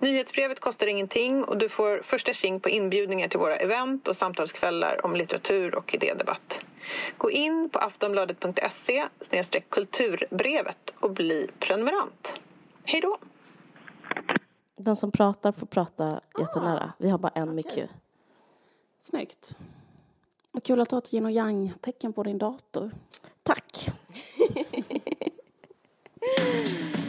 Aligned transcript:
Nyhetsbrevet 0.00 0.60
kostar 0.60 0.86
ingenting 0.86 1.44
och 1.44 1.58
du 1.58 1.68
får 1.68 2.02
första 2.02 2.32
tjing 2.32 2.60
på 2.60 2.68
inbjudningar 2.68 3.28
till 3.28 3.38
våra 3.38 3.56
event 3.56 4.08
och 4.08 4.16
samtalskvällar 4.16 5.06
om 5.06 5.16
litteratur 5.16 5.74
och 5.74 5.94
idédebatt. 5.94 6.60
Gå 7.18 7.30
in 7.30 7.70
på 7.72 7.78
aftonbladet.se 7.78 9.08
kulturbrevet 9.68 10.94
och 11.00 11.10
bli 11.10 11.50
prenumerant. 11.58 12.32
Hej 12.84 13.00
då! 13.00 13.18
Den 14.76 14.96
som 14.96 15.12
pratar 15.12 15.52
får 15.52 15.66
prata 15.66 16.20
jättenära. 16.38 16.92
Vi 16.98 17.10
har 17.10 17.18
bara 17.18 17.32
en 17.34 17.54
mick 17.54 17.76
ju. 17.76 17.86
Snyggt. 19.00 19.58
Vad 20.50 20.64
kul 20.64 20.80
att 20.80 20.88
du 20.90 20.96
har 20.96 21.00
ett 21.00 21.14
yin 21.14 21.24
och 21.24 21.32
yang-tecken 21.32 22.12
på 22.12 22.22
din 22.22 22.38
dator. 22.38 22.90
Tack! 23.42 23.88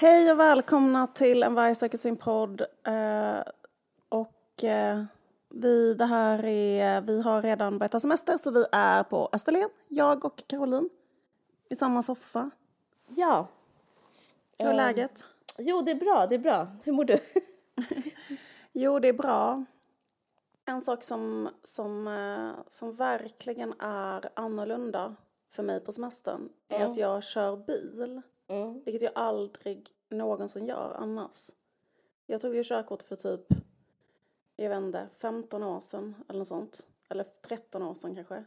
Hej 0.00 0.32
och 0.32 0.40
välkomna 0.40 1.06
till 1.06 1.42
En 1.42 1.54
varg 1.54 1.74
söker 1.74 1.98
sin 1.98 2.16
podd. 2.16 2.60
Eh, 2.86 3.42
och 4.08 4.64
eh, 4.64 5.04
vi, 5.48 5.94
det 5.94 6.04
här 6.04 6.44
är, 6.44 7.00
vi 7.00 7.22
har 7.22 7.42
redan 7.42 7.78
börjat 7.78 7.92
ha 7.92 8.00
semester 8.00 8.36
så 8.36 8.50
vi 8.50 8.64
är 8.72 9.02
på 9.02 9.28
Österlen, 9.32 9.68
jag 9.88 10.24
och 10.24 10.42
Caroline. 10.46 10.90
I 11.70 11.74
samma 11.74 12.02
soffa. 12.02 12.50
Ja. 13.08 13.48
Hur 14.58 14.66
är 14.66 14.70
Eh, 14.70 14.76
läget? 14.76 15.24
Jo, 15.58 15.80
det 15.82 15.90
är 15.90 15.94
bra, 15.94 16.26
det 16.26 16.34
är 16.34 16.38
bra. 16.38 16.68
Hur 16.84 16.92
mår 16.92 17.04
du? 17.04 17.18
Jo, 18.72 18.98
det 18.98 19.08
är 19.08 19.12
bra. 19.12 19.64
En 20.64 20.82
sak 20.82 21.02
som, 21.04 21.48
som, 21.62 22.06
eh, 22.08 22.64
som 22.68 22.94
verkligen 22.94 23.74
är 23.80 24.30
annorlunda 24.34 25.16
för 25.50 25.62
mig 25.62 25.80
på 25.80 25.92
semestern 25.92 26.48
är 26.68 26.76
Mm. 26.76 26.90
att 26.90 26.96
jag 26.96 27.24
kör 27.24 27.56
bil. 27.56 28.22
Mm. 28.50 28.82
Vilket 28.84 29.02
jag 29.02 29.12
aldrig 29.14 29.90
någonsin 30.08 30.66
gör 30.66 30.94
annars. 30.98 31.50
Jag 32.26 32.40
tog 32.40 32.54
ju 32.54 32.64
körkort 32.64 33.02
för 33.02 33.16
typ, 33.16 33.46
jag 34.56 34.70
vet 34.70 34.78
inte, 34.78 35.08
15 35.16 35.62
år 35.62 35.80
sedan 35.80 36.14
eller 36.28 36.38
något 36.38 36.48
sånt. 36.48 36.86
Eller 37.08 37.24
13 37.42 37.82
år 37.82 37.94
sedan 37.94 38.14
kanske. 38.14 38.44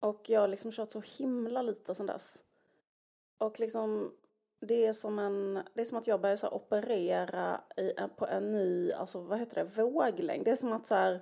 Och 0.00 0.30
jag 0.30 0.40
har 0.40 0.48
liksom 0.48 0.70
kört 0.70 0.90
så 0.90 1.02
himla 1.18 1.62
lite 1.62 1.94
sedan 1.94 2.06
dess. 2.06 2.42
Och 3.38 3.60
liksom, 3.60 4.12
det 4.60 4.86
är 4.86 4.92
som 4.92 5.18
en, 5.18 5.62
det 5.74 5.80
är 5.80 5.84
som 5.84 5.98
att 5.98 6.06
jag 6.06 6.20
börjar 6.20 6.36
så 6.36 6.46
här 6.46 6.54
operera 6.54 7.60
i, 7.76 7.92
på 8.16 8.26
en 8.26 8.52
ny, 8.52 8.92
alltså 8.92 9.20
vad 9.20 9.38
heter 9.38 9.54
det, 9.54 9.82
våglängd. 9.82 10.44
Det 10.44 10.50
är 10.50 10.56
som 10.56 10.72
att 10.72 10.86
så 10.86 10.94
här, 10.94 11.20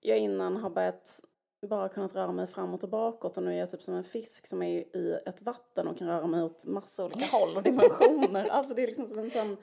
jag 0.00 0.18
innan 0.18 0.56
har 0.56 0.70
börjat 0.70 1.24
bara 1.68 1.88
kunnat 1.88 2.14
röra 2.14 2.32
mig 2.32 2.46
framåt 2.46 2.82
och 2.82 2.88
bakåt 2.88 3.36
och 3.36 3.42
nu 3.42 3.52
är 3.54 3.58
jag 3.58 3.70
typ 3.70 3.82
som 3.82 3.94
en 3.94 4.04
fisk 4.04 4.46
som 4.46 4.62
är 4.62 4.96
i 4.96 5.20
ett 5.26 5.42
vatten 5.42 5.88
och 5.88 5.98
kan 5.98 6.08
röra 6.08 6.26
mig 6.26 6.42
åt 6.42 6.64
massa 6.64 7.04
olika 7.04 7.26
håll 7.32 7.56
och 7.56 7.62
dimensioner. 7.62 8.48
alltså 8.48 8.74
det 8.74 8.82
är 8.82 8.86
liksom 8.86 9.06
som 9.06 9.18
en 9.18 9.30
sån 9.30 9.56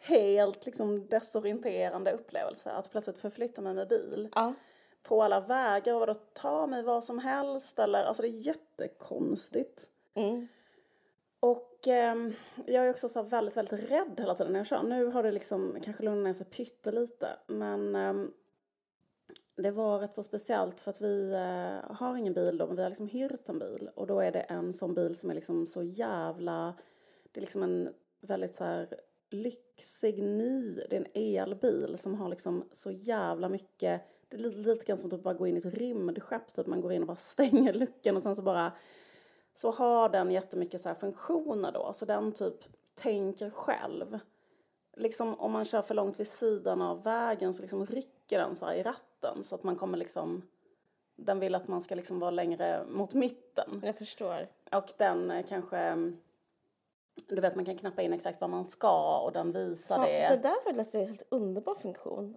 helt 0.00 0.66
liksom 0.66 1.06
desorienterande 1.06 2.12
upplevelse 2.12 2.70
att 2.70 2.90
plötsligt 2.90 3.18
förflytta 3.18 3.62
mig 3.62 3.74
med 3.74 3.88
bil 3.88 4.28
Ja. 4.34 4.54
på 5.02 5.22
alla 5.22 5.40
vägar 5.40 5.94
och 5.94 6.06
då 6.06 6.14
ta 6.14 6.66
mig 6.66 6.82
var 6.82 7.00
som 7.00 7.18
helst 7.18 7.78
eller 7.78 8.04
alltså 8.04 8.22
det 8.22 8.28
är 8.28 8.46
jättekonstigt. 8.46 9.90
Mm. 10.14 10.48
Och 11.40 11.86
ehm, 11.88 12.34
jag 12.66 12.86
är 12.86 12.90
också 12.90 13.08
så 13.08 13.22
väldigt, 13.22 13.56
väldigt 13.56 13.90
rädd 13.90 14.14
hela 14.18 14.34
tiden 14.34 14.52
när 14.52 14.60
jag 14.60 14.66
kör. 14.66 14.82
Nu 14.82 15.04
har 15.06 15.22
det 15.22 15.32
liksom 15.32 15.76
kanske 15.84 16.02
lugnat 16.02 16.24
ner 16.24 16.32
sig 16.32 16.46
pyttelite. 16.46 17.28
Men 17.46 17.94
ehm, 17.96 18.32
det 19.56 19.70
var 19.70 19.98
rätt 19.98 20.14
så 20.14 20.22
speciellt 20.22 20.80
för 20.80 20.90
att 20.90 21.00
vi 21.00 21.32
eh, 21.32 21.96
har 21.96 22.16
ingen 22.16 22.34
bil 22.34 22.58
då, 22.58 22.66
men 22.66 22.76
vi 22.76 22.82
har 22.82 22.90
liksom 22.90 23.08
hyrt 23.08 23.48
en 23.48 23.58
bil. 23.58 23.90
Och 23.94 24.06
då 24.06 24.20
är 24.20 24.32
det 24.32 24.40
en 24.40 24.72
sån 24.72 24.94
bil 24.94 25.16
som 25.16 25.30
är 25.30 25.34
liksom 25.34 25.66
så 25.66 25.82
jävla... 25.82 26.74
Det 27.32 27.40
är 27.40 27.42
liksom 27.42 27.62
en 27.62 27.94
väldigt 28.20 28.54
så 28.54 28.64
här 28.64 29.00
lyxig, 29.30 30.22
ny... 30.22 30.74
Det 30.74 30.96
är 30.96 31.00
en 31.00 31.38
elbil 31.38 31.98
som 31.98 32.14
har 32.14 32.28
liksom 32.28 32.68
så 32.72 32.90
jävla 32.90 33.48
mycket... 33.48 34.02
Det 34.28 34.36
är 34.36 34.40
lite, 34.40 34.58
lite 34.58 34.84
grann 34.84 34.98
som 34.98 35.14
att 35.14 35.22
bara 35.22 35.34
gå 35.34 35.46
in 35.46 35.56
i 35.56 35.58
ett 35.58 35.74
rymdskepp, 35.74 36.54
typ 36.54 36.66
man 36.66 36.80
går 36.80 36.92
in 36.92 37.02
och 37.02 37.08
bara 37.08 37.16
stänger 37.16 37.72
luckan 37.72 38.16
och 38.16 38.22
sen 38.22 38.36
så 38.36 38.42
bara 38.42 38.72
så 39.54 39.70
har 39.70 40.08
den 40.08 40.30
jättemycket 40.30 40.80
så 40.80 40.88
här 40.88 40.96
funktioner 40.96 41.72
då. 41.72 41.92
Så 41.94 42.04
den 42.04 42.32
typ 42.32 42.54
tänker 42.94 43.50
själv. 43.50 44.18
Liksom 44.96 45.34
om 45.40 45.52
man 45.52 45.64
kör 45.64 45.82
för 45.82 45.94
långt 45.94 46.20
vid 46.20 46.28
sidan 46.28 46.82
av 46.82 47.02
vägen 47.02 47.54
så 47.54 47.62
liksom 47.62 47.86
rycker 47.86 48.38
den 48.38 48.56
så 48.56 48.66
här 48.66 48.74
i 48.74 48.82
ratten 48.82 49.09
så 49.42 49.54
att 49.54 49.62
man 49.62 49.76
kommer 49.76 49.98
liksom 49.98 50.42
den 51.16 51.40
vill 51.40 51.54
att 51.54 51.68
man 51.68 51.80
ska 51.80 51.94
liksom 51.94 52.18
vara 52.18 52.30
längre 52.30 52.84
mot 52.88 53.14
mitten. 53.14 53.80
Jag 53.84 53.98
förstår. 53.98 54.46
Och 54.72 54.92
den 54.98 55.30
eh, 55.30 55.46
kanske 55.48 56.12
du 57.28 57.40
vet 57.40 57.56
man 57.56 57.64
kan 57.64 57.76
knappa 57.76 58.02
in 58.02 58.12
exakt 58.12 58.40
vad 58.40 58.50
man 58.50 58.64
ska 58.64 59.20
och 59.20 59.32
den 59.32 59.52
visar 59.52 59.96
Fan, 59.96 60.06
det. 60.06 60.28
det 60.28 60.36
där 60.36 60.64
var 60.64 60.84
en 61.00 61.06
helt 61.06 61.22
underbar 61.28 61.74
funktion. 61.74 62.36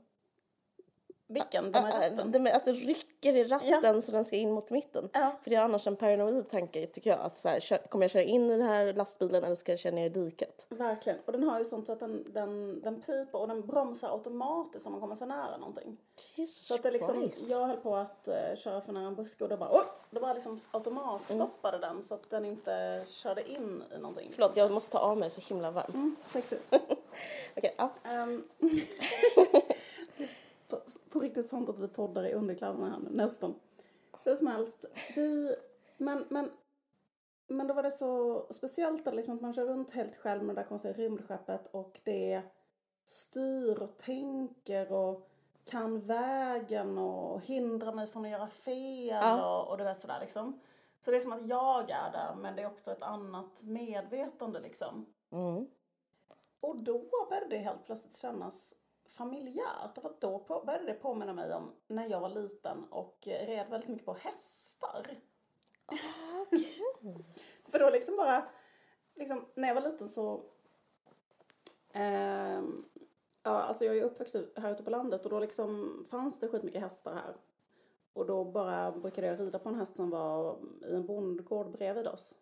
Vilken? 1.28 1.72
Den 1.72 1.84
här 1.84 2.12
ratten? 2.12 2.48
att 2.48 2.64
det 2.64 2.72
rycker 2.72 3.36
i 3.36 3.44
ratten 3.44 4.02
så 4.02 4.12
den 4.12 4.24
ska 4.24 4.36
in 4.36 4.52
mot 4.52 4.72
mitten. 4.72 5.10
Ja. 5.14 5.32
För 5.44 5.50
det 5.50 5.56
är 5.56 5.62
annars 5.62 5.88
en 5.88 5.96
paranoid 5.96 6.50
tanke 6.50 6.88
tycker 6.88 7.10
jag. 7.10 7.20
Att 7.20 7.38
så 7.38 7.50
här, 7.50 7.88
kommer 7.88 8.04
jag 8.04 8.12
köra 8.12 8.24
in 8.24 8.46
i 8.46 8.58
den 8.58 8.68
här 8.68 8.94
lastbilen 8.94 9.44
eller 9.44 9.56
ska 9.56 9.72
jag 9.72 9.80
köra 9.80 9.96
ner 9.96 10.06
i 10.06 10.10
diket? 10.10 10.66
Verkligen. 10.70 11.20
Och 11.26 11.32
den 11.32 11.44
har 11.44 11.60
ju 11.60 11.66
sånt 11.66 11.86
så 11.86 11.94
att 11.94 12.00
den, 12.00 12.26
den, 12.34 12.82
den 12.82 13.02
piper 13.02 13.36
och 13.36 13.48
den 13.48 13.68
bromsar 13.68 14.10
automatiskt 14.10 14.86
om 14.86 14.92
man 14.92 15.02
kommer 15.02 15.16
för 15.16 15.26
nära 15.26 15.58
någonting. 15.58 15.98
Jesus 16.36 16.68
Så 16.68 16.76
att 16.76 16.84
det 16.84 16.92
liksom, 16.92 17.22
Christ. 17.22 17.46
jag 17.50 17.68
höll 17.68 17.78
på 17.78 17.96
att 17.96 18.28
uh, 18.28 18.56
köra 18.56 18.82
för 18.82 18.94
nära 18.94 19.08
en 19.08 19.16
buske 19.16 19.44
och 19.44 19.50
då 19.50 19.58
bara, 19.58 19.72
oh! 19.72 19.84
det 20.10 20.20
bara 20.20 20.34
liksom 20.34 20.60
automatstoppade 20.72 21.78
den 21.78 22.04
så 22.04 22.16
att 22.16 22.30
den 22.30 22.46
inte 22.46 23.04
körde 23.08 23.50
in 23.52 23.84
i 23.96 23.98
någonting. 23.98 24.32
Förlåt, 24.36 24.58
jag 24.58 24.72
måste 24.72 24.92
ta 24.92 25.00
av 25.00 25.18
mig 25.18 25.30
så 25.30 25.42
himla 25.42 25.72
varmt. 25.72 25.94
Mm, 25.94 26.16
sexigt. 26.28 26.74
Okej, 27.58 27.76
ja. 27.78 27.92
Ehm, 28.04 28.44
på, 31.14 31.20
riktigt 31.20 31.50
sånt 31.50 31.70
att 31.70 31.80
vi 31.80 31.88
poddar 31.88 32.26
i 32.28 32.34
underkläderna 32.34 32.90
här 32.90 33.00
nu, 33.00 33.10
nästan. 33.12 33.56
Hur 34.24 34.36
som 34.36 34.48
helst, 34.48 34.86
vi, 35.16 35.56
men, 35.98 36.26
men, 36.30 36.52
men 37.48 37.68
då 37.68 37.74
var 37.74 37.84
det 37.84 37.92
så 37.92 38.46
speciellt 38.50 39.08
att, 39.08 39.16
liksom, 39.16 39.36
att 39.36 39.42
man 39.42 39.54
kör 39.54 39.66
runt 39.66 39.92
helt 39.92 40.16
själv 40.16 40.44
med 40.44 40.56
det 40.56 40.62
där 40.62 40.68
konstiga 40.68 40.94
rymdskeppet 40.94 41.68
och 41.72 42.00
det 42.04 42.42
styr 43.06 43.82
och 43.82 43.98
tänker 43.98 44.92
och 44.92 45.30
kan 45.66 46.00
vägen 46.00 46.98
och 46.98 47.42
hindrar 47.42 47.94
mig 47.94 48.08
från 48.08 48.26
att 48.26 48.32
göra 48.32 48.48
fel 48.48 49.08
Ja. 49.08 49.60
och, 49.60 49.72
och 49.72 49.78
du 49.78 49.84
vet 49.84 50.00
sådär 50.00 50.20
liksom. 50.20 50.60
Så 51.00 51.12
det 51.12 51.18
är 51.18 51.22
som 51.22 51.34
att 51.34 51.48
jag 51.48 51.90
är 51.90 52.12
där 52.12 52.36
men 52.36 52.56
det 52.56 52.62
är 52.62 52.68
också 52.68 52.92
ett 52.92 53.02
annat 53.02 53.64
medvetande 53.64 54.60
liksom. 54.60 55.06
Mm. 55.32 55.68
Och 56.60 56.84
då 56.84 57.00
började 57.30 57.48
det 57.50 57.58
helt 57.58 57.86
plötsligt 57.86 58.18
kännas 58.18 58.76
familjärt. 59.14 59.96
För 59.96 60.16
då 60.20 60.40
på, 60.40 60.64
började 60.66 60.86
det 60.86 60.94
påminna 60.94 61.34
mig 61.34 61.54
om 61.54 61.72
när 61.88 62.10
jag 62.10 62.20
var 62.20 62.30
liten 62.30 62.84
och 62.90 63.28
eh, 63.28 63.48
red 63.48 63.70
väldigt 63.70 63.90
mycket 63.90 64.06
på 64.06 64.14
hästar. 64.14 65.08
För 67.72 67.80
då 67.80 67.90
liksom 67.90 68.16
bara, 68.16 68.50
liksom, 69.16 69.46
när 69.56 69.68
jag 69.68 69.76
var 69.76 69.92
liten 69.92 70.10
så 70.10 70.44
ehm, 71.94 72.86
Ja, 73.44 73.62
alltså 73.62 73.86
jag 73.86 73.98
är 73.98 74.04
uppväxt 74.04 74.36
här 74.56 74.72
ute 74.72 74.84
på 74.84 74.90
landet 74.90 75.26
och 75.26 75.32
då 75.32 75.40
liksom 75.40 76.06
fanns 76.10 76.40
det 76.40 76.48
skitmycket 76.48 76.82
hästar 76.82 77.14
här. 77.14 77.36
Och 78.14 78.26
då 78.26 78.46
bara 78.46 78.92
brukade 78.92 79.28
jag 79.28 79.40
rida 79.40 79.60
på 79.60 79.70
en 79.70 79.76
häst 79.76 79.96
som 79.96 80.10
var 80.10 80.58
i 80.88 80.96
en 80.96 81.06
bondgård 81.06 81.72
bredvid 81.72 82.08
oss. 82.08 82.36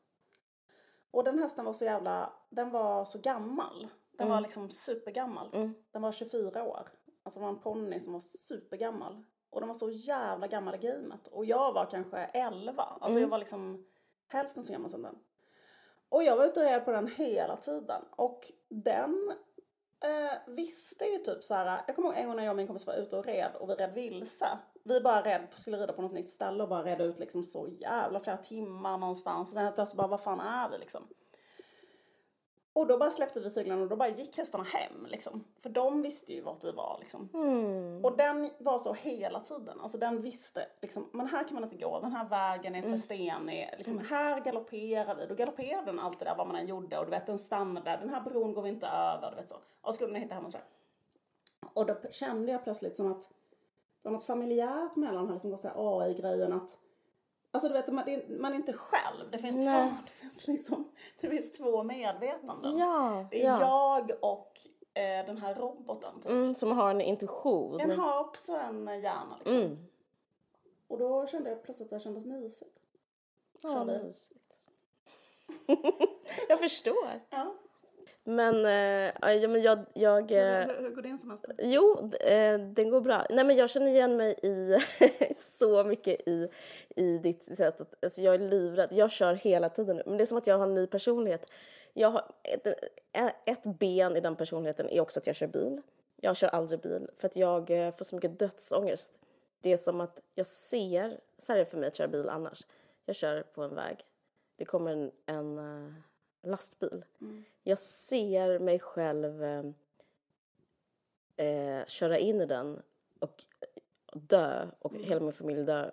Och 1.11 1.23
den 1.23 1.39
hästen 1.39 1.65
var 1.65 1.73
så 1.73 1.85
jävla, 1.85 2.33
den 2.49 2.69
var 2.69 3.05
så 3.05 3.19
gammal. 3.19 3.87
Den 4.21 4.29
var 4.29 4.41
liksom 4.41 4.69
supergammal. 4.69 5.49
Mm. 5.53 5.73
Den 5.91 6.01
var 6.01 6.11
24 6.11 6.63
år. 6.63 6.91
Alltså 7.23 7.39
det 7.39 7.45
var 7.45 7.49
en 7.49 7.59
ponny 7.59 7.99
som 7.99 8.13
var 8.13 8.19
supergammal. 8.19 9.23
Och 9.49 9.61
den 9.61 9.67
var 9.67 9.75
så 9.75 9.89
jävla 9.89 10.47
gammal 10.47 10.75
i 10.75 10.77
gamet. 10.77 11.27
Och 11.27 11.45
jag 11.45 11.73
var 11.73 11.85
kanske 11.85 12.17
11. 12.17 12.83
Alltså 12.83 13.19
jag 13.19 13.27
var 13.27 13.37
liksom 13.37 13.85
hälften 14.27 14.63
så 14.63 14.73
gammal 14.73 14.91
som 14.91 15.01
den. 15.01 15.15
Och 16.09 16.23
jag 16.23 16.37
var 16.37 16.45
ute 16.45 16.59
och 16.59 16.65
red 16.65 16.85
på 16.85 16.91
den 16.91 17.07
hela 17.07 17.57
tiden. 17.57 18.01
Och 18.11 18.51
den 18.69 19.33
eh, 20.03 20.53
visste 20.53 21.05
ju 21.05 21.17
typ 21.17 21.43
så 21.43 21.53
här. 21.53 21.83
Jag 21.87 21.95
kommer 21.95 22.09
ihåg 22.09 22.17
en 22.17 22.27
gång 22.27 22.35
när 22.35 22.43
jag 22.43 22.51
och 22.51 22.57
min 22.57 22.67
kompis 22.67 22.87
var 22.87 22.93
ute 22.93 23.17
och 23.17 23.25
red 23.25 23.51
och 23.59 23.69
vi 23.69 23.73
red 23.73 23.93
vilse. 23.93 24.57
Vi 24.83 25.01
bara 25.01 25.21
red, 25.21 25.47
skulle 25.51 25.77
rida 25.77 25.93
på 25.93 26.01
något 26.01 26.11
nytt 26.11 26.29
ställe 26.29 26.63
och 26.63 26.69
bara 26.69 26.83
red 26.83 27.01
ut 27.01 27.19
liksom 27.19 27.43
så 27.43 27.67
jävla 27.67 28.19
flera 28.19 28.37
timmar 28.37 28.97
någonstans. 28.97 29.49
Och 29.49 29.53
sen 29.53 29.63
helt 29.63 29.75
plötsligt 29.75 29.97
bara, 29.97 30.07
vad 30.07 30.21
fan 30.21 30.39
är 30.39 30.69
vi 30.69 30.77
liksom? 30.77 31.07
Och 32.73 32.87
då 32.87 32.97
bara 32.97 33.09
släppte 33.09 33.39
vi 33.39 33.49
cyklarna 33.49 33.81
och 33.81 33.87
då 33.87 33.95
bara 33.95 34.09
gick 34.09 34.37
hästarna 34.37 34.63
hem 34.63 35.05
liksom. 35.09 35.43
För 35.59 35.69
de 35.69 36.01
visste 36.01 36.33
ju 36.33 36.41
vart 36.41 36.63
vi 36.63 36.71
var 36.71 36.97
liksom. 36.99 37.29
Mm. 37.33 38.05
Och 38.05 38.17
den 38.17 38.51
var 38.59 38.79
så 38.79 38.93
hela 38.93 39.39
tiden. 39.39 39.81
Alltså 39.81 39.97
den 39.97 40.21
visste 40.21 40.67
liksom, 40.81 41.09
men 41.11 41.27
här 41.27 41.43
kan 41.43 41.53
man 41.53 41.63
inte 41.63 41.75
gå, 41.75 41.99
den 41.99 42.11
här 42.11 42.29
vägen 42.29 42.75
är 42.75 42.81
för 42.81 42.97
stenig. 42.97 43.69
Liksom, 43.77 43.97
Här 43.97 44.39
galopperar 44.39 45.15
vi. 45.15 45.25
Då 45.25 45.35
galopperade 45.35 45.85
den 45.85 45.99
alltid 45.99 46.27
där 46.27 46.35
vad 46.35 46.47
man 46.47 46.55
än 46.55 46.67
gjorde. 46.67 46.97
Och 46.97 47.05
du 47.05 47.11
vet 47.11 47.25
den 47.25 47.39
stannade 47.39 47.89
där, 47.89 47.97
den 47.97 48.09
här 48.09 48.21
bron 48.21 48.53
går 48.53 48.61
vi 48.61 48.69
inte 48.69 48.87
över. 48.87 49.31
Du 49.31 49.35
vet 49.35 49.49
så. 49.49 49.55
Och 49.81 49.95
skulle 49.95 50.13
den 50.13 50.21
hitta 50.21 50.35
hem 50.35 50.45
och 50.45 50.51
sådär. 50.51 50.67
Och 51.73 51.85
då 51.85 51.95
kände 52.11 52.51
jag 52.51 52.63
plötsligt 52.63 52.97
som 52.97 53.11
att 53.11 53.21
det 54.01 54.09
var 54.09 54.11
något 54.11 54.23
familjärt 54.23 54.95
mellan 54.95 55.27
här, 55.27 55.33
liksom 55.33 55.71
AI-grejen 55.75 56.53
att 56.53 56.77
Alltså 57.51 57.67
du 57.67 57.73
vet, 57.73 57.87
man, 57.87 58.09
är, 58.09 58.39
man 58.39 58.51
är 58.51 58.55
inte 58.55 58.73
själv. 58.73 59.31
Det 59.31 59.37
finns, 59.37 59.65
två, 59.65 59.71
det 59.71 60.13
finns, 60.19 60.47
liksom, 60.47 60.91
det 61.21 61.29
finns 61.29 61.51
två 61.51 61.83
medvetanden. 61.83 62.77
Ja, 62.77 63.27
Det 63.31 63.45
är 63.45 63.47
ja. 63.47 63.61
jag 63.61 64.11
och 64.21 64.59
eh, 64.93 65.25
den 65.25 65.37
här 65.37 65.55
roboten 65.55 66.19
typ. 66.21 66.31
Mm, 66.31 66.55
som 66.55 66.71
har 66.71 66.91
en 66.91 67.01
intuition. 67.01 67.77
Den 67.77 67.99
har 67.99 68.19
också 68.19 68.53
en 68.55 68.87
hjärna 68.87 69.37
liksom. 69.37 69.61
Mm. 69.61 69.87
Och 70.87 70.97
då 70.97 71.27
kände 71.27 71.49
jag 71.49 71.63
plötsligt 71.63 71.93
att 71.93 71.99
det 71.99 72.03
kändes 72.03 72.25
mysigt. 72.25 72.79
Ja, 73.61 73.83
vi. 73.83 74.03
mysigt. 74.03 74.59
jag 76.49 76.59
förstår. 76.59 77.21
Ja. 77.29 77.53
Men, 78.23 78.65
eh, 78.65 79.31
ja, 79.41 79.47
men 79.47 79.61
jag... 79.61 79.79
jag 79.93 80.31
eh, 80.31 80.67
Hur, 80.67 80.81
hur 80.81 80.95
går 80.95 81.01
din 81.01 81.17
semester? 81.17 81.55
Jo, 81.59 82.11
eh, 82.21 82.59
den 82.59 82.89
går 82.89 83.01
bra. 83.01 83.25
Nej, 83.29 83.45
men 83.45 83.55
jag 83.55 83.69
känner 83.69 83.87
igen 83.87 84.17
mig 84.17 84.35
i 84.43 84.77
så 85.35 85.83
mycket 85.83 86.27
i, 86.27 86.49
i 86.95 87.17
ditt 87.17 87.57
sätt 87.57 87.81
att... 87.81 88.03
Alltså 88.03 88.21
jag 88.21 88.33
är 88.35 88.39
livrädd. 88.39 88.89
Jag 88.91 89.11
kör 89.11 89.33
hela 89.33 89.69
tiden 89.69 89.95
nu. 89.95 90.03
Men 90.05 90.17
det 90.17 90.23
är 90.23 90.25
som 90.25 90.37
att 90.37 90.47
jag 90.47 90.57
har 90.57 90.65
en 90.65 90.73
ny 90.73 90.87
personlighet. 90.87 91.51
Jag 91.93 92.11
har 92.11 92.23
ett, 92.43 92.67
ä- 93.13 93.33
ett 93.45 93.63
ben 93.79 94.17
i 94.17 94.19
den 94.19 94.35
personligheten 94.35 94.89
är 94.89 94.99
också 95.01 95.19
att 95.19 95.27
jag 95.27 95.35
kör 95.35 95.47
bil. 95.47 95.81
Jag 96.21 96.37
kör 96.37 96.47
aldrig 96.47 96.79
bil 96.81 97.09
för 97.17 97.27
att 97.27 97.35
jag 97.35 97.69
eh, 97.69 97.95
får 97.95 98.05
så 98.05 98.15
mycket 98.15 98.39
dödsångest. 98.39 99.19
Det 99.61 99.73
är 99.73 99.77
som 99.77 100.01
att 100.01 100.21
jag 100.35 100.45
ser... 100.45 101.19
Så 101.37 101.51
här 101.51 101.59
är 101.59 101.65
det 101.65 101.69
för 101.71 101.77
mig 101.77 101.87
att 101.87 101.95
köra 101.95 102.07
bil 102.07 102.29
annars. 102.29 102.65
Jag 103.05 103.15
kör 103.15 103.41
på 103.41 103.63
en 103.63 103.75
väg. 103.75 103.97
Det 104.57 104.65
kommer 104.65 104.91
en, 104.91 105.11
en 105.25 105.59
lastbil. 106.43 107.05
Jag 107.63 107.77
ser 107.77 108.59
mig 108.59 108.79
själv 108.79 109.43
eh, 109.43 109.63
eh, 111.45 111.85
köra 111.85 112.17
in 112.17 112.41
i 112.41 112.45
den 112.45 112.81
och 113.19 113.45
dö 114.13 114.67
och 114.79 114.93
hela 114.95 115.21
min 115.21 115.33
familj 115.33 115.63
dör. 115.63 115.91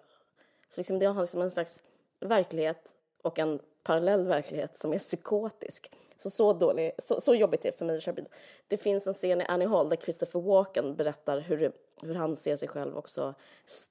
Så 0.68 0.80
liksom 0.80 0.98
det 0.98 1.06
har 1.06 1.20
liksom 1.20 1.42
en 1.42 1.50
slags 1.50 1.84
verklighet 2.20 2.94
och 3.22 3.38
en 3.38 3.60
parallell 3.82 4.26
verklighet 4.26 4.76
som 4.76 4.92
är 4.92 4.98
psykotisk. 4.98 5.92
Så, 6.16 6.30
så, 6.30 6.52
dålig, 6.52 6.92
så, 6.98 7.20
så 7.20 7.34
jobbigt 7.34 7.64
är 7.64 7.70
det 7.70 7.78
för 7.78 7.84
mig 7.84 7.96
att 7.96 8.02
köra 8.02 8.14
bil. 8.14 8.28
Det 8.68 8.76
finns 8.76 9.06
en 9.06 9.12
scen 9.12 9.40
i 9.40 9.44
Annie 9.44 9.66
Hall 9.66 9.88
där 9.88 9.96
Christopher 9.96 10.40
Walken 10.40 10.96
berättar 10.96 11.40
hur, 11.40 11.72
hur 12.02 12.14
han 12.14 12.36
ser 12.36 12.56
sig 12.56 12.68
själv 12.68 12.96
också, 12.96 13.34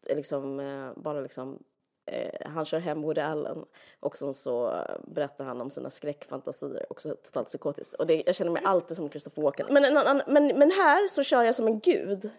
liksom, 0.09 0.59
eh, 0.59 0.91
bara 0.95 1.21
liksom 1.21 1.63
Eh, 2.07 2.51
han 2.51 2.65
kör 2.65 2.79
hem 2.79 3.01
Woody 3.01 3.21
Allen 3.21 3.65
och 3.99 4.17
sen 4.17 4.33
så 4.33 4.71
eh, 4.71 4.95
berättar 5.07 5.45
han 5.45 5.61
om 5.61 5.69
sina 5.69 5.89
skräckfantasier, 5.89 6.85
också 6.89 7.15
totalt 7.15 7.47
psykotiskt. 7.47 7.93
Och 7.93 8.07
det, 8.07 8.23
jag 8.25 8.35
känner 8.35 8.51
mig 8.51 8.61
alltid 8.65 8.97
som 8.97 9.09
Christopher 9.09 9.41
Walken. 9.41 9.67
Men, 9.69 9.93
men, 10.27 10.47
men 10.47 10.71
här 10.71 11.07
så 11.07 11.23
kör 11.23 11.43
jag 11.43 11.55
som 11.55 11.67
en 11.67 11.79
gud. 11.79 12.29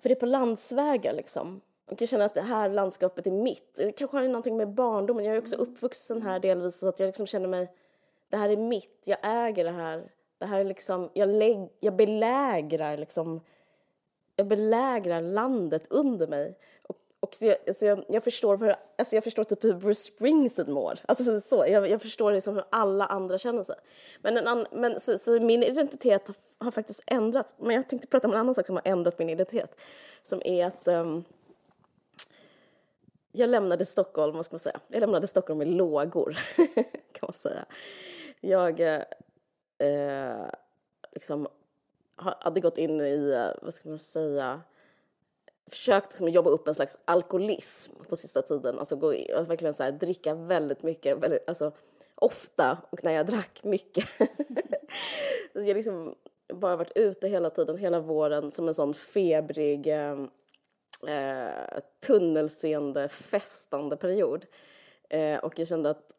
För 0.00 0.08
det 0.08 0.12
är 0.14 0.20
på 0.20 0.26
landsvägar 0.26 1.12
liksom. 1.12 1.60
Och 1.86 2.02
jag 2.02 2.08
känner 2.08 2.26
att 2.26 2.34
det 2.34 2.42
här 2.42 2.68
landskapet 2.68 3.26
är 3.26 3.30
mitt. 3.30 3.74
Det 3.74 3.92
kanske 3.92 4.16
har 4.16 4.24
någonting 4.24 4.56
med 4.56 4.68
barndomen. 4.68 5.24
Jag 5.24 5.34
är 5.34 5.40
också 5.40 5.56
uppvuxen 5.56 6.22
här 6.22 6.38
delvis 6.38 6.78
så 6.78 6.88
att 6.88 7.00
jag 7.00 7.06
liksom 7.06 7.26
känner 7.26 7.48
mig, 7.48 7.72
det 8.28 8.36
här 8.36 8.48
är 8.48 8.56
mitt, 8.56 9.02
jag 9.04 9.18
äger 9.22 9.64
det 9.64 9.70
här. 9.70 10.10
Det 10.38 10.46
här 10.46 10.60
är 10.60 10.64
liksom, 10.64 11.10
jag, 11.12 11.28
lägg, 11.28 11.68
jag 11.80 11.96
belägrar 11.96 12.96
liksom, 12.96 13.40
jag 14.36 14.46
belägrar 14.46 15.20
landet 15.20 15.86
under 15.90 16.26
mig. 16.26 16.58
Och, 16.82 16.96
och 17.22 17.34
så 17.34 17.46
jag, 17.46 17.56
alltså 17.66 17.86
jag, 17.86 18.04
jag 18.08 18.24
förstår 18.24 18.56
hur, 18.56 18.74
alltså 18.98 19.16
jag 19.16 19.24
förstår 19.24 19.44
typ 19.44 19.64
hur 19.64 19.72
Bruce 19.72 20.00
Springsteen 20.00 20.72
mår. 20.72 20.98
Alltså 21.06 21.24
för 21.24 21.40
så, 21.40 21.64
jag, 21.68 21.90
jag 21.90 22.02
förstår 22.02 22.32
liksom 22.32 22.54
hur 22.54 22.64
alla 22.70 23.06
andra 23.06 23.38
känner 23.38 23.62
sig. 23.62 23.76
Men, 24.20 24.36
en 24.36 24.46
an, 24.48 24.66
men 24.72 25.00
så, 25.00 25.18
så 25.18 25.40
min 25.40 25.62
identitet 25.62 26.28
har, 26.28 26.36
har 26.64 26.70
faktiskt 26.70 27.02
ändrats. 27.06 27.54
Men 27.58 27.76
jag 27.76 27.88
tänkte 27.88 28.08
prata 28.08 28.28
om 28.28 28.34
en 28.34 28.40
annan 28.40 28.54
sak 28.54 28.66
som 28.66 28.76
har 28.76 28.82
ändrat 28.84 29.18
min 29.18 29.28
identitet. 29.28 29.80
Som 30.22 30.42
är 30.44 30.66
att 30.66 30.88
um, 30.88 31.24
jag 33.32 33.50
lämnade 33.50 33.84
Stockholm, 33.84 34.36
vad 34.36 34.44
ska 34.44 34.54
man 34.54 34.58
säga? 34.58 34.80
Jag 34.88 35.00
lämnade 35.00 35.26
Stockholm 35.26 35.62
i 35.62 35.64
lågor, 35.64 36.38
kan 37.12 37.26
man 37.26 37.34
säga. 37.34 37.64
Jag 38.40 38.80
eh, 38.80 39.02
eh 39.78 40.46
liksom 41.12 41.48
hade 42.16 42.60
gått 42.60 42.78
in 42.78 43.00
i, 43.00 43.30
eh, 43.30 43.64
vad 43.64 43.74
ska 43.74 43.88
man 43.88 43.98
säga, 43.98 44.60
försökt 45.70 46.06
liksom 46.06 46.28
jobba 46.28 46.50
upp 46.50 46.68
en 46.68 46.74
slags 46.74 46.98
alkoholism 47.04 47.92
på 48.08 48.16
sista 48.16 48.42
tiden. 48.42 48.78
Alltså 48.78 48.96
gå 48.96 49.06
och 49.08 49.50
verkligen 49.50 49.74
så 49.74 49.82
här, 49.82 49.92
dricka 49.92 50.34
väldigt 50.34 50.82
mycket, 50.82 51.18
väldigt, 51.18 51.48
alltså 51.48 51.72
ofta 52.14 52.78
och 52.90 53.04
när 53.04 53.12
jag 53.12 53.26
drack 53.26 53.60
mycket. 53.64 54.08
så 54.18 54.24
alltså 55.54 55.68
jag 55.68 55.74
liksom 55.74 56.14
bara 56.54 56.76
varit 56.76 56.96
ute 56.96 57.28
hela 57.28 57.50
tiden, 57.50 57.78
hela 57.78 58.00
våren 58.00 58.50
som 58.50 58.68
en 58.68 58.74
sån 58.74 58.94
febrig 58.94 59.86
eh, 59.86 60.18
eh, 61.06 61.80
tunnelseende, 62.06 63.08
festande 63.08 63.96
period. 63.96 64.46
Eh, 65.10 65.38
och 65.38 65.58
jag 65.58 65.68
kände 65.68 65.90
att 65.90 66.12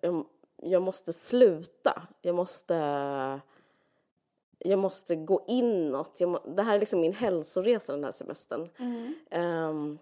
jag, 0.00 0.26
jag 0.62 0.82
måste 0.82 1.12
sluta. 1.12 2.02
Jag 2.22 2.34
måste, 2.34 2.74
jag 4.64 4.78
måste 4.78 5.16
gå 5.16 5.44
inåt. 5.46 6.20
Må, 6.20 6.38
det 6.38 6.62
här 6.62 6.74
är 6.74 6.80
liksom 6.80 7.00
min 7.00 7.12
hälsoresa 7.12 7.92
den 7.92 8.04
här 8.04 8.10
semestern. 8.10 8.68
Ehm, 9.30 9.98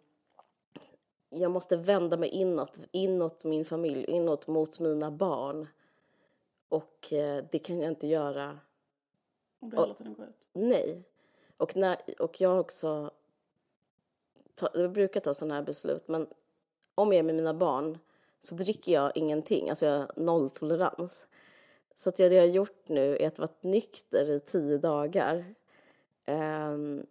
jag 1.30 1.50
måste 1.50 1.76
vända 1.76 2.16
mig 2.16 2.28
inåt, 2.28 2.78
inåt 2.92 3.44
min 3.44 3.64
familj, 3.64 4.04
inåt 4.04 4.46
mot 4.46 4.80
mina 4.80 5.10
barn. 5.10 5.68
Och 6.68 7.12
eh, 7.12 7.44
det 7.50 7.58
kan 7.58 7.80
jag 7.80 7.90
inte 7.90 8.06
göra 8.06 8.58
Om 9.60 9.70
du 9.70 9.76
hela 9.76 9.94
tiden 9.94 10.14
går 10.14 10.26
ut. 10.26 10.48
Nej. 10.52 11.02
Och, 11.56 11.76
när, 11.76 11.96
och 12.18 12.40
jag 12.40 12.48
har 12.48 12.58
också... 12.58 13.10
Ta, 14.54 14.68
jag 14.74 14.92
brukar 14.92 15.20
ta 15.20 15.34
sådana 15.34 15.54
här 15.54 15.62
beslut, 15.62 16.08
men 16.08 16.26
om 16.94 17.12
jag 17.12 17.18
är 17.18 17.22
med 17.22 17.34
mina 17.34 17.54
barn 17.54 17.98
så 18.40 18.54
dricker 18.54 18.92
jag 18.92 19.12
ingenting. 19.14 19.70
Alltså 19.70 19.86
jag 19.86 19.98
har 19.98 20.10
nolltolerans. 20.16 21.28
Så 21.98 22.08
att 22.08 22.16
det 22.16 22.34
jag 22.34 22.42
har 22.42 22.48
gjort 22.48 22.88
nu 22.88 23.16
är 23.16 23.26
att 23.26 23.38
vara 23.38 23.50
nykter 23.60 24.30
i 24.30 24.40
tio 24.40 24.78
dagar. 24.78 25.44
Ehm, 26.24 27.06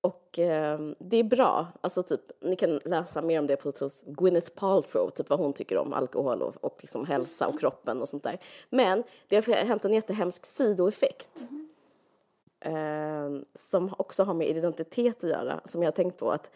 och 0.00 0.38
ehm, 0.38 0.94
det 0.98 1.16
är 1.16 1.24
bra. 1.24 1.66
Alltså 1.80 2.02
typ, 2.02 2.20
ni 2.40 2.56
kan 2.56 2.80
läsa 2.84 3.22
mer 3.22 3.38
om 3.38 3.46
det 3.46 3.56
på 3.56 3.72
hos 3.80 4.02
Gwyneth 4.06 4.50
Paltrow, 4.50 5.10
typ 5.10 5.30
vad 5.30 5.38
hon 5.38 5.52
tycker 5.52 5.78
om 5.78 5.92
alkohol 5.92 6.42
och, 6.42 6.64
och 6.64 6.78
liksom 6.80 7.06
hälsa 7.06 7.48
och 7.48 7.60
kroppen 7.60 8.00
och 8.00 8.08
sånt 8.08 8.22
där. 8.22 8.38
Men 8.70 9.02
det 9.28 9.36
har 9.36 9.54
hänt 9.54 9.84
en 9.84 9.94
jättehemsk 9.94 10.46
sidoeffekt 10.46 11.48
eh, 12.60 13.30
som 13.54 13.94
också 13.98 14.24
har 14.24 14.34
med 14.34 14.48
identitet 14.48 15.24
att 15.24 15.30
göra, 15.30 15.60
som 15.64 15.82
jag 15.82 15.86
har 15.86 15.96
tänkt 15.96 16.18
på 16.18 16.30
att 16.30 16.50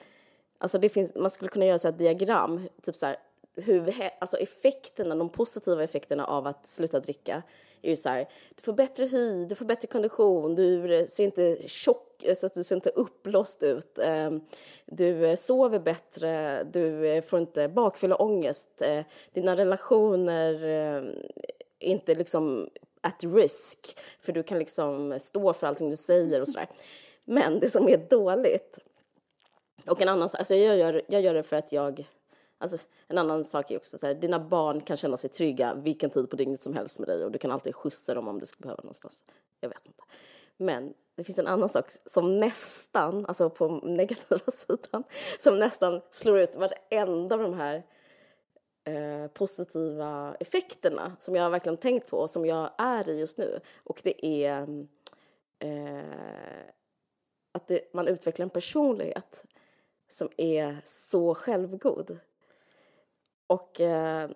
alltså 0.58 0.78
det 0.78 0.88
finns, 0.88 1.14
man 1.14 1.30
skulle 1.30 1.48
kunna 1.48 1.66
göra 1.66 1.78
så 1.78 1.88
ett 1.88 1.98
diagram, 1.98 2.68
typ 2.82 2.96
så 2.96 3.06
här, 3.06 3.16
hur, 3.56 3.94
alltså 4.18 4.36
effekterna, 4.36 5.14
de 5.14 5.28
positiva 5.28 5.84
effekterna 5.84 6.24
av 6.24 6.46
att 6.46 6.66
sluta 6.66 7.00
dricka 7.00 7.42
är 7.82 7.90
ju 7.90 7.96
så 7.96 8.08
här, 8.08 8.28
du 8.54 8.62
får 8.62 8.72
bättre 8.72 9.04
hy, 9.04 9.44
du 9.44 9.54
får 9.54 9.64
bättre 9.64 9.88
kondition, 9.88 10.54
du 10.54 10.94
eh, 10.94 11.06
ser 11.06 11.24
inte 11.24 11.58
tjock, 11.66 12.24
eh, 12.24 12.34
så 12.34 12.46
att 12.46 12.54
du 12.54 12.64
ser 12.64 12.76
inte 12.76 12.90
uppblåst 12.90 13.62
ut, 13.62 13.98
ehm, 13.98 14.40
du 14.86 15.26
eh, 15.26 15.36
sover 15.36 15.78
bättre, 15.78 16.64
du 16.64 17.22
får 17.22 17.38
inte 17.38 17.68
bakfylleångest, 17.68 18.82
ångest, 18.82 19.08
dina 19.32 19.56
relationer 19.56 20.64
är 20.64 21.14
inte 21.78 22.14
liksom 22.14 22.68
at 23.00 23.24
risk, 23.24 23.98
för 24.20 24.32
du 24.32 24.42
kan 24.42 24.58
liksom 24.58 25.18
stå 25.20 25.52
för 25.52 25.66
allting 25.66 25.90
du 25.90 25.96
säger 25.96 26.40
och 26.40 26.48
sådär. 26.48 26.68
Men 27.24 27.60
det 27.60 27.68
som 27.68 27.88
är 27.88 27.96
dåligt, 27.96 28.78
och 29.86 30.02
en 30.02 30.08
annan 30.08 30.28
sak, 30.28 30.38
alltså 30.38 30.54
jag 30.54 30.76
gör, 30.76 31.02
jag 31.08 31.20
gör 31.20 31.34
det 31.34 31.42
för 31.42 31.56
att 31.56 31.72
jag, 31.72 32.08
alltså 32.58 32.76
en 33.08 33.18
annan 33.18 33.44
sak 33.44 33.70
är 33.70 33.76
också 33.76 33.98
så 33.98 34.06
här, 34.06 34.14
dina 34.14 34.40
barn 34.40 34.80
kan 34.80 34.96
känna 34.96 35.16
sig 35.16 35.30
trygga 35.30 35.74
vilken 35.74 36.10
tid 36.10 36.30
på 36.30 36.36
dygnet 36.36 36.60
som 36.60 36.74
helst 36.74 36.98
med 36.98 37.08
dig 37.08 37.24
och 37.24 37.32
du 37.32 37.38
kan 37.38 37.50
alltid 37.50 37.74
skjutsa 37.74 38.14
dem 38.14 38.28
om 38.28 38.38
du 38.38 38.46
skulle 38.46 38.62
behöva 38.62 38.82
någonstans. 38.82 39.24
Jag 39.60 39.68
vet 39.68 39.86
inte. 39.86 40.02
Men 40.56 40.94
det 41.16 41.24
finns 41.24 41.38
en 41.38 41.46
annan 41.46 41.68
sak 41.68 41.90
som 42.06 42.40
nästan, 42.40 43.26
alltså 43.26 43.50
på 43.50 43.68
negativa 43.68 44.38
sidan, 44.52 45.04
som 45.38 45.58
nästan 45.58 46.00
slår 46.10 46.38
ut 46.38 46.56
varenda 46.56 47.34
av 47.34 47.42
de 47.42 47.54
här 47.54 47.82
eh, 48.84 49.26
positiva 49.26 50.36
effekterna 50.40 51.16
som 51.18 51.36
jag 51.36 51.42
har 51.42 51.50
verkligen 51.50 51.76
tänkt 51.76 52.10
på 52.10 52.18
och 52.18 52.30
som 52.30 52.46
jag 52.46 52.70
är 52.78 53.08
i 53.08 53.18
just 53.18 53.38
nu. 53.38 53.60
Och 53.84 54.00
det 54.04 54.26
är 54.26 54.86
eh, 55.58 56.66
att 57.52 57.68
det, 57.68 57.94
man 57.94 58.08
utvecklar 58.08 58.44
en 58.44 58.50
personlighet 58.50 59.44
som 60.08 60.28
är 60.36 60.80
så 60.84 61.34
självgod. 61.34 62.18
Och 63.46 63.80
eh, 63.80 64.30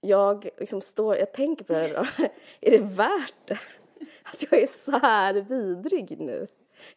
jag 0.00 0.48
liksom 0.58 0.80
står, 0.80 1.16
jag 1.16 1.32
tänker 1.32 1.64
på 1.64 1.72
det 1.72 1.78
här. 1.78 2.08
Är 2.60 2.70
det 2.70 2.84
värt 2.84 3.34
det? 3.46 3.58
Att 4.22 4.42
jag 4.50 4.62
är 4.62 4.66
så 4.66 4.98
här 4.98 5.34
vidrig 5.34 6.20
nu? 6.20 6.46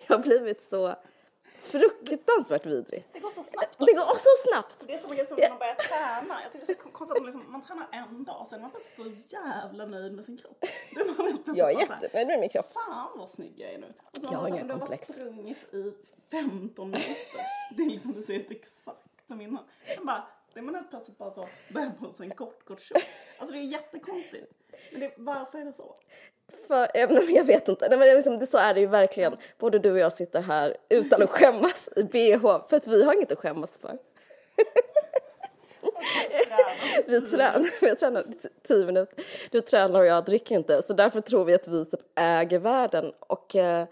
Jag 0.08 0.15
har 0.18 0.24
blivit 0.24 0.62
så 0.62 0.96
fruktansvärt 1.65 2.65
vidrig. 2.65 3.08
Det 3.13 3.20
går 3.20 3.30
så 3.30 3.44
snabbt. 3.44 3.75
Det 3.80 3.94
går 3.94 4.18
så 4.18 4.30
snabbt! 4.50 4.84
Det 4.88 4.94
är 4.94 4.98
som 4.98 5.10
när 5.10 5.50
man 5.50 5.60
börjar 5.60 5.75
träna. 5.75 6.42
Jag 6.44 6.51
tycker 6.51 6.65
det 6.65 6.74
är 6.74 6.75
så 6.84 6.89
konstigt 6.89 7.18
att 7.18 7.22
man, 7.24 7.25
liksom, 7.25 7.51
man 7.51 7.62
tränar 7.62 7.88
en 7.92 8.24
dag, 8.24 8.48
sen 8.48 8.60
är 8.60 8.62
man 8.62 8.72
plötsligt 8.72 8.96
så 9.30 9.36
jävla 9.36 9.86
nöjd 9.86 10.13
med 10.13 10.25
sin 10.25 10.38
kropp. 10.38 10.65
Jag 11.56 11.72
är 11.72 11.80
jättenöjd 11.80 12.27
med 12.27 12.39
min 12.39 12.50
kropp. 12.50 12.74
Fan 12.74 13.18
vad 13.18 13.30
snygg 13.30 13.54
jag 13.60 13.72
är 13.74 13.77
nu. 13.77 13.94
Och 14.04 14.18
så 14.18 14.24
Jag 14.24 14.30
har 14.30 14.42
man 14.42 14.50
så 14.50 14.56
här, 14.56 14.63
inga 14.63 14.68
Du 14.68 14.74
har 14.74 14.80
komplex. 14.80 15.08
sprungit 15.08 15.74
i 15.74 15.94
15 16.32 16.88
minuter. 16.89 17.42
Det 17.77 17.84
är 17.84 17.89
liksom, 17.89 18.13
du 18.13 18.22
ser 18.22 18.34
ut 18.34 18.51
exakt 18.51 19.27
som 19.27 19.42
innan. 19.42 19.63
Man 19.98 20.06
bara, 20.06 20.27
det 20.55 20.59
är 20.59 20.63
man 20.63 20.75
helt 20.75 20.89
plötsligt 20.89 21.17
bara 21.17 21.31
så, 21.31 21.47
börjar 21.74 21.91
på 22.00 22.12
sig 22.12 22.25
en 22.25 22.31
kort, 22.31 22.65
kort 22.65 22.79
kjol. 22.79 22.97
Alltså 23.39 23.53
det 23.53 23.59
är 23.59 23.63
jättekonstigt. 23.63 24.51
Men 24.91 25.00
det, 25.00 25.13
varför 25.17 25.59
är 25.59 25.65
det 25.65 25.74
så? 25.74 25.95
För, 26.67 26.81
eh, 26.83 27.09
nej, 27.09 27.25
men 27.25 27.35
jag 27.35 27.43
vet 27.43 27.67
inte. 27.67 27.89
Nej, 27.89 27.97
men 27.97 28.07
det 28.07 28.12
är 28.12 28.15
liksom, 28.15 28.39
det, 28.39 28.45
så 28.45 28.57
är 28.57 28.74
det 28.74 28.79
ju 28.79 28.88
verkligen. 28.88 29.38
Både 29.57 29.79
du 29.79 29.91
och 29.91 30.00
jag 30.00 30.13
sitter 30.13 30.41
här 30.41 30.77
utan 30.89 31.21
att 31.21 31.29
skämmas 31.29 31.89
i 31.95 32.03
bh. 32.03 32.67
För 32.69 32.77
att 32.77 32.88
vi 32.88 33.03
har 33.03 33.13
inget 33.13 33.31
att 33.31 33.38
skämmas 33.38 33.77
för. 33.77 33.97
Vi 37.05 37.21
tränar, 37.21 37.81
vi 37.81 37.95
tränar 37.95 38.25
tio 38.63 38.85
minuter. 38.85 39.24
Du 39.51 39.62
tränar 39.62 40.00
och 40.00 40.05
jag 40.05 40.25
dricker 40.25 40.55
inte. 40.55 40.81
Så 40.81 40.93
därför 40.93 41.21
tror 41.21 41.45
vi 41.45 41.53
att 41.53 41.67
vi 41.67 41.85
typ 41.85 42.01
äger 42.15 42.59
världen. 42.59 43.13
Och 43.19 43.55
eh, 43.55 43.88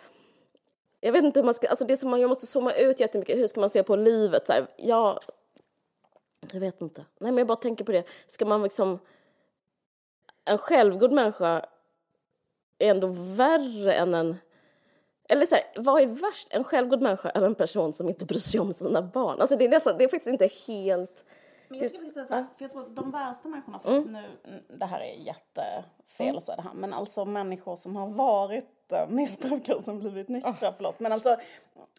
jag 1.00 1.12
vet 1.12 1.24
inte 1.24 1.40
hur 1.40 1.46
man 1.46 1.54
ska, 1.54 1.68
alltså 1.68 1.86
det 1.86 1.98
som 1.98 2.10
man, 2.10 2.22
jag 2.22 2.30
måste 2.30 2.48
zooma 2.48 2.74
ut 2.74 3.00
jättemycket. 3.00 3.38
Hur 3.38 3.48
ska 3.48 3.60
man 3.60 3.70
se 3.70 3.84
på 3.84 3.96
livet? 3.96 4.48
Så 4.48 4.54
här, 4.54 4.68
jag, 4.78 5.20
jag 6.54 6.60
vet 6.60 6.82
inte. 6.82 7.02
Nej 7.20 7.32
men 7.32 7.38
jag 7.38 7.48
bara 7.48 7.58
tänker 7.58 7.86
på 7.86 7.92
det. 7.92 8.04
Ska 8.28 8.46
man 8.46 8.64
liksom, 8.64 9.00
en 10.46 10.58
självgod 10.58 11.12
människa 11.12 11.66
är 12.78 12.90
ändå 12.90 13.08
värre 13.08 13.94
än 13.94 14.14
en 14.14 14.36
eller 15.30 15.46
så 15.46 15.56
här, 15.56 15.64
vad 15.76 16.02
är 16.02 16.08
värst? 16.08 16.48
En 16.54 16.64
självgod 16.64 17.02
människa 17.02 17.30
eller 17.30 17.48
en 17.48 17.56
person 17.56 17.94
som 17.94 18.10
inte 18.10 18.26
bryr 18.26 18.38
sig 18.40 18.60
om 18.60 18.74
sina 18.74 19.02
barn? 19.02 19.42
Alltså 19.42 19.56
det 19.56 19.66
är, 19.66 19.70
nästan, 19.70 19.98
det 19.98 20.04
är 20.04 20.08
faktiskt 20.08 20.28
inte 20.28 20.50
helt... 20.68 21.26
Men 21.68 21.80
jag 21.80 21.92
skulle 21.92 22.10
säga 22.10 22.26
så 22.26 22.34
här, 22.34 22.46
för 22.58 22.64
jag 22.66 22.72
tror 22.72 22.82
att 22.82 22.96
de 22.96 23.12
värsta 23.12 23.48
människorna, 23.50 23.80
för 23.80 23.92
Mm. 23.98 24.14
nu, 24.14 24.20
mm, 24.48 24.64
det 24.68 24.86
här 24.86 25.00
är 25.00 25.14
jättefel 25.14 26.38
att 26.38 26.44
säga 26.44 26.56
det 26.56 26.62
här, 26.62 26.74
men 26.74 26.94
alltså 26.94 27.26
människor 27.26 27.76
som 27.76 27.96
har 27.96 28.08
varit 28.08 28.92
äh, 28.92 29.10
missbrukare 29.10 29.82
som 29.82 30.00
blivit 30.00 30.30
nyktra, 30.30 30.68
Ah. 30.70 30.74
förlåt. 30.78 31.00
Men 31.00 31.12
alltså, 31.12 31.38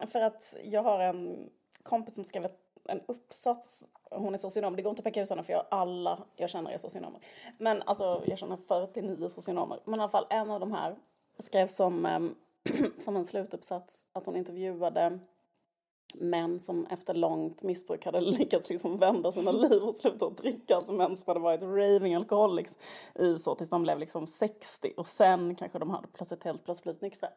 för 0.06 0.20
att 0.20 0.56
jag 0.64 0.82
har 0.82 1.00
en 1.00 1.50
kompis 1.82 2.14
som 2.14 2.24
skrev 2.24 2.44
ett, 2.44 2.58
en 2.84 3.00
uppsats, 3.06 3.86
hon 4.10 4.34
är 4.34 4.38
socionom, 4.38 4.76
det 4.76 4.82
går 4.82 4.90
inte 4.90 5.00
att 5.00 5.04
peka 5.04 5.22
ut 5.22 5.30
henne 5.30 5.42
för 5.42 5.52
jag, 5.52 5.66
alla 5.70 6.18
jag 6.36 6.50
känner 6.50 6.70
är 6.70 6.78
socionomer. 6.78 7.20
Men 7.58 7.82
alltså, 7.82 8.22
jag 8.26 8.38
känner 8.38 8.56
49 8.56 9.28
socionomer, 9.28 9.80
men 9.84 10.00
i 10.00 10.02
alla 10.02 10.10
fall 10.10 10.26
en 10.30 10.50
av 10.50 10.60
de 10.60 10.72
här 10.72 10.96
skrev 11.38 11.68
som, 11.68 12.06
ehm, 12.06 12.34
som 12.98 13.16
en 13.16 13.24
slutuppsats 13.24 14.06
att 14.12 14.26
hon 14.26 14.36
intervjuade 14.36 15.18
män 16.14 16.60
som 16.60 16.86
efter 16.86 17.14
långt 17.14 17.62
missbruk 17.62 18.04
hade 18.04 18.20
lyckats 18.38 18.70
liksom 18.70 18.98
vända 18.98 19.32
sina 19.32 19.52
liv 19.52 19.82
och 19.82 19.94
sluta 19.94 20.26
att 20.26 20.36
dricka. 20.36 20.76
Alltså 20.76 20.92
män 20.92 21.16
som 21.16 21.24
hade 21.26 21.40
varit 21.40 21.62
raving 21.62 22.14
alcoholics 22.14 22.76
i 23.14 23.38
så 23.38 23.54
tills 23.54 23.70
de 23.70 23.82
blev 23.82 23.98
liksom 23.98 24.26
60 24.26 24.92
och 24.96 25.06
sen 25.06 25.54
kanske 25.54 25.78
de 25.78 25.90
hade 25.90 26.08
plötsligt 26.08 26.44
helt 26.44 26.64
plötsligt 26.64 26.84
blivit 26.84 27.02
nyktra. 27.02 27.28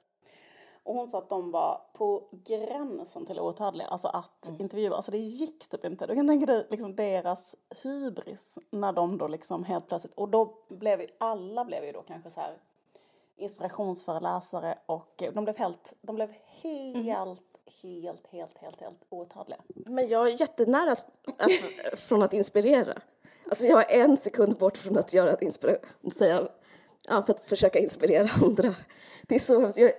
Och 0.87 0.95
hon 0.95 1.09
sa 1.09 1.17
att 1.17 1.29
de 1.29 1.51
var 1.51 1.81
på 1.93 2.23
gränsen 2.31 3.25
till 3.25 3.39
outhärdliga, 3.39 3.87
alltså 3.87 4.07
att 4.07 4.51
intervjua. 4.59 4.95
Alltså 4.95 5.11
det 5.11 5.17
gick 5.17 5.69
typ 5.69 5.85
inte. 5.85 6.07
Du 6.07 6.15
kan 6.15 6.27
tänka 6.27 6.45
dig 6.45 6.67
liksom 6.69 6.95
deras 6.95 7.55
hybris 7.83 8.59
när 8.69 8.91
de 8.91 9.17
då 9.17 9.27
liksom 9.27 9.63
helt 9.63 9.87
plötsligt, 9.87 10.13
och 10.13 10.29
då 10.29 10.53
blev 10.69 11.01
ju, 11.01 11.07
alla 11.17 11.65
blev 11.65 11.83
ju 11.85 11.91
då 11.91 12.01
kanske 12.01 12.29
så 12.29 12.41
här 12.41 12.57
inspirationsföreläsare 13.35 14.77
och 14.85 15.23
de 15.33 15.43
blev 15.43 15.57
helt, 15.57 15.95
de 16.01 16.15
blev 16.15 16.33
helt, 16.61 17.41
helt, 17.81 18.27
helt, 18.27 18.57
helt, 18.57 18.81
helt 18.81 19.05
outhärdliga. 19.09 19.59
Men 19.67 20.07
jag 20.07 20.27
är 20.27 20.41
jättenära 20.41 20.91
att, 20.91 21.05
att, 21.37 21.99
från 21.99 22.21
att 22.21 22.33
inspirera. 22.33 22.93
Alltså 23.49 23.65
jag 23.65 23.91
är 23.91 24.03
en 24.03 24.17
sekund 24.17 24.57
bort 24.57 24.77
från 24.77 24.97
att 24.97 25.13
göra 25.13 25.31
ett 25.31 25.41
inspiration, 25.41 26.11
säga, 26.11 26.47
ja, 27.07 27.23
för 27.23 27.33
att 27.33 27.41
försöka 27.41 27.79
inspirera 27.79 28.29
andra. 28.43 28.75
Det 29.27 29.35
är 29.35 29.39
så 29.39 29.59
hemskt. 29.59 29.77
Jag, 29.77 29.91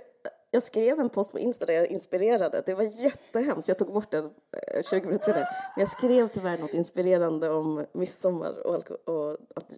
jag 0.51 0.63
skrev 0.63 1.01
en 1.01 1.11
post 1.11 1.33
på 1.33 1.39
Insta 1.39 1.67
där 1.67 1.75
jag 1.75 1.87
inspirerade. 1.87 2.63
Det 2.67 2.75
var 2.75 2.83
jättehemskt. 2.83 3.69
Jag 3.69 3.79
tog 3.79 3.93
bort 3.93 4.11
den 4.11 4.31
eh, 4.53 4.83
20 4.83 5.07
minuter 5.07 5.25
senare. 5.25 5.49
Men 5.77 5.81
jag 5.81 5.89
skrev 5.89 6.29
tyvärr 6.29 6.59
något 6.59 6.75
inspirerande 6.75 7.51
om 7.51 7.87
midsommar 7.93 8.67
och, 8.67 8.75
alko- 8.75 9.05
och 9.05 9.37
att, 9.55 9.73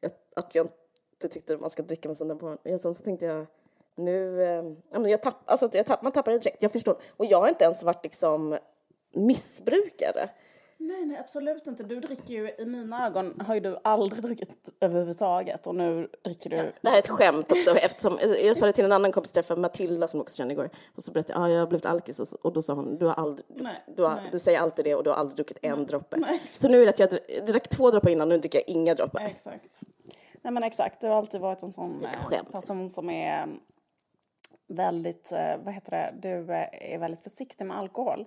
jag, 0.00 0.12
att 0.36 0.54
jag 0.54 0.68
inte 1.12 1.28
tyckte 1.28 1.56
man 1.56 1.70
ska 1.70 1.82
dricka 1.82 2.08
med 2.08 2.16
sina 2.16 2.34
barn. 2.34 2.58
Men 2.62 2.78
sen 2.78 2.94
så 2.94 3.02
tänkte 3.02 3.26
jag 3.26 3.46
nu, 3.94 4.42
eh, 4.42 5.08
jag 5.10 5.22
tapp, 5.22 5.34
alltså 5.44 5.68
jag 5.72 5.86
tapp, 5.86 6.02
man 6.02 6.12
tappar 6.12 6.32
det 6.32 6.38
direkt. 6.38 6.62
Jag 6.62 6.72
förstår. 6.72 6.98
Och 7.16 7.26
jag 7.26 7.40
har 7.40 7.48
inte 7.48 7.64
ens 7.64 7.82
varit 7.82 8.04
liksom 8.04 8.58
missbrukare. 9.12 10.30
Nej, 10.82 11.06
nej, 11.06 11.18
absolut 11.18 11.66
inte. 11.66 11.82
Du 11.82 12.00
dricker 12.00 12.34
ju, 12.34 12.50
i 12.58 12.66
mina 12.66 13.06
ögon 13.06 13.40
har 13.40 13.54
ju 13.54 13.60
du 13.60 13.76
aldrig 13.84 14.22
druckit 14.22 14.68
överhuvudtaget 14.80 15.66
och 15.66 15.74
nu 15.74 16.08
dricker 16.24 16.50
du. 16.50 16.56
Det 16.56 16.88
här 16.88 16.94
är 16.94 16.98
ett 16.98 17.08
skämt 17.08 17.52
också 17.52 17.70
eftersom 17.76 18.18
jag 18.22 18.56
sa 18.56 18.66
det 18.66 18.72
till 18.72 18.84
en 18.84 18.92
annan 18.92 19.12
kompis 19.12 19.32
träffade 19.32 19.60
Matilda 19.60 20.08
som 20.08 20.20
också 20.20 20.36
kände 20.36 20.54
igår 20.54 20.70
och 20.96 21.04
så 21.04 21.12
berättade 21.12 21.38
jag, 21.38 21.46
ah, 21.46 21.52
jag 21.52 21.60
har 21.60 21.66
blivit 21.66 21.86
alkis 21.86 22.20
och, 22.20 22.46
och 22.46 22.52
då 22.52 22.62
sa 22.62 22.74
hon, 22.74 22.98
du 22.98 23.06
har 23.06 23.14
aldrig, 23.14 23.46
Nej, 23.48 23.84
du, 23.96 24.02
har, 24.02 24.20
du 24.32 24.38
säger 24.38 24.60
alltid 24.60 24.84
det 24.84 24.94
och 24.94 25.04
du 25.04 25.10
har 25.10 25.16
aldrig 25.16 25.36
druckit 25.36 25.58
en 25.62 25.86
droppe. 25.86 26.16
nej. 26.16 26.42
Så 26.46 26.68
nu 26.68 26.80
är 26.82 26.84
det 26.84 26.90
att 26.90 26.98
jag 26.98 27.10
dr- 27.10 27.46
drack 27.46 27.68
två 27.68 27.90
droppar 27.90 28.10
innan, 28.10 28.28
nu 28.28 28.38
dricker 28.38 28.58
jag 28.58 28.68
inga 28.68 28.94
droppar. 28.94 29.20
Exakt. 29.20 29.80
Nej 30.42 30.52
men 30.52 30.62
exakt, 30.62 31.00
du 31.00 31.06
har 31.06 31.14
alltid 31.16 31.40
varit 31.40 31.62
en 31.62 31.72
sån 31.72 32.04
eh, 32.32 32.42
person 32.52 32.90
som 32.90 33.10
är 33.10 33.42
mm, 33.42 33.60
väldigt, 34.68 35.32
eh, 35.32 35.56
vad 35.64 35.74
heter 35.74 35.90
det, 35.90 36.14
du 36.28 36.52
eh, 36.54 36.94
är 36.94 36.98
väldigt 36.98 37.22
försiktig 37.22 37.64
med 37.66 37.78
alkohol. 37.78 38.26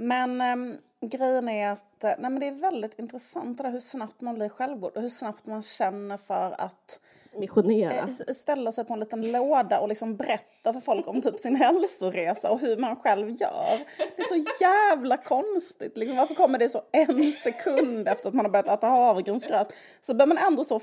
Men 0.00 0.40
ehm, 0.40 0.76
grejen 1.00 1.48
är 1.48 1.70
att, 1.70 2.04
eh, 2.04 2.10
nej 2.18 2.30
men 2.30 2.40
det 2.40 2.46
är 2.46 2.52
väldigt 2.52 2.98
intressant 2.98 3.56
det 3.58 3.62
där 3.62 3.70
hur 3.70 3.80
snabbt 3.80 4.20
man 4.20 4.34
blir 4.34 4.48
självgod 4.48 4.96
och 4.96 5.02
hur 5.02 5.08
snabbt 5.08 5.46
man 5.46 5.62
känner 5.62 6.16
för 6.16 6.60
att 6.60 7.00
Missionera. 7.36 7.92
eh, 7.92 8.34
ställa 8.34 8.72
sig 8.72 8.84
på 8.84 8.92
en 8.92 9.00
liten 9.00 9.32
låda 9.32 9.80
och 9.80 9.88
liksom 9.88 10.16
berätta 10.16 10.72
för 10.72 10.80
folk 10.80 11.08
om 11.08 11.20
typ 11.20 11.38
sin 11.38 11.56
hälsoresa 11.56 12.50
och 12.50 12.60
hur 12.60 12.76
man 12.76 12.96
själv 12.96 13.30
gör. 13.30 13.78
Det 14.16 14.22
är 14.22 14.42
så 14.42 14.50
jävla 14.60 15.16
konstigt. 15.16 15.96
Liksom, 15.96 16.16
varför 16.16 16.34
kommer 16.34 16.58
det 16.58 16.68
så 16.68 16.82
en 16.92 17.32
sekund 17.32 18.08
efter 18.08 18.28
att 18.28 18.34
man 18.34 18.44
har 18.44 18.52
börjat 18.52 18.68
äta 18.68 18.86
havregrynsgröt 18.86 19.72
så 20.00 20.14
börjar 20.14 20.26
man 20.28 20.38
ändå 20.38 20.64
så 20.64 20.80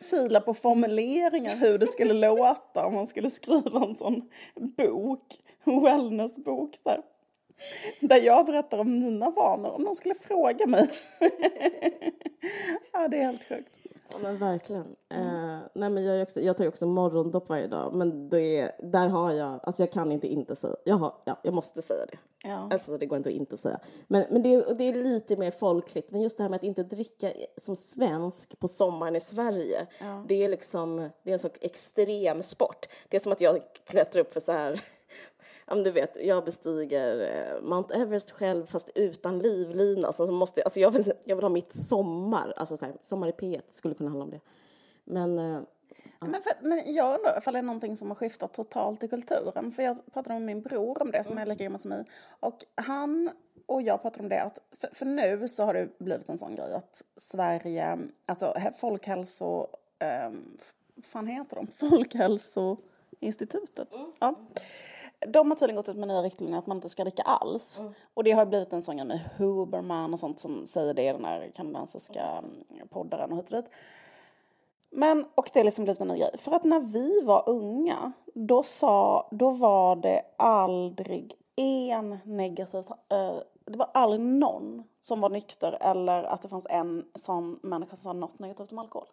fila 0.00 0.40
på 0.40 0.54
formuleringar 0.54 1.56
hur 1.56 1.78
det 1.78 1.86
skulle 1.86 2.14
låta 2.14 2.86
om 2.86 2.94
man 2.94 3.06
skulle 3.06 3.30
skriva 3.30 3.84
en 3.84 3.94
sån 3.94 4.30
bok, 4.76 5.26
wellnessbok 5.64 6.70
där. 6.84 7.02
Där 8.00 8.20
jag 8.20 8.46
berättar 8.46 8.78
om 8.78 9.00
mina 9.00 9.30
vanor, 9.30 9.70
om 9.70 9.82
någon 9.82 9.94
skulle 9.94 10.14
fråga 10.14 10.66
mig. 10.66 10.88
ja, 12.92 13.08
det 13.08 13.16
är 13.16 13.22
helt 13.22 13.48
sjukt. 13.48 13.78
Ja, 14.12 14.18
men 14.18 14.38
verkligen. 14.38 14.96
Eh, 15.10 15.58
nej, 15.74 15.90
men 15.90 16.04
jag, 16.04 16.22
också, 16.22 16.40
jag 16.40 16.56
tar 16.56 16.64
ju 16.64 16.68
också 16.68 16.86
morgondopp 16.86 17.48
varje 17.48 17.66
dag, 17.66 17.94
men 17.94 18.28
det, 18.28 18.58
är- 18.60 18.72
där 18.78 19.08
har 19.08 19.32
jag, 19.32 19.60
alltså 19.62 19.82
jag 19.82 19.92
kan 19.92 20.12
inte 20.12 20.26
inte 20.28 20.56
säga, 20.56 20.74
jag, 20.84 20.96
har, 20.96 21.14
ja, 21.24 21.40
jag 21.42 21.54
måste 21.54 21.82
säga 21.82 22.06
det. 22.06 22.18
Ja. 22.48 22.68
Alltså 22.72 22.98
det 22.98 23.06
går 23.06 23.16
inte 23.16 23.28
att 23.28 23.34
inte 23.34 23.56
säga. 23.56 23.80
Men, 24.08 24.24
men 24.30 24.42
det, 24.42 24.54
är- 24.54 24.74
det 24.74 24.84
är 24.84 24.92
lite 24.94 25.36
mer 25.36 25.50
folkligt, 25.50 26.10
men 26.10 26.20
just 26.20 26.36
det 26.36 26.42
här 26.42 26.50
med 26.50 26.56
att 26.56 26.64
inte 26.64 26.82
dricka 26.82 27.30
som 27.56 27.76
svensk 27.76 28.58
på 28.58 28.68
sommaren 28.68 29.16
i 29.16 29.20
Sverige, 29.20 29.86
det 30.28 30.44
är 30.44 30.48
liksom, 30.48 30.96
det 31.22 31.30
är 31.30 31.32
en 31.32 31.38
sån 31.38 31.50
extrem 31.60 32.42
sport. 32.42 32.86
Det 33.08 33.16
är 33.16 33.20
som 33.20 33.32
att 33.32 33.40
jag 33.40 33.60
klättrar 33.86 34.20
upp 34.20 34.32
för 34.32 34.40
så 34.40 34.52
här 34.52 34.80
Ja, 35.70 35.74
men 35.74 35.84
du 35.84 35.90
vet, 35.90 36.16
jag 36.24 36.44
bestiger 36.44 37.20
eh, 37.56 37.62
Mount 37.62 37.94
Everest 37.94 38.30
själv 38.30 38.66
fast 38.66 38.90
utan 38.94 39.38
livlina. 39.38 40.12
Så 40.12 40.26
så 40.26 40.32
måste, 40.32 40.60
jag- 40.60 40.66
alltså 40.66 40.80
jag, 40.80 40.90
vill, 40.90 41.12
jag 41.24 41.36
vill 41.36 41.44
ha 41.44 41.48
mitt 41.50 41.72
sommar, 41.72 42.52
alltså 42.56 42.76
så 42.76 42.84
här, 42.84 42.94
sommar 43.02 43.28
i 43.28 43.32
P1 43.32 43.60
skulle 43.70 43.94
kunna 43.94 44.10
handla 44.10 44.24
om 44.24 44.30
det. 44.30 44.40
Men 45.04 45.38
eh, 45.38 45.60
Men, 46.20 46.42
för, 46.42 46.52
men 46.60 46.94
jag 46.94 47.14
undrar 47.18 47.38
ifall 47.38 47.52
det 47.54 47.58
är 47.58 47.62
någonting 47.62 47.96
som 47.96 48.08
har 48.08 48.14
skiftat 48.14 48.52
totalt 48.54 49.04
i 49.04 49.08
kulturen. 49.08 49.72
För 49.72 49.82
jag 49.82 50.12
pratade 50.12 50.34
med 50.34 50.42
min 50.42 50.62
bror 50.62 51.02
om 51.02 51.10
det 51.10 51.24
som 51.24 51.38
är 51.38 51.46
lika 51.46 51.64
gammal 51.64 51.80
som 51.80 51.88
mig. 51.88 52.04
Och 52.40 52.64
han 52.74 53.30
och 53.66 53.82
jag 53.82 54.02
pratade 54.02 54.22
om 54.22 54.28
det 54.28 54.42
att, 54.42 54.58
för, 54.72 54.88
för 54.92 55.06
nu 55.06 55.48
så 55.48 55.64
har 55.64 55.74
det 55.74 55.98
blivit 55.98 56.28
en 56.28 56.38
sån 56.38 56.54
grej 56.54 56.72
att 56.74 57.02
Sverige, 57.16 57.98
alltså 58.26 58.54
folkhälso, 58.80 59.66
um, 60.28 60.58
fan 61.02 61.26
heter 61.26 61.56
de? 61.56 61.66
Folkhälsoinstitutet. 61.90 63.88
Ja. 64.20 64.34
De 65.28 65.50
har 65.50 65.56
tydligen 65.56 65.76
gått 65.76 65.88
ut 65.88 65.96
med 65.96 66.08
nya 66.08 66.22
riktlinjer 66.22 66.58
att 66.58 66.66
man 66.66 66.76
inte 66.76 66.88
ska 66.88 67.04
dricka 67.04 67.22
alls. 67.22 67.80
Och 68.14 68.24
det 68.24 68.32
har 68.32 68.46
blivit 68.46 68.72
en 68.72 68.82
sån 68.82 68.96
grej 68.96 69.06
med 69.06 69.20
Huberman 69.36 70.12
och 70.12 70.20
sånt 70.20 70.40
som 70.40 70.66
säger 70.66 70.94
det 70.94 71.02
i 71.02 71.12
den 71.12 71.24
här 71.24 71.50
kanadensiska 71.56 72.24
mm, 72.24 72.88
poddaren 72.88 73.32
och 73.32 73.38
hit 73.38 73.50
och 73.50 73.62
dit. 73.62 73.70
Men, 74.90 75.26
och 75.34 75.50
det 75.52 75.60
är 75.60 75.64
liksom 75.64 75.84
blivit 75.84 76.00
en 76.00 76.08
ny 76.08 76.18
grej. 76.18 76.30
För 76.38 76.52
att 76.52 76.64
när 76.64 76.80
vi 76.80 77.20
var 77.20 77.48
unga, 77.48 78.12
då, 78.34 78.62
sa, 78.62 79.28
då 79.30 79.50
var 79.50 79.96
det 79.96 80.22
aldrig 80.36 81.34
en 81.56 82.18
negativ... 82.24 82.84
eh, 83.08 83.34
det 83.64 83.78
var 83.78 83.90
aldrig 83.94 84.20
någon 84.20 84.84
som 85.00 85.20
var 85.20 85.28
nykter 85.30 85.78
eller 85.80 86.22
att 86.22 86.42
det 86.42 86.48
fanns 86.48 86.66
en 86.70 87.04
sån 87.14 87.60
människa 87.62 87.96
som 87.96 88.02
sa 88.02 88.12
något 88.12 88.38
negativt 88.38 88.72
om 88.72 88.78
alkohol. 88.78 89.08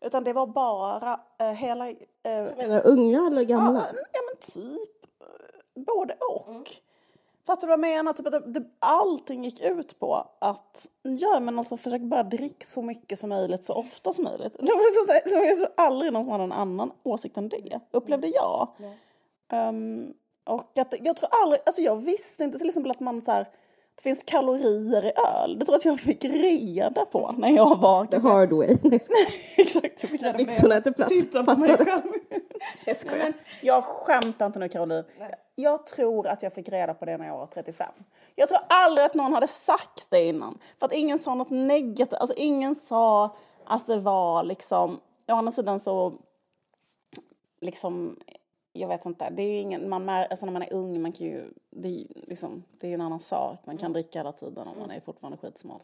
Utan 0.00 0.24
det 0.24 0.32
var 0.32 0.46
bara 0.46 1.20
eh, 1.38 1.50
hela... 1.50 1.88
Eh, 1.88 1.96
Jag 2.22 2.56
menar 2.56 2.86
unga 2.86 3.26
eller 3.26 3.42
gamla? 3.42 3.80
Ja, 3.80 3.98
ja 4.12 4.20
men 4.28 4.36
typ 4.40 4.95
både 5.76 6.14
och. 6.14 6.72
Fattar 7.46 7.60
du 7.60 7.66
vad 7.66 7.72
jag 7.72 7.94
menar? 7.94 8.12
Typ 8.12 8.26
att 8.26 8.54
det, 8.54 8.64
allting 8.78 9.44
gick 9.44 9.60
ut 9.60 9.98
på 9.98 10.28
att 10.38 10.88
ja, 11.02 11.40
men 11.40 11.58
alltså, 11.58 11.76
försök 11.76 12.00
bara 12.00 12.22
dricka 12.22 12.66
så 12.66 12.82
mycket 12.82 13.18
som 13.18 13.28
möjligt 13.28 13.64
så 13.64 13.74
ofta 13.74 14.12
som 14.12 14.24
möjligt. 14.24 14.52
Det 14.58 14.72
var, 15.60 15.84
aldrig 15.84 16.12
någon 16.12 16.24
som 16.24 16.32
hade 16.32 16.44
en 16.44 16.52
annan 16.52 16.92
åsikt 17.02 17.36
än 17.36 17.48
det, 17.48 17.80
upplevde 17.90 18.28
jag. 18.28 18.68
Um, 19.52 20.14
och 20.44 20.78
att, 20.78 20.94
jag 21.00 21.16
tror 21.16 21.28
aldrig, 21.42 21.60
alltså 21.66 21.82
jag 21.82 21.96
visste 21.96 22.44
inte 22.44 22.58
till 22.58 22.68
exempel 22.68 22.90
att 22.90 23.00
man 23.00 23.22
så 23.22 23.32
här, 23.32 23.48
det 23.96 24.02
finns 24.02 24.22
kalorier 24.22 25.06
i 25.06 25.12
öl. 25.42 25.58
Det 25.58 25.64
tror 25.64 25.74
jag 25.74 25.78
att 25.78 25.84
jag 25.84 26.00
fick 26.00 26.24
reda 26.24 27.04
på 27.04 27.34
när 27.38 27.50
jag 27.50 27.78
var... 27.78 28.06
The 28.06 28.18
hard 28.18 28.52
way. 28.52 28.76
Exakt. 29.56 30.02
Jag 30.02 30.10
fick 30.10 30.22
reda 30.22 30.38
Byxorna 30.38 30.80
till 30.80 30.92
plats. 30.92 31.10
Titta 31.12 31.44
på 31.44 31.56
mig 31.56 31.76
själv. 31.76 32.12
Jag 32.84 32.96
skojar. 32.96 33.24
Men 33.24 33.34
jag 33.62 33.84
skämtar 33.84 34.46
inte 34.46 34.58
nu 34.58 34.68
Caroline. 34.68 35.04
Jag 35.54 35.86
tror 35.86 36.26
att 36.26 36.42
jag 36.42 36.52
fick 36.52 36.68
reda 36.68 36.94
på 36.94 37.04
det 37.04 37.16
när 37.16 37.26
jag 37.26 37.38
var 37.38 37.46
35. 37.46 37.92
Jag 38.34 38.48
tror 38.48 38.60
aldrig 38.68 39.04
att 39.06 39.14
någon 39.14 39.32
hade 39.32 39.48
sagt 39.48 40.06
det 40.10 40.24
innan. 40.24 40.58
För 40.78 40.86
att 40.86 40.92
ingen 40.92 41.18
sa 41.18 41.34
något 41.34 41.50
negativt. 41.50 42.20
Alltså 42.20 42.36
ingen 42.36 42.74
sa 42.74 43.36
att 43.64 43.86
det 43.86 43.96
var 43.96 44.42
liksom... 44.44 45.00
Å 45.28 45.32
andra 45.32 45.52
sidan 45.52 45.80
så... 45.80 46.12
Liksom... 47.60 48.16
Jag 48.72 48.88
vet 48.88 49.06
inte. 49.06 49.30
Det 49.30 49.42
är 49.42 49.60
ingen, 49.60 49.88
man 49.88 50.04
mär, 50.04 50.26
alltså 50.26 50.46
när 50.46 50.52
man 50.52 50.62
är 50.62 50.72
ung, 50.72 51.02
man 51.02 51.12
kan 51.12 51.26
ju, 51.26 51.52
det, 51.70 51.88
är, 51.88 52.06
liksom, 52.28 52.64
det 52.80 52.88
är 52.88 52.94
en 52.94 53.00
annan 53.00 53.20
sak. 53.20 53.58
Man 53.64 53.76
kan 53.76 53.92
dricka 53.92 54.18
hela 54.18 54.32
tiden 54.32 54.68
och 54.68 54.76
man 54.76 54.90
är 54.90 55.00
fortfarande 55.00 55.38
skitsmal. 55.38 55.80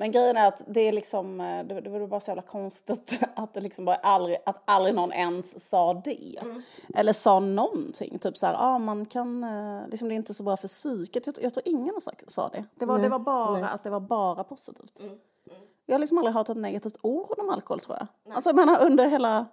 Men 0.00 0.12
grejen 0.12 0.36
är 0.36 0.48
att 0.48 0.62
det 0.66 0.80
är 0.80 0.92
liksom, 0.92 1.40
eh, 1.40 1.64
det, 1.64 1.80
det 1.80 1.90
var 1.90 2.06
bara 2.06 2.20
så 2.20 2.30
jävla 2.30 2.42
konstigt 2.42 3.20
att 3.34 3.54
det 3.54 3.60
liksom 3.60 3.84
bara 3.84 3.96
aldrig, 3.96 4.36
att 4.46 4.62
aldrig 4.64 4.94
någon 4.94 5.12
ens 5.12 5.68
sa 5.68 5.94
det. 5.94 6.38
Mm. 6.42 6.62
Eller 6.94 7.12
sa 7.12 7.40
någonting, 7.40 8.18
typ 8.18 8.36
så 8.36 8.46
här, 8.46 8.54
ah, 8.58 8.78
man 8.78 9.06
kan, 9.06 9.44
eh, 9.44 9.88
liksom 9.88 10.08
det 10.08 10.14
är 10.14 10.16
inte 10.16 10.34
så 10.34 10.42
bra 10.42 10.56
för 10.56 10.68
psyket. 10.68 11.26
Jag, 11.26 11.36
jag 11.40 11.54
tror 11.54 11.68
ingen 11.68 11.94
har 11.94 12.00
sagt, 12.00 12.30
sa 12.30 12.48
det. 12.48 12.64
Det 12.74 12.86
var, 12.86 12.98
det 12.98 13.08
var 13.08 13.18
bara 13.18 13.52
Nej. 13.52 13.70
att 13.72 13.82
det 13.82 13.90
var 13.90 14.00
bara 14.00 14.44
positivt. 14.44 15.00
Mm. 15.00 15.12
Mm. 15.12 15.62
Jag 15.86 15.94
har 15.94 15.98
liksom 15.98 16.18
aldrig 16.18 16.34
hört 16.34 16.48
ett 16.48 16.56
negativt 16.56 16.96
ord 17.02 17.38
om 17.38 17.50
alkohol 17.50 17.80
tror 17.80 17.96
jag. 17.98 18.06
Nej. 18.24 18.34
Alltså 18.34 18.48
jag 18.48 18.56
menar 18.56 18.84
under 18.84 19.08
hela, 19.08 19.46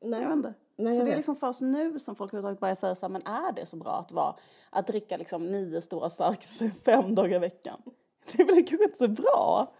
Nej. 0.00 0.20
jag 0.20 0.28
vet 0.28 0.36
inte. 0.36 0.54
Nej, 0.76 0.98
så 0.98 1.04
det 1.04 1.12
är 1.12 1.16
liksom 1.16 1.36
först 1.36 1.60
nu 1.60 1.98
som 1.98 2.14
folk 2.14 2.34
överhuvudtaget 2.34 2.60
börjar 2.60 2.74
säga 2.74 2.94
så 2.94 3.06
här, 3.06 3.12
men 3.12 3.22
är 3.26 3.52
det 3.52 3.66
så 3.66 3.76
bra 3.76 3.92
att 3.92 4.12
vara, 4.12 4.34
att 4.70 4.86
dricka 4.86 5.16
liksom 5.16 5.50
nio 5.50 5.80
stora 5.80 6.10
starks 6.10 6.58
fem 6.84 7.14
dagar 7.14 7.36
i 7.36 7.38
veckan? 7.38 7.82
Det 8.36 8.44
väl 8.44 8.66
kanske 8.66 8.84
inte 8.84 8.98
så 8.98 9.08
bra? 9.08 9.72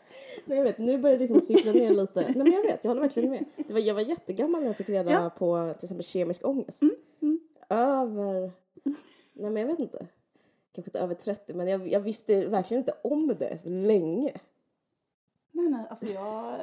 Nej 0.45 0.59
jag 0.59 0.65
vet, 0.65 0.79
nu 0.79 0.99
börjar 0.99 1.17
det 1.17 1.21
liksom 1.21 1.41
sippra 1.41 1.73
ner 1.73 1.91
lite. 1.91 2.21
Nej 2.21 2.35
men 2.35 2.53
jag 2.53 2.63
vet, 2.63 2.85
jag 2.85 2.91
håller 2.91 3.01
verkligen 3.01 3.31
med. 3.31 3.45
Det 3.57 3.73
var, 3.73 3.81
jag 3.81 3.95
var 3.95 4.01
jättegammal 4.01 4.61
när 4.61 4.69
jag 4.69 4.77
fick 4.77 4.89
reda 4.89 5.13
ja. 5.13 5.31
på 5.31 5.75
till 5.79 5.87
exempel 5.87 6.05
kemisk 6.05 6.47
ångest. 6.47 6.83
Mm, 6.83 6.95
mm. 7.23 7.41
Över, 7.69 8.53
nej 9.33 9.51
men 9.51 9.57
jag 9.57 9.67
vet 9.67 9.79
inte. 9.79 10.07
Kanske 10.75 10.89
inte 10.89 11.01
över 11.01 11.15
30 11.15 11.55
men 11.55 11.69
jag, 11.69 11.89
jag 11.89 12.01
visste 12.01 12.47
verkligen 12.47 12.81
inte 12.81 12.95
om 13.03 13.37
det 13.39 13.59
länge. 13.65 14.33
Nej 15.53 15.69
nej, 15.69 15.87
alltså 15.91 16.07
jag, 16.07 16.61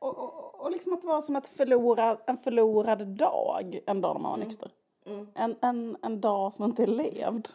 och, 0.00 0.18
och, 0.18 0.60
och 0.60 0.70
liksom 0.70 0.92
att 0.92 1.00
det 1.00 1.06
var 1.06 1.20
som 1.20 1.36
ett 1.36 1.48
förlorad, 1.48 2.18
en 2.26 2.36
förlorad 2.36 3.06
dag 3.06 3.80
en 3.86 4.00
dag 4.00 4.14
när 4.14 4.20
man 4.20 4.30
var 4.30 4.36
mm. 4.36 4.48
nykter. 4.48 4.66
Mm. 4.66 4.81
En, 5.34 5.56
en, 5.60 5.96
en 6.02 6.20
dag 6.20 6.54
som 6.54 6.64
inte 6.64 6.82
är 6.82 6.86
levd. 6.86 7.48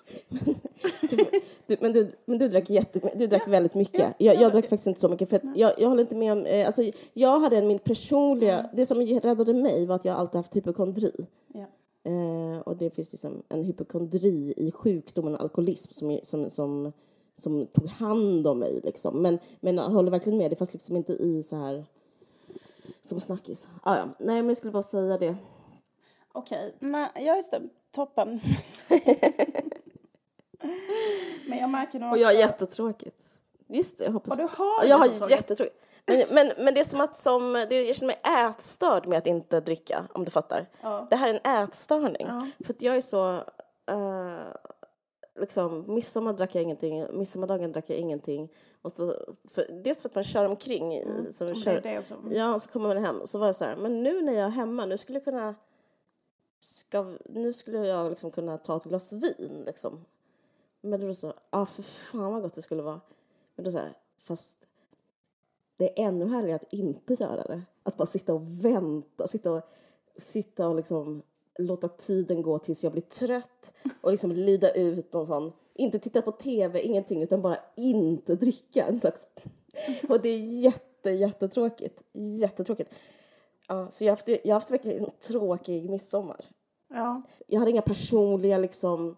du, 1.09 1.25
du, 1.67 1.77
men, 1.79 1.91
du, 1.91 2.11
men 2.25 2.37
du 2.37 2.47
drack, 2.47 2.69
jätte, 2.69 3.11
du 3.15 3.27
drack 3.27 3.43
ja. 3.45 3.51
väldigt 3.51 3.73
mycket. 3.73 4.13
Jag, 4.17 4.41
jag 4.41 4.51
drack 4.51 4.69
faktiskt 4.69 4.87
inte 4.87 4.99
så 4.99 5.09
mycket. 5.09 5.29
För 5.29 5.41
jag, 5.55 5.73
jag 5.77 5.89
håller 5.89 6.01
inte 6.01 6.15
med 6.15 6.31
om... 6.31 6.45
Eh, 6.45 6.65
alltså, 6.65 6.83
jag 7.13 7.39
hade 7.39 7.57
en, 7.57 7.67
min 7.67 7.79
personliga... 7.79 8.59
Mm. 8.59 8.71
Det 8.73 8.85
som 8.85 9.01
räddade 9.01 9.53
mig 9.53 9.85
var 9.85 9.95
att 9.95 10.05
jag 10.05 10.15
alltid 10.17 10.35
haft 10.35 10.55
hypokondri. 10.55 11.11
Ja. 11.47 11.65
Eh, 12.11 12.59
och 12.59 12.77
det 12.77 12.89
finns 12.89 13.11
liksom 13.11 13.43
en 13.49 13.63
hypokondri 13.63 14.53
i 14.57 14.71
sjukdomen 14.71 15.35
alkoholism 15.35 15.93
som, 15.93 16.19
som, 16.23 16.49
som, 16.49 16.93
som 17.33 17.65
tog 17.65 17.87
hand 17.87 18.47
om 18.47 18.59
mig. 18.59 18.81
Liksom. 18.83 19.21
Men, 19.21 19.39
men 19.59 19.77
jag 19.77 19.83
håller 19.83 20.11
verkligen 20.11 20.37
med. 20.37 20.51
Det 20.51 20.55
fanns 20.55 20.73
liksom 20.73 20.95
inte 20.95 21.13
i 21.13 21.43
så 21.43 21.55
här... 21.55 21.85
Som 23.03 23.19
snackis. 23.19 23.67
Ah, 23.83 23.95
ja. 23.95 24.03
Nej, 24.19 24.35
men 24.35 24.47
jag 24.47 24.57
skulle 24.57 24.71
bara 24.73 24.83
säga 24.83 25.17
det. 25.17 25.35
Okej, 26.37 26.75
men 26.79 27.09
ja 27.15 27.35
just 27.35 27.51
det, 27.51 27.61
toppen. 27.91 28.41
men 31.47 31.57
jag 31.59 31.69
märker 31.69 31.99
nog 31.99 32.11
Och 32.11 32.17
jag 32.17 32.27
har 32.27 32.33
jättetråkigt. 32.33 33.23
Just 33.67 33.97
det, 33.97 34.03
jag 34.03 34.11
hoppas. 34.11 34.31
Och 34.31 34.37
du 34.37 34.43
har 34.57 34.85
Jag 34.85 34.97
har 34.97 35.29
jättetråkigt. 35.31 35.83
Men, 36.05 36.23
men, 36.31 36.51
men 36.57 36.73
det 36.73 36.79
är 36.79 36.83
som 36.83 37.01
att 37.01 37.15
som, 37.15 37.53
det, 37.69 37.81
jag 37.81 37.95
känner 37.95 38.13
mig 38.13 38.45
ätstörd 38.49 39.07
med 39.07 39.17
att 39.17 39.27
inte 39.27 39.59
dricka, 39.59 40.07
om 40.13 40.25
du 40.25 40.31
fattar. 40.31 40.65
Ja. 40.81 41.07
Det 41.09 41.15
här 41.15 41.29
är 41.29 41.39
en 41.43 41.63
ätstörning. 41.63 42.25
Ja. 42.27 42.47
För 42.65 42.73
att 42.73 42.81
jag 42.81 42.95
är 42.95 43.01
så, 43.01 43.35
uh, 43.91 44.37
liksom, 45.39 45.93
midsommar 45.93 46.33
drack 46.33 46.55
jag 46.55 46.63
ingenting, 46.63 47.17
midsommardagen 47.17 47.71
drack 47.71 47.89
jag 47.89 47.97
ingenting. 47.97 48.49
Och 48.81 48.91
så, 48.91 49.15
för, 49.49 49.65
dels 49.83 50.01
för 50.01 50.09
att 50.09 50.15
man 50.15 50.23
kör 50.23 50.45
omkring. 50.45 50.97
Mm. 50.97 51.33
Så 51.33 51.55
kör, 51.55 51.81
det 51.81 51.99
också. 51.99 52.15
Ja, 52.31 52.53
och 52.53 52.61
så 52.61 52.69
kommer 52.69 52.87
man 52.87 53.03
hem. 53.03 53.21
Så 53.25 53.39
var 53.39 53.47
det 53.47 53.53
så 53.53 53.65
här, 53.65 53.75
men 53.75 54.03
nu 54.03 54.21
när 54.21 54.33
jag 54.33 54.45
är 54.45 54.49
hemma, 54.49 54.85
nu 54.85 54.97
skulle 54.97 55.15
jag 55.15 55.25
kunna 55.25 55.55
ska, 56.59 57.17
nu 57.25 57.53
skulle 57.53 57.87
jag 57.87 58.09
liksom 58.09 58.31
kunna 58.31 58.57
ta 58.57 58.77
ett 58.77 58.83
glas 58.83 59.13
vin 59.13 59.63
liksom. 59.65 60.05
Men 60.81 61.01
då 61.01 61.13
så, 61.13 61.27
ja 61.27 61.33
ah, 61.49 61.65
för 61.65 61.83
fan 61.83 62.31
vad 62.31 62.41
gott 62.41 62.55
det 62.55 62.61
skulle 62.61 62.81
vara. 62.81 63.01
Men 63.55 63.65
då 63.65 63.71
så 63.71 63.77
här, 63.77 63.93
fast 64.17 64.67
det 65.77 65.99
är 65.99 66.07
ännu 66.07 66.27
härligare 66.27 66.55
att 66.55 66.73
inte 66.73 67.13
göra 67.13 67.43
det. 67.43 67.61
Att 67.83 67.97
bara 67.97 68.05
sitta 68.05 68.33
och 68.33 68.65
vänta, 68.65 69.27
sitta 69.27 69.51
och, 69.51 69.61
sitta 70.17 70.67
och 70.67 70.75
liksom 70.75 71.21
låta 71.57 71.87
tiden 71.87 72.41
gå 72.41 72.59
tills 72.59 72.83
jag 72.83 72.91
blir 72.91 73.01
trött 73.01 73.73
och 74.01 74.11
liksom 74.11 74.31
lida 74.31 74.71
ut 74.73 75.13
någon 75.13 75.25
sån, 75.25 75.51
inte 75.73 75.99
titta 75.99 76.21
på 76.21 76.31
tv, 76.31 76.81
ingenting, 76.81 77.23
utan 77.23 77.41
bara 77.41 77.57
inte 77.75 78.35
dricka 78.35 78.85
en 78.85 78.99
slags... 78.99 79.27
Och 80.09 80.21
det 80.21 80.29
är 80.29 80.39
jätte, 80.39 81.09
jättetråkigt. 81.09 82.01
Jättetråkigt. 82.13 82.93
Ja, 83.67 83.91
så 83.91 84.03
jag 84.03 84.11
har 84.11 84.15
haft, 84.15 84.27
jag 84.27 84.45
har 84.45 84.53
haft 84.53 84.71
verkligen 84.71 85.03
en 85.03 85.11
tråkig 85.19 85.89
midsommar. 85.89 86.45
Ja. 86.87 87.21
Jag 87.47 87.59
hade 87.59 87.71
inga 87.71 87.81
personliga 87.81 88.57
liksom, 88.57 89.15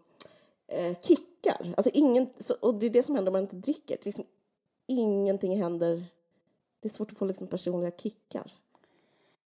eh, 0.67 0.97
kickar. 1.01 1.73
Alltså 1.77 1.91
ingen, 1.93 2.29
så, 2.39 2.55
och 2.61 2.75
det 2.75 2.85
är 2.85 2.89
det 2.89 3.03
som 3.03 3.15
händer 3.15 3.29
om 3.29 3.33
man 3.33 3.41
inte 3.41 3.55
dricker. 3.55 3.97
Det 3.97 4.05
liksom, 4.05 4.25
ingenting 4.87 5.61
händer. 5.61 6.05
Det 6.79 6.87
är 6.87 6.89
svårt 6.89 7.11
att 7.11 7.17
få 7.17 7.25
liksom, 7.25 7.47
personliga 7.47 7.91
kickar. 7.91 8.53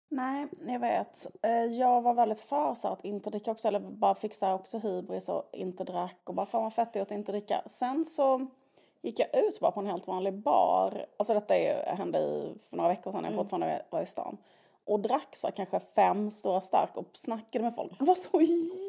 Nej, 0.09 0.47
jag 0.67 0.79
vet. 0.79 1.27
Eh, 1.41 1.65
jag 1.65 2.01
var 2.01 2.13
väldigt 2.13 2.39
för 2.39 2.73
så 2.73 2.87
att 2.87 3.05
inte 3.05 3.29
dricka 3.29 3.51
också, 3.51 3.67
eller 3.67 3.79
bara 3.79 4.15
fixa 4.15 4.53
också 4.53 4.77
hybris 4.77 5.29
och 5.29 5.49
inte 5.53 5.83
drack 5.83 6.21
och 6.23 6.35
bara 6.35 6.45
fan 6.45 6.63
vad 6.63 6.73
fett 6.73 6.93
det 6.93 6.99
är 6.99 7.03
att 7.03 7.11
inte 7.11 7.31
dricka. 7.31 7.61
Sen 7.65 8.05
så 8.05 8.47
gick 9.01 9.19
jag 9.19 9.45
ut 9.45 9.59
bara 9.59 9.71
på 9.71 9.79
en 9.79 9.85
helt 9.85 10.07
vanlig 10.07 10.33
bar, 10.33 11.05
alltså 11.17 11.33
detta 11.33 11.53
hände 11.95 12.19
i, 12.19 12.53
för 12.69 12.77
några 12.77 12.89
veckor 12.89 13.11
sedan 13.11 13.23
jag 13.23 13.33
mm. 13.33 13.43
fortfarande 13.43 13.85
var 13.89 14.01
i 14.01 14.05
stan 14.05 14.37
och 14.85 14.99
drack 14.99 15.35
så 15.35 15.51
kanske 15.51 15.79
fem 15.79 16.31
stora 16.31 16.61
stark 16.61 16.97
och 16.97 17.09
snackade 17.13 17.63
med 17.63 17.75
folk. 17.75 17.99
Det 17.99 18.05
var 18.05 18.15
så 18.15 18.41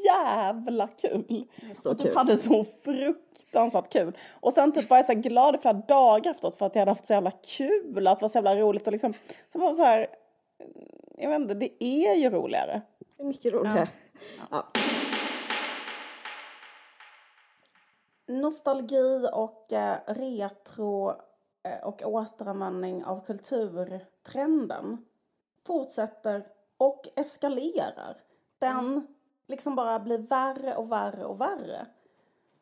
jävla 0.04 0.88
kul! 0.88 1.48
Så 1.82 1.90
och 1.90 1.98
typ 1.98 2.06
kul. 2.06 2.16
hade 2.16 2.36
så 2.36 2.64
fruktansvärt 2.84 3.92
kul. 3.92 4.18
Och 4.40 4.52
sen 4.52 4.72
typ 4.72 4.90
var 4.90 4.96
jag 4.96 5.06
så 5.06 5.14
glad 5.14 5.54
i 5.54 5.58
flera 5.58 5.72
dagar 5.72 6.30
efteråt 6.30 6.56
för 6.56 6.66
att 6.66 6.74
jag 6.74 6.80
hade 6.80 6.90
haft 6.90 7.04
så 7.04 7.12
jävla 7.12 7.30
kul, 7.30 8.06
att 8.06 8.18
det 8.18 8.22
var 8.24 8.28
så 8.28 8.38
jävla 8.38 8.56
roligt 8.56 8.86
och 8.86 8.92
liksom, 8.92 9.14
så 9.52 9.58
var 9.58 9.74
så 9.74 9.82
här, 9.82 10.06
jag 11.18 11.30
vet 11.30 11.40
inte, 11.40 11.54
det 11.54 11.84
är 11.84 12.14
ju 12.14 12.30
roligare. 12.30 12.82
Det 13.16 13.22
är 13.22 13.26
mycket 13.26 13.52
roligare. 13.52 13.88
Ja. 14.50 14.64
ja. 14.74 14.80
Nostalgi 18.26 19.28
och 19.32 19.72
eh, 19.72 19.98
retro 20.06 21.10
eh, 21.62 21.84
och 21.84 22.02
återanvändning 22.02 23.04
av 23.04 23.24
kulturtrenden 23.26 24.98
fortsätter 25.66 26.46
och 26.76 27.08
eskalerar. 27.14 28.16
Den 28.58 28.78
mm. 28.78 29.06
liksom 29.46 29.74
bara 29.74 29.98
blir 29.98 30.18
värre 30.18 30.76
och 30.76 30.92
värre 30.92 31.24
och 31.24 31.40
värre. 31.40 31.86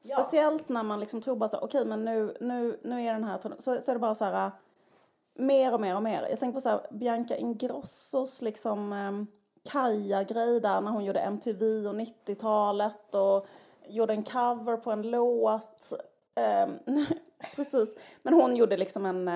Ja. 0.02 0.22
Speciellt 0.22 0.68
när 0.68 0.82
man 0.82 1.00
liksom 1.00 1.20
tror 1.20 1.36
bara 1.36 1.48
så 1.48 1.56
okej 1.56 1.66
okay, 1.66 1.84
men 1.84 2.04
nu, 2.04 2.36
nu, 2.40 2.80
nu 2.82 3.02
är 3.02 3.12
den 3.12 3.24
här, 3.24 3.38
så, 3.58 3.80
så 3.82 3.90
är 3.90 3.94
det 3.94 4.00
bara 4.00 4.14
så 4.14 4.24
här 4.24 4.46
äh, 4.46 4.52
mer 5.34 5.74
och 5.74 5.80
mer 5.80 5.96
och 5.96 6.02
mer. 6.02 6.26
Jag 6.30 6.40
tänker 6.40 6.54
på 6.54 6.60
så 6.60 6.68
här, 6.68 6.86
Bianca 6.90 7.36
Ingrossos 7.36 8.42
liksom 8.42 8.92
um, 8.92 9.26
Kaja-grej 9.64 10.60
där 10.60 10.80
när 10.80 10.90
hon 10.90 11.04
gjorde 11.04 11.20
MTV 11.20 11.86
och 11.86 11.94
90-talet 11.94 13.14
och 13.14 13.46
gjorde 13.88 14.12
en 14.12 14.22
cover 14.22 14.76
på 14.76 14.92
en 14.92 15.10
låt. 15.10 15.92
Um, 16.86 17.06
Precis. 17.56 17.96
Men 18.22 18.34
hon 18.34 18.56
gjorde 18.56 18.76
liksom 18.76 19.06
en, 19.06 19.28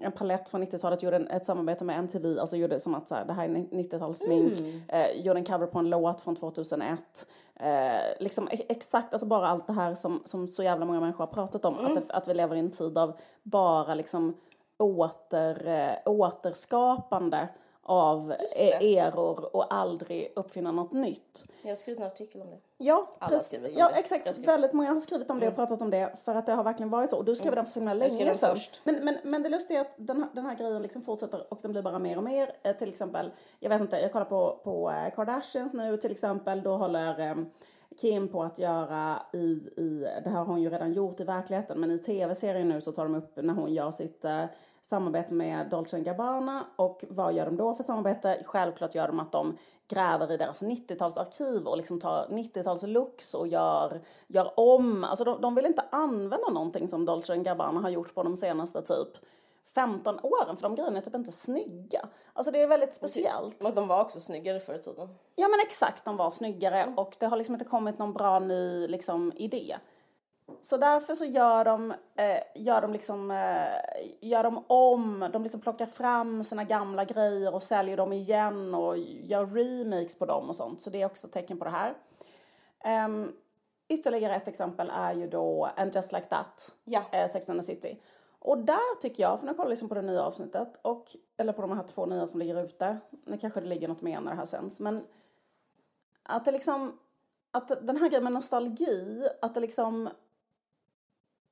en 0.00 0.12
palett 0.12 0.48
från 0.48 0.62
90-talet, 0.62 1.02
gjorde 1.02 1.16
ett 1.16 1.46
samarbete 1.46 1.84
med 1.84 1.98
MTV, 1.98 2.40
alltså 2.40 2.56
gjorde 2.56 2.80
som 2.80 2.94
att 2.94 3.08
så 3.08 3.14
här, 3.14 3.24
det 3.24 3.32
här 3.32 3.44
är 3.44 3.48
90-talssmink, 3.48 4.58
mm. 4.58 4.82
eh, 4.88 5.20
gjorde 5.20 5.38
en 5.38 5.44
cover 5.44 5.66
på 5.66 5.78
en 5.78 5.90
låt 5.90 6.20
från 6.20 6.36
2001. 6.36 7.26
Eh, 7.54 8.00
liksom 8.20 8.48
exakt, 8.50 9.12
alltså 9.12 9.26
bara 9.26 9.48
allt 9.48 9.66
det 9.66 9.72
här 9.72 9.94
som, 9.94 10.22
som 10.24 10.48
så 10.48 10.62
jävla 10.62 10.84
många 10.84 11.00
människor 11.00 11.26
har 11.26 11.32
pratat 11.32 11.64
om, 11.64 11.78
mm. 11.78 11.96
att, 11.96 12.08
det, 12.08 12.14
att 12.14 12.28
vi 12.28 12.34
lever 12.34 12.56
i 12.56 12.58
en 12.58 12.70
tid 12.70 12.98
av 12.98 13.16
bara 13.42 13.94
liksom 13.94 14.34
åter, 14.78 15.68
eh, 15.68 15.94
återskapande 16.12 17.48
av 17.84 18.32
e- 18.56 18.96
eror 18.98 19.56
och 19.56 19.74
aldrig 19.74 20.32
uppfinna 20.36 20.72
något 20.72 20.92
nytt. 20.92 21.46
Jag 21.62 21.70
har 21.70 21.76
skrivit 21.76 22.00
en 22.00 22.06
artikel 22.06 22.40
om 22.42 22.50
det. 22.50 22.58
Ja, 22.78 23.06
Alla 23.18 23.38
skrivit 23.38 23.72
om 23.72 23.78
ja 23.78 23.88
det. 23.88 23.94
Exakt. 23.98 24.38
Väldigt 24.38 24.72
många 24.72 24.92
har 24.92 25.00
skrivit 25.00 25.30
om 25.30 25.40
det 25.40 25.48
och 25.48 25.54
pratat 25.54 25.82
om 25.82 25.90
det 25.90 26.12
för 26.24 26.34
att 26.34 26.46
det 26.46 26.52
har 26.52 26.64
verkligen 26.64 26.90
varit 26.90 27.10
så. 27.10 27.16
Och 27.16 27.24
du 27.24 27.36
skrev 27.36 27.54
den 27.54 27.64
för 27.64 27.72
så 27.72 27.80
himla 27.80 27.94
länge 27.94 28.34
sedan. 28.34 28.50
först. 28.56 28.80
Men, 28.84 29.04
men, 29.04 29.18
men 29.24 29.42
det 29.42 29.48
lustiga 29.48 29.78
är 29.80 29.84
att 29.84 29.94
den, 29.96 30.22
här- 30.22 30.30
den 30.32 30.46
här 30.46 30.54
grejen 30.54 30.82
liksom 30.82 31.02
fortsätter 31.02 31.52
och 31.52 31.58
den 31.62 31.72
blir 31.72 31.82
bara 31.82 31.98
mer 31.98 32.16
och 32.16 32.24
mer. 32.24 32.52
Eh, 32.62 32.76
till 32.76 32.88
exempel, 32.88 33.30
jag 33.60 33.68
vet 33.70 33.80
inte, 33.80 33.96
jag 33.96 34.12
kollar 34.12 34.26
på, 34.26 34.60
på 34.64 34.90
eh, 34.90 35.14
Kardashians 35.14 35.72
nu 35.72 35.96
till 35.96 36.10
exempel. 36.12 36.62
Då 36.62 36.76
håller 36.76 37.20
eh, 37.30 37.36
Kim 38.00 38.28
på 38.28 38.42
att 38.42 38.58
göra 38.58 39.22
i, 39.32 39.38
i, 39.76 40.06
det 40.24 40.30
här 40.30 40.36
har 40.38 40.44
hon 40.44 40.62
ju 40.62 40.70
redan 40.70 40.92
gjort 40.92 41.20
i 41.20 41.24
verkligheten, 41.24 41.80
men 41.80 41.90
i 41.90 41.98
tv-serien 41.98 42.68
nu 42.68 42.80
så 42.80 42.92
tar 42.92 43.04
de 43.04 43.14
upp 43.14 43.32
när 43.36 43.54
hon 43.54 43.72
gör 43.74 43.90
sitt 43.90 44.24
eh, 44.24 44.44
samarbete 44.82 45.34
med 45.34 45.70
Dolce 45.70 46.00
Gabbana 46.00 46.66
och 46.76 47.04
vad 47.08 47.32
gör 47.32 47.46
de 47.46 47.56
då 47.56 47.74
för 47.74 47.82
samarbete? 47.82 48.42
Självklart 48.44 48.94
gör 48.94 49.08
de 49.08 49.20
att 49.20 49.32
de 49.32 49.58
gräver 49.88 50.32
i 50.32 50.36
deras 50.36 50.62
90-talsarkiv 50.62 51.64
och 51.64 51.76
liksom 51.76 52.00
tar 52.00 52.26
90-talslooks 52.26 53.34
och 53.34 53.48
gör, 53.48 54.00
gör 54.26 54.60
om, 54.60 55.04
alltså 55.04 55.24
de, 55.24 55.40
de 55.40 55.54
vill 55.54 55.66
inte 55.66 55.84
använda 55.90 56.48
någonting 56.48 56.88
som 56.88 57.04
Dolce 57.04 57.36
Gabbana 57.36 57.80
har 57.80 57.90
gjort 57.90 58.14
på 58.14 58.22
de 58.22 58.36
senaste 58.36 58.82
typ 58.82 59.24
15 59.74 60.18
åren 60.22 60.56
för 60.56 60.62
de 60.62 60.74
grejerna 60.74 60.98
är 60.98 61.02
typ 61.02 61.14
inte 61.14 61.32
snygga. 61.32 62.08
Alltså 62.32 62.52
det 62.52 62.62
är 62.62 62.66
väldigt 62.66 62.94
speciellt. 62.94 63.62
Men 63.62 63.74
de 63.74 63.88
var 63.88 64.00
också 64.00 64.20
snyggare 64.20 64.60
förr 64.60 64.74
i 64.74 64.82
tiden. 64.82 65.08
Ja 65.34 65.48
men 65.48 65.60
exakt, 65.66 66.04
de 66.04 66.16
var 66.16 66.30
snyggare 66.30 66.94
och 66.96 67.16
det 67.20 67.26
har 67.26 67.36
liksom 67.36 67.54
inte 67.54 67.64
kommit 67.64 67.98
någon 67.98 68.12
bra 68.12 68.38
ny 68.38 68.86
liksom, 68.88 69.32
idé. 69.36 69.76
Så 70.60 70.76
därför 70.76 71.14
så 71.14 71.24
gör 71.24 71.64
de, 71.64 71.90
eh, 72.16 72.42
gör 72.62 72.80
de 72.80 72.92
liksom, 72.92 73.30
eh, 73.30 74.08
gör 74.20 74.42
de 74.42 74.64
om, 74.66 75.28
de 75.32 75.42
liksom 75.42 75.60
plockar 75.60 75.86
fram 75.86 76.44
sina 76.44 76.64
gamla 76.64 77.04
grejer 77.04 77.54
och 77.54 77.62
säljer 77.62 77.96
dem 77.96 78.12
igen 78.12 78.74
och 78.74 78.98
gör 78.98 79.46
remakes 79.46 80.18
på 80.18 80.26
dem 80.26 80.48
och 80.48 80.56
sånt. 80.56 80.82
Så 80.82 80.90
det 80.90 81.02
är 81.02 81.06
också 81.06 81.26
ett 81.26 81.32
tecken 81.32 81.58
på 81.58 81.64
det 81.64 81.70
här. 81.70 81.94
Um, 83.06 83.32
ytterligare 83.88 84.34
ett 84.36 84.48
exempel 84.48 84.90
är 84.94 85.14
ju 85.14 85.26
då 85.28 85.68
And 85.76 85.94
Just 85.94 86.12
Like 86.12 86.26
That, 86.26 86.74
Ja. 86.84 87.02
eh, 87.12 87.26
Sex 87.28 87.50
and 87.50 87.60
the 87.60 87.66
City. 87.66 87.98
Och 88.38 88.58
där 88.58 89.00
tycker 89.00 89.22
jag, 89.22 89.40
för 89.40 89.46
nu 89.46 89.52
kollar 89.54 89.64
jag 89.64 89.70
liksom 89.70 89.88
på 89.88 89.94
det 89.94 90.02
nya 90.02 90.22
avsnittet, 90.22 90.78
och, 90.82 91.16
eller 91.36 91.52
på 91.52 91.62
de 91.62 91.76
här 91.76 91.84
två 91.84 92.06
nya 92.06 92.26
som 92.26 92.40
ligger 92.40 92.64
ute. 92.64 92.96
Nu 93.24 93.38
kanske 93.38 93.60
det 93.60 93.66
ligger 93.66 93.88
något 93.88 94.02
mer 94.02 94.20
när 94.20 94.30
det 94.30 94.36
här 94.36 94.44
sänds, 94.46 94.80
men 94.80 95.04
att 96.22 96.44
det 96.44 96.52
liksom, 96.52 96.98
att 97.50 97.68
den 97.68 97.96
här 97.96 98.08
grejen 98.08 98.24
med 98.24 98.32
nostalgi, 98.32 99.28
att 99.42 99.54
det 99.54 99.60
liksom, 99.60 100.08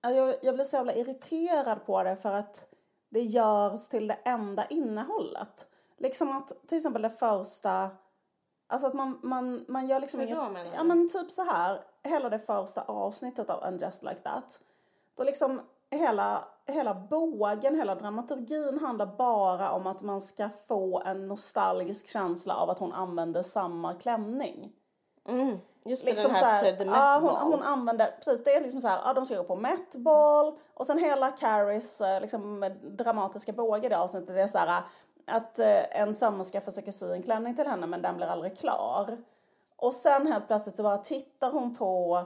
jag, 0.03 0.37
jag 0.43 0.55
blir 0.55 0.65
så 0.65 0.77
jävla 0.77 0.95
irriterad 0.95 1.87
på 1.87 2.03
det 2.03 2.17
för 2.17 2.33
att 2.33 2.67
det 3.11 3.21
görs 3.21 3.89
till 3.89 4.07
det 4.07 4.19
enda 4.25 4.67
innehållet. 4.67 5.67
Liksom 5.99 6.37
att 6.37 6.69
till 6.69 6.77
exempel 6.77 7.03
det 7.03 7.11
första, 7.11 7.91
alltså 8.67 8.89
att 8.89 8.95
man, 8.95 9.21
man, 9.23 9.65
man 9.69 9.87
gör 9.87 10.01
liksom 10.01 10.21
inget, 10.21 10.39
ja 10.75 10.85
men 10.85 11.09
typ 11.09 11.31
så 11.31 11.45
här, 11.45 11.85
hela 12.03 12.29
det 12.29 12.39
första 12.39 12.83
avsnittet 12.83 13.51
av 13.51 13.65
And 13.65 13.81
Just 13.81 14.03
Like 14.03 14.21
That. 14.21 14.61
Då 15.15 15.25
liksom 15.25 15.61
hela, 15.91 16.45
hela 16.67 16.95
bågen, 16.95 17.77
hela 17.77 17.95
dramaturgin 17.95 18.79
handlar 18.79 19.07
bara 19.07 19.73
om 19.73 19.87
att 19.87 20.03
man 20.03 20.21
ska 20.21 20.49
få 20.49 21.03
en 21.03 21.29
nostalgisk 21.29 22.09
känsla 22.09 22.57
av 22.57 22.71
att 22.71 22.79
hon 22.79 22.93
använder 22.93 23.43
samma 23.43 23.95
klänning. 23.95 24.73
Mm. 25.29 25.59
Just 25.85 26.05
det, 26.05 26.11
Liksom 26.11 26.31
den 26.31 26.41
så 26.41 26.47
här, 26.47 26.65
här, 26.65 26.73
The 26.73 26.85
ja, 26.85 27.19
hon, 27.23 27.53
hon 27.53 27.63
använder, 27.63 28.07
precis 28.07 28.45
det 28.45 28.55
är 28.55 28.61
liksom 28.61 28.81
så 28.81 28.89
här, 28.89 29.01
ja, 29.05 29.13
de 29.15 29.27
ska 29.27 29.37
gå 29.37 29.45
på 29.45 29.57
Met 29.57 29.95
Ball 29.95 30.59
och 30.75 30.87
sen 30.87 30.99
hela 30.99 31.31
Carries 31.31 32.01
eh, 32.01 32.21
liksom, 32.21 32.75
dramatiska 32.83 33.53
båge 33.53 33.87
i 33.87 33.89
det 33.89 33.99
avsnittet 33.99 34.35
det 34.35 34.43
är 34.43 34.47
så 34.47 34.59
här 34.59 34.83
att 35.27 35.59
eh, 35.59 36.01
en 36.01 36.15
sömmerska 36.15 36.61
försöker 36.61 36.93
sy 36.93 37.13
en 37.13 37.23
klänning 37.23 37.57
till 37.57 37.67
henne 37.67 37.87
men 37.87 38.03
den 38.03 38.17
blir 38.17 38.27
aldrig 38.27 38.59
klar. 38.59 39.19
Och 39.77 39.95
sen 39.95 40.27
helt 40.27 40.47
plötsligt 40.47 40.77
så 40.77 40.83
bara 40.83 40.99
tittar 40.99 41.51
hon 41.51 41.77
på, 41.77 42.25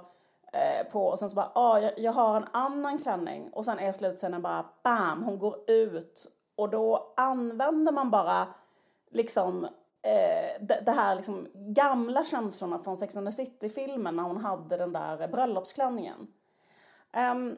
eh, 0.52 0.86
på 0.92 1.06
och 1.06 1.18
sen 1.18 1.30
så 1.30 1.36
bara, 1.36 1.50
ah, 1.54 1.78
jag, 1.78 1.98
jag 1.98 2.12
har 2.12 2.36
en 2.36 2.48
annan 2.52 2.98
klänning 2.98 3.50
och 3.52 3.64
sen 3.64 3.78
är 3.78 3.92
slutscenen 3.92 4.42
bara 4.42 4.64
bam, 4.82 5.22
hon 5.22 5.38
går 5.38 5.70
ut 5.70 6.26
och 6.56 6.68
då 6.68 7.12
använder 7.16 7.92
man 7.92 8.10
bara 8.10 8.46
liksom 9.10 9.64
eh, 9.64 9.70
det, 10.60 10.82
det 10.86 10.92
här 10.92 11.14
liksom 11.14 11.46
gamla 11.54 12.24
känslorna 12.24 12.78
från 12.78 12.96
Sex 12.96 13.16
and 13.16 13.26
the 13.26 13.32
City-filmen 13.32 14.16
när 14.16 14.22
hon 14.22 14.36
hade 14.36 14.76
den 14.76 14.92
där 14.92 15.28
bröllopsklänningen. 15.28 16.26
Ehm, 17.12 17.56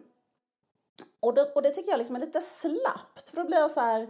och, 1.20 1.34
det, 1.34 1.52
och 1.54 1.62
det 1.62 1.70
tycker 1.70 1.90
jag 1.90 1.98
liksom 1.98 2.16
är 2.16 2.20
lite 2.20 2.40
slappt 2.40 3.30
för 3.30 3.36
då 3.36 3.44
blir 3.44 3.58
jag 3.58 3.70
så 3.70 3.80
här 3.80 4.08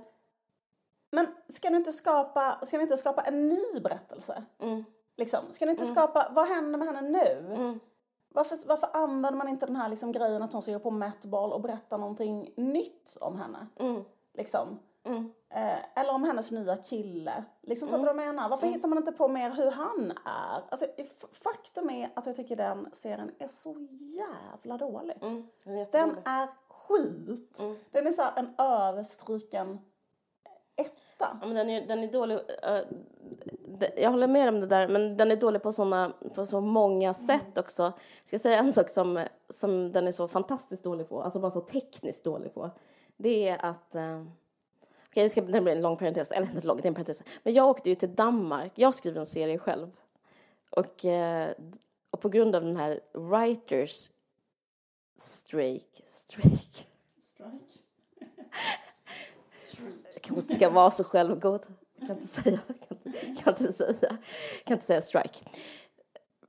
men 1.11 1.27
ska 1.49 1.71
ni 1.71 1.77
inte 1.77 1.93
skapa, 1.93 2.61
ska 2.63 2.77
ni 2.77 2.83
inte 2.83 2.97
skapa 2.97 3.23
en 3.23 3.49
ny 3.49 3.81
berättelse? 3.81 4.43
Mm. 4.59 4.85
Liksom, 5.17 5.41
ska 5.51 5.65
ni 5.67 5.71
inte 5.71 5.85
skapa, 5.85 6.31
vad 6.35 6.49
händer 6.49 6.79
med 6.79 6.89
henne 6.89 7.01
nu? 7.01 7.55
Mm. 7.55 7.81
Varför, 8.29 8.59
varför 8.67 8.89
använder 8.93 9.39
man 9.39 9.49
inte 9.49 9.67
den 9.67 9.77
här 9.77 9.89
liksom 9.89 10.13
grejen 10.13 10.43
att 10.43 10.53
hon 10.53 10.63
ska 10.63 10.73
gå 10.73 10.79
på 10.79 10.91
Met 10.91 11.25
Ball 11.25 11.53
och 11.53 11.61
berätta 11.61 11.97
någonting 11.97 12.53
nytt 12.57 13.19
om 13.21 13.37
henne? 13.37 13.67
Mm. 13.77 14.05
Liksom. 14.35 14.79
Mm. 15.51 15.69
Eh, 15.69 15.79
eller 15.95 16.13
om 16.13 16.25
hennes 16.25 16.53
nya 16.53 16.77
kille. 16.77 17.45
Liksom, 17.63 17.89
Fattar 17.89 17.99
du 17.99 18.05
vad 18.15 18.27
jag 18.27 18.35
menar? 18.35 18.49
Varför 18.49 18.67
hittar 18.67 18.89
man 18.89 18.99
inte 18.99 19.13
på 19.13 19.29
mer 19.29 19.51
hur 19.51 19.71
han 19.71 20.13
är? 20.25 20.65
Alltså, 20.71 20.87
faktum 21.45 21.91
är 21.91 22.11
att 22.15 22.27
jag 22.27 22.37
tycker 22.37 22.57
den 22.57 22.89
serien 22.93 23.31
är 23.39 23.49
så 23.49 23.89
jävla 24.19 24.77
dålig. 24.79 25.17
Mm. 25.23 25.47
Den 25.93 26.17
är 26.25 26.49
skit. 26.69 27.59
Mm. 27.59 27.77
Den 27.91 28.07
är 28.07 28.11
så 28.11 28.23
här 28.23 28.33
en 28.37 28.55
överstruken 28.59 29.79
etta. 30.77 31.39
Ja, 31.41 31.47
men 31.47 31.55
den, 31.55 31.71
är, 31.71 31.87
den 31.87 31.99
är 32.05 32.13
dålig. 32.13 32.39
eh, 32.63 32.81
jag 33.97 34.11
håller 34.11 34.27
med 34.27 34.49
om 34.49 34.61
det 34.61 34.67
där, 34.67 34.89
men 34.89 35.17
den 35.17 35.31
är 35.31 35.37
dålig 35.37 35.63
på, 35.63 35.73
såna, 35.73 36.13
på 36.35 36.47
så 36.47 36.61
många 36.61 37.15
sätt 37.15 37.59
också. 37.59 37.93
Ska 38.25 38.35
jag 38.35 38.41
säga 38.41 38.59
en 38.59 38.73
sak 38.73 38.89
som, 38.89 39.27
som 39.49 39.93
den 39.93 40.07
är 40.07 40.13
så 40.13 40.29
fantastiskt 40.29 40.85
dålig 40.85 41.09
på, 41.09 41.23
alltså 41.23 41.41
bara 41.41 41.51
så 41.51 41.61
tekniskt 41.61 42.25
dålig 42.25 42.55
på. 42.55 42.71
Det 43.17 43.49
är 43.49 43.65
att... 43.65 43.95
eh, 45.17 45.25
Okej, 45.25 45.25
det 45.25 45.31
ska 45.31 45.71
en 45.71 45.83
lång 45.83 45.97
parentes, 45.97 46.31
eller 46.31 46.47
inte 46.47 46.67
lång, 46.67 46.77
det 46.77 46.85
är 46.85 46.89
en 46.89 46.95
parentes. 46.95 47.23
Men 47.43 47.55
jag 47.55 47.69
åkte 47.69 47.89
ju 47.89 47.95
till 47.95 48.15
Danmark, 48.15 48.73
jag 48.75 48.95
skriver 48.95 49.19
en 49.19 49.27
serie 49.27 49.59
själv. 49.59 49.91
Och, 50.71 51.05
eh, 51.05 51.55
och 52.11 52.21
på 52.21 52.29
grund 52.29 52.57
av 52.57 52.65
den 52.65 52.77
här 52.77 53.01
writers 53.13 54.11
strike, 55.19 56.03
strike, 56.05 56.87
Strike. 57.21 57.79
Jag 60.15 60.23
kanske 60.23 60.41
inte 60.41 60.55
ska 60.55 60.71
vara 60.71 60.91
så 60.91 61.05
självgod. 61.05 61.67
Kan 62.01 62.11
inte 62.11 62.27
säga, 62.27 62.59
kan, 62.89 63.15
kan 63.37 63.55
inte 63.55 63.73
säga, 63.73 64.17
kan 64.65 64.75
inte 64.75 64.87
säga 64.87 65.01
strike. 65.01 65.45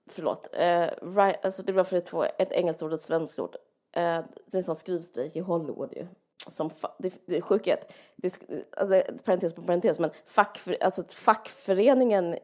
Förlåt. 0.09 0.47
Uh, 0.53 1.13
right, 1.15 1.45
alltså 1.45 1.63
det 1.63 1.73
var 1.73 1.83
för 1.83 1.95
det 1.95 2.01
två, 2.01 2.23
ett 2.23 2.51
engelskt 2.51 2.83
ord 2.83 2.91
och 2.91 2.97
ett 2.97 3.01
svenskt 3.01 3.39
ord. 3.39 3.55
Eh, 3.91 4.23
det 4.45 4.53
är 4.53 4.57
en 4.57 4.63
sån 4.63 4.75
skrivstrejk 4.75 5.35
i 5.35 5.39
Hollywood 5.39 5.93
ju. 5.93 6.07
Som 6.51 6.69
det, 6.97 7.13
det 7.25 7.37
är 7.37 7.41
sjukhet. 7.41 7.93
Det, 8.15 8.27
är 8.27 8.63
alltså, 8.77 9.13
parentes 9.23 9.53
på 9.53 9.61
parentes, 9.61 9.99
men 9.99 10.09
fackför, 10.25 10.77
alltså, 10.81 11.03
fackföreningen 11.09 12.35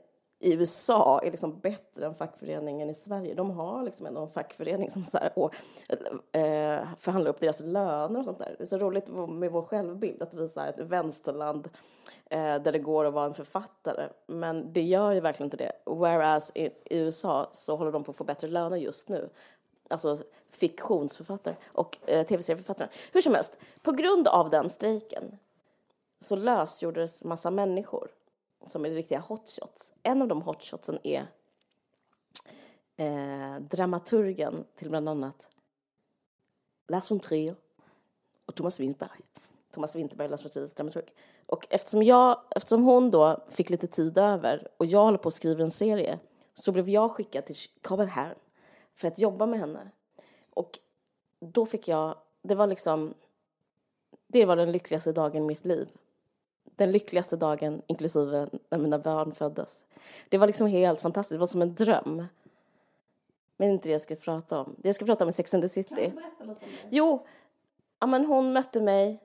i 0.44 0.54
USA 0.54 1.22
är 1.24 1.32
liksom 1.32 1.60
bättre 1.60 2.06
än 2.06 2.16
fackföreningen 2.16 2.90
i 2.90 2.94
Sverige. 2.94 3.34
De 3.34 3.52
har 3.52 3.84
liksom 3.84 4.06
en 4.06 4.30
fackförening 4.30 4.92
som 4.92 5.04
så 5.04 5.18
här, 5.18 5.32
och, 5.36 5.56
eh, 6.36 6.88
förhandlar 7.00 7.32
upp 7.32 7.40
deras 7.40 7.60
löner 7.60 8.20
och 8.20 8.26
sånt 8.26 8.40
där. 8.40 8.56
Det 8.58 8.64
är 8.64 8.68
så 8.68 8.78
roligt 8.78 9.08
med 9.30 9.52
vår 9.52 9.62
självbild 9.62 10.22
att 10.22 10.34
vi 10.34 10.44
är 10.44 10.70
ett 10.70 10.80
vänsterland 10.80 11.70
eh, 12.30 12.62
där 12.62 12.72
det 12.72 12.80
går 12.80 13.06
att 13.06 13.14
vara 13.14 13.26
en 13.26 13.34
författare. 13.34 14.10
Men 14.28 14.74
det 14.74 14.82
gör 14.82 15.12
ju 15.12 15.20
verkligen 15.20 15.48
inte 15.48 15.58
det. 15.58 15.72
Whereas 15.86 16.52
i, 16.56 16.66
i 16.66 16.98
USA 16.98 17.50
så 17.52 17.76
håller 17.76 17.92
de 17.92 18.04
på 18.04 18.12
att 18.12 18.18
få 18.18 18.24
bättre 18.24 18.48
löner 18.48 18.78
just 18.78 19.10
nu. 19.10 19.30
Alltså 19.90 20.18
fiktionsförfattare 20.50 21.56
och 21.66 21.98
eh, 22.06 22.28
tv-serieförfattare. 22.28 22.90
Hur 23.14 23.22
som 23.22 23.34
helst, 23.34 23.58
på 23.82 23.92
grund 23.92 24.28
av 24.28 24.50
den 24.50 24.70
strejken 24.70 25.38
så 26.20 26.36
lösgjordes 26.36 27.24
massa 27.24 27.52
människor 27.52 28.12
som 28.66 28.86
är 28.86 28.90
riktiga 28.90 29.20
hotshots. 29.20 29.94
En 30.04 30.22
av 30.22 30.28
de 30.28 30.42
hotshotsen 30.42 31.00
är 31.04 31.28
eh, 32.98 33.60
dramaturgen 33.60 34.66
till 34.76 34.90
bland 34.90 35.10
annat 35.10 35.50
Lars 36.88 37.12
von 37.12 37.20
Trier 37.20 37.56
och 38.46 38.56
Thomas 38.56 38.80
Winterberg. 38.80 39.22
Thomas 39.72 39.96
Winterberg, 39.96 40.30
Lars 40.30 40.44
von 40.46 40.52
Triers 40.52 40.74
dramaturg. 40.74 41.14
Och 41.46 41.68
eftersom, 41.70 42.04
jag, 42.04 42.42
eftersom 42.50 42.84
hon 42.84 43.12
då 43.12 43.44
fick 43.50 43.70
lite 43.70 43.88
tid 43.88 44.18
över 44.18 44.68
och 44.78 44.86
jag 44.86 45.04
håller 45.04 45.18
på 45.18 45.28
att 45.28 45.34
skriva 45.34 45.64
en 45.64 45.72
serie 45.72 46.20
så 46.54 46.72
blev 46.72 46.90
jag 46.90 47.12
skickad 47.12 47.46
till 47.46 47.56
Kabelherrn 47.82 48.36
för 48.96 49.08
att 49.08 49.20
jobba 49.20 49.46
med 49.46 49.60
henne. 49.60 49.92
Och 50.50 50.80
då 51.40 51.66
fick 51.66 51.88
jag, 51.88 52.16
det 52.42 52.56
var 52.56 52.68
liksom, 52.68 53.14
det 54.28 54.46
var 54.46 54.56
den 54.56 54.72
lyckligaste 54.72 55.12
dagen 55.12 55.44
i 55.44 55.48
mitt 55.48 55.66
liv 55.66 55.88
den 56.76 56.92
lyckligaste 56.92 57.36
dagen, 57.36 57.82
inklusive 57.88 58.50
när 58.70 58.78
mina 58.78 59.00
barn 59.00 59.36
föddes. 59.36 59.86
Det 60.30 60.38
var 60.38 60.48
liksom 60.48 60.68
helt 60.68 61.02
fantastiskt, 61.02 61.36
det 61.36 61.40
var 61.40 61.46
som 61.46 61.62
en 61.62 61.76
dröm. 61.76 62.26
Men 63.58 63.70
inte 63.70 63.90
det 63.90 63.92
jag 63.92 64.02
ska 64.02 64.16
prata 64.16 64.60
om. 64.60 64.76
Det 64.78 64.88
jag 64.88 64.96
ska 64.96 65.06
prata 65.06 65.24
om 65.24 65.28
är 65.28 65.32
Sex 65.32 65.54
and 65.54 65.64
the 65.64 65.70
City. 65.70 65.96
Berätta 65.96 66.44
lite 66.44 66.44
om 66.44 66.48
det. 66.48 66.88
Jo, 66.90 67.26
ja, 68.00 68.08
men 68.08 68.26
hon 68.26 68.54
mötte 68.54 68.82
mig. 68.82 69.20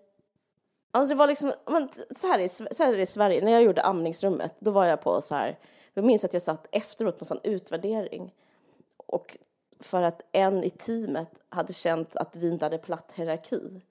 Alltså 0.91 1.15
det 1.15 1.19
var 1.19 1.27
liksom, 1.27 1.53
men 1.67 1.89
så, 2.11 2.27
här 2.27 2.39
är, 2.39 2.49
så 2.75 2.85
här 2.85 2.93
är 2.93 2.97
det 2.97 3.03
i 3.03 3.07
Sverige, 3.07 3.45
när 3.45 3.53
jag 3.53 3.63
gjorde 3.63 3.83
amningsrummet, 3.83 4.55
då 4.59 4.71
var 4.71 4.85
jag 4.85 5.01
på 5.01 5.21
så 5.21 5.35
här, 5.35 5.59
jag 5.95 6.05
minns 6.05 6.25
att 6.25 6.33
jag 6.33 6.43
satt 6.43 6.69
efteråt 6.73 7.19
på 7.19 7.23
en 7.23 7.27
sån 7.27 7.41
utvärdering. 7.43 8.35
Och 8.97 9.39
för 9.81 10.03
att 10.03 10.23
en 10.33 10.65
i 10.65 10.71
teamet 10.71 11.43
hade 11.49 11.73
känt 11.73 12.17
att 12.17 12.37
vi 12.37 12.51
inte 12.51 12.65
hade 12.65 12.79
platt 12.79 13.13
hierarki. 13.17 13.83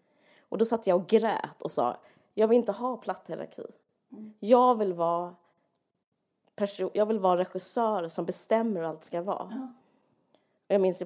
Och 0.49 0.57
då 0.57 0.65
satt 0.65 0.87
jag 0.87 0.97
och 0.97 1.07
grät 1.07 1.61
och 1.61 1.71
sa, 1.71 1.97
jag 2.33 2.47
vill 2.47 2.57
inte 2.57 2.71
ha 2.71 2.97
platt 2.97 3.29
hierarki. 3.29 3.65
Jag 4.39 4.77
vill 4.77 4.93
vara 4.93 5.35
person, 6.55 6.89
jag 6.93 7.05
vill 7.05 7.19
vara 7.19 7.39
regissör 7.39 8.07
som 8.07 8.25
bestämmer 8.25 8.81
hur 8.81 8.87
allt 8.87 9.03
ska 9.03 9.21
vara. 9.21 9.47
Ja. 9.51 9.73
Jag 10.67 10.81
minns, 10.81 11.03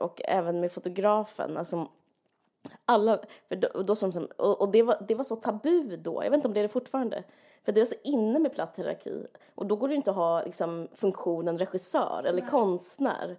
och 0.00 0.20
även 0.24 0.60
med 0.60 0.72
fotografen, 0.72 1.56
alltså 1.56 1.88
alla, 2.84 3.18
för 3.48 3.56
då, 3.56 3.82
då 3.82 3.96
som, 3.96 4.28
och, 4.36 4.60
och 4.60 4.72
det, 4.72 4.82
var, 4.82 4.96
det 5.08 5.14
var 5.14 5.24
så 5.24 5.36
tabu 5.36 5.96
då, 5.96 6.24
jag 6.24 6.30
vet 6.30 6.38
inte 6.38 6.48
om 6.48 6.54
det 6.54 6.60
är 6.60 6.62
det 6.62 6.68
fortfarande, 6.68 7.24
för 7.64 7.72
det 7.72 7.80
var 7.80 7.86
så 7.86 7.94
inne 8.04 8.38
med 8.38 8.52
platt 8.52 8.78
hierarki. 8.78 9.26
Och 9.54 9.66
då 9.66 9.76
går 9.76 9.88
det 9.88 9.94
inte 9.94 10.10
att 10.10 10.16
ha 10.16 10.42
liksom, 10.44 10.88
funktionen 10.94 11.58
regissör 11.58 12.24
eller 12.24 12.46
konstnär. 12.46 13.36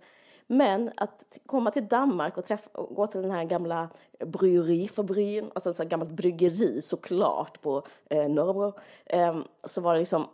Men 0.51 0.91
att 0.97 1.39
komma 1.45 1.71
till 1.71 1.87
Danmark 1.87 2.37
och, 2.37 2.45
träffa, 2.45 2.69
och 2.73 2.95
gå 2.95 3.07
till 3.07 3.21
den 3.21 3.31
här 3.31 3.43
gamla 3.43 3.89
bryggerifabriken, 4.19 5.51
alltså 5.55 5.83
ett 5.83 5.89
gammalt 5.89 6.11
bryggeri 6.11 6.81
såklart 6.81 7.61
på 7.61 7.83
eh, 8.09 8.29
Norrbro, 8.29 8.73
eh, 9.05 9.39
så 9.63 9.81
var 9.81 9.93
det 9.93 9.99
liksom, 9.99 10.27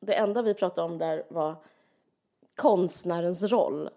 det 0.00 0.14
enda 0.14 0.42
vi 0.42 0.54
pratade 0.54 0.92
om 0.92 0.98
där 0.98 1.24
var 1.28 1.56
konstnärens 2.54 3.42
roll 3.42 3.90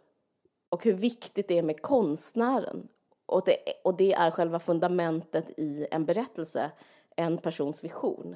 och 0.69 0.83
hur 0.83 0.93
viktigt 0.93 1.47
det 1.47 1.57
är 1.57 1.63
med 1.63 1.81
konstnären. 1.81 2.87
Och 3.25 3.41
det, 3.45 3.57
och 3.83 3.97
det 3.97 4.13
är 4.13 4.31
själva 4.31 4.59
fundamentet 4.59 5.59
i 5.59 5.87
en 5.91 6.05
berättelse, 6.05 6.71
en 7.15 7.37
persons 7.37 7.83
vision. 7.83 8.35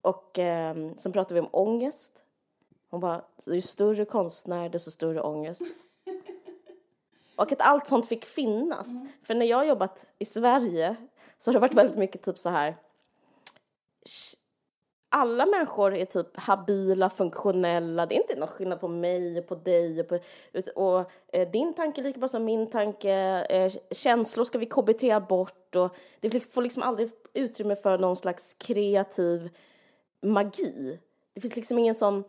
Och 0.00 0.38
eh, 0.38 0.76
sen 0.96 1.12
pratade 1.12 1.34
vi 1.34 1.40
om 1.40 1.50
ångest. 1.52 2.24
Hon 2.90 3.00
bara, 3.00 3.24
ju 3.46 3.60
större 3.60 4.04
konstnär, 4.04 4.68
desto 4.68 4.90
större 4.90 5.22
ångest. 5.22 5.62
Och 7.36 7.52
att 7.52 7.60
allt 7.60 7.86
sånt 7.86 8.08
fick 8.08 8.24
finnas. 8.24 8.88
För 9.22 9.34
när 9.34 9.46
jag 9.46 9.56
har 9.56 9.64
jobbat 9.64 10.06
i 10.18 10.24
Sverige 10.24 10.96
så 11.38 11.50
har 11.50 11.52
det 11.52 11.60
varit 11.60 11.74
väldigt 11.74 11.98
mycket 11.98 12.22
typ 12.22 12.38
så 12.38 12.50
här 12.50 12.76
alla 15.14 15.46
människor 15.46 15.94
är 15.94 16.04
typ 16.04 16.36
habila, 16.36 17.10
funktionella. 17.10 18.06
Det 18.06 18.14
är 18.14 18.20
inte 18.20 18.38
någon 18.38 18.48
skillnad 18.48 18.80
på 18.80 18.88
mig 18.88 19.38
och 19.38 19.46
på 19.46 19.54
dig. 19.54 20.00
Och, 20.00 20.08
på, 20.08 20.18
och 20.74 21.10
eh, 21.32 21.50
din 21.50 21.74
tanke 21.74 22.00
är 22.00 22.02
lika 22.02 22.18
bra 22.18 22.28
som 22.28 22.44
min 22.44 22.70
tanke. 22.70 23.12
Eh, 23.50 23.72
känslor 23.90 24.44
ska 24.44 24.58
vi 24.58 24.66
KBT 24.66 25.28
bort. 25.28 25.76
Och 25.76 25.96
det 26.20 26.52
får 26.52 26.62
liksom 26.62 26.82
aldrig 26.82 27.10
utrymme 27.34 27.76
för 27.76 27.98
någon 27.98 28.16
slags 28.16 28.54
kreativ 28.54 29.50
magi. 30.22 30.98
Det 31.34 31.40
finns 31.40 31.56
liksom 31.56 31.78
ingen 31.78 31.94
sån... 31.94 32.24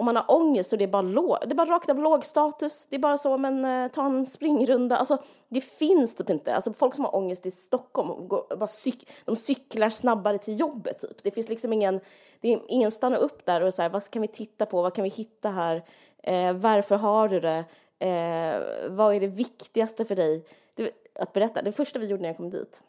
Om 0.00 0.06
man 0.06 0.16
har 0.16 0.24
ångest 0.28 0.72
och 0.72 0.78
det 0.78 0.84
är 0.84 0.88
bara, 0.88 1.02
låg, 1.02 1.38
det 1.40 1.52
är 1.52 1.54
bara 1.54 1.70
rakt 1.70 1.90
av 1.90 1.98
låg 1.98 2.24
status. 2.24 2.86
Det 2.90 2.96
är 2.96 3.00
bara 3.00 3.18
så, 3.18 3.38
men 3.38 3.64
eh, 3.64 3.88
ta 3.88 4.06
en 4.06 4.26
springrunda. 4.26 4.96
Alltså, 4.96 5.18
det 5.48 5.60
finns 5.60 6.14
typ 6.14 6.30
inte. 6.30 6.54
Alltså, 6.54 6.72
folk 6.72 6.94
som 6.94 7.04
har 7.04 7.16
ångest 7.16 7.46
i 7.46 7.50
Stockholm, 7.50 8.28
går, 8.28 8.56
bara 8.56 8.66
cyk, 8.66 9.10
de 9.24 9.36
cyklar 9.36 9.90
snabbare 9.90 10.38
till 10.38 10.60
jobbet. 10.60 10.98
Typ. 10.98 11.22
Det 11.22 11.30
finns 11.30 11.48
liksom 11.48 11.72
ingen, 11.72 12.00
det 12.40 12.52
är, 12.52 12.60
ingen 12.68 12.90
stannar 12.90 13.18
upp 13.18 13.46
där 13.46 13.60
och 13.60 13.74
säger 13.74 13.90
vad 13.90 14.10
kan 14.10 14.22
vi 14.22 14.28
titta 14.28 14.66
på, 14.66 14.82
vad 14.82 14.94
kan 14.94 15.02
vi 15.02 15.10
hitta 15.10 15.50
här, 15.50 15.84
eh, 16.22 16.52
varför 16.52 16.96
har 16.96 17.28
du 17.28 17.40
det, 17.40 17.64
eh, 17.98 18.90
vad 18.90 19.14
är 19.14 19.20
det 19.20 19.26
viktigaste 19.26 20.04
för 20.04 20.16
dig 20.16 20.44
det, 20.74 20.90
att 21.14 21.32
berätta. 21.32 21.62
Det 21.62 21.72
första 21.72 21.98
vi 21.98 22.06
gjorde 22.06 22.22
när 22.22 22.28
jag 22.28 22.36
kom 22.36 22.50
dit, 22.50 22.82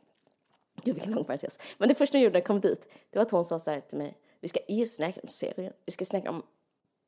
gud 0.83 0.95
vilken 0.95 1.13
lång 1.13 1.23
parentes, 1.23 1.59
men 1.77 1.89
det 1.89 1.95
första 1.95 2.17
jag 2.17 2.23
gjorde 2.23 2.33
när 2.33 2.39
jag 2.39 2.47
kom 2.47 2.59
dit, 2.59 2.93
det 3.09 3.19
var 3.19 3.25
att 3.25 3.31
hon 3.31 3.45
sa 3.45 3.59
så 3.59 3.71
här 3.71 3.81
till 3.81 3.97
mig, 3.97 4.17
vi 4.39 4.47
ska 4.47 4.59
inte 4.59 4.89
snacka 4.89 5.19
om 5.23 5.29
serien, 5.29 5.73
vi 5.85 5.91
ska 5.91 6.05
snacka 6.05 6.29
om 6.29 6.43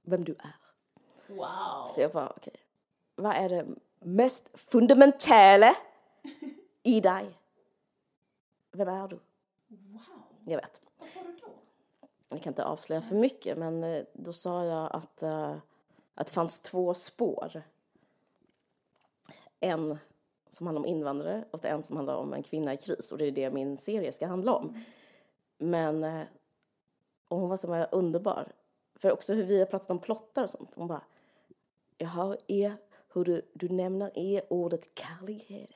vem 0.03 0.23
du 0.23 0.31
är. 0.31 0.55
Wow. 1.27 1.87
Så 1.87 2.01
jag 2.01 2.11
bara, 2.11 2.29
okej, 2.29 2.53
okay. 2.53 2.61
vad 3.15 3.35
är 3.35 3.49
det 3.49 3.65
mest 3.99 4.59
fundamentala 4.59 5.75
i 6.83 6.99
dig? 6.99 7.39
Vem 8.71 8.87
är 8.87 9.07
du? 9.07 9.19
Wow. 9.67 10.01
Jag 10.45 10.57
vet. 10.57 10.81
Vad 10.97 11.09
sa 11.09 11.19
du 11.23 11.31
då? 11.41 11.47
Jag 12.29 12.41
kan 12.41 12.51
inte 12.51 12.65
avslöja 12.65 13.01
för 13.01 13.15
mycket, 13.15 13.57
men 13.57 13.83
eh, 13.83 14.03
då 14.13 14.33
sa 14.33 14.65
jag 14.65 14.95
att, 14.95 15.23
uh, 15.23 15.55
att 16.15 16.27
det 16.27 16.33
fanns 16.33 16.59
två 16.59 16.93
spår. 16.93 17.63
En 19.59 19.97
som 20.51 20.67
handlar 20.67 20.79
om 20.79 20.85
invandrare 20.85 21.45
och 21.51 21.65
en 21.65 21.83
som 21.83 21.95
handlar 21.95 22.15
om 22.15 22.33
en 22.33 22.43
kvinna 22.43 22.73
i 22.73 22.77
kris. 22.77 23.11
Och 23.11 23.17
det 23.17 23.25
är 23.25 23.31
det 23.31 23.51
min 23.51 23.77
serie 23.77 24.11
ska 24.11 24.27
handla 24.27 24.53
om. 24.53 24.69
Mm. 24.69 24.83
Men 25.57 26.03
uh, 26.03 26.23
och 27.27 27.39
hon 27.39 27.49
var 27.49 27.57
så 27.57 27.85
underbar. 27.91 28.51
För 28.95 29.11
också 29.11 29.33
hur 29.33 29.43
vi 29.43 29.59
har 29.59 29.65
pratat 29.65 29.89
om 29.89 29.99
plottar 29.99 30.43
och 30.43 30.49
sånt. 30.49 30.71
Hon 30.75 30.87
bara, 30.87 31.01
jag 31.97 32.07
hör 32.07 32.37
er, 32.47 32.73
hur 33.13 33.25
du, 33.25 33.41
du 33.53 33.69
nämner 33.69 34.17
er 34.17 34.41
ordet 34.49 34.89
kärlighet. 34.99 35.69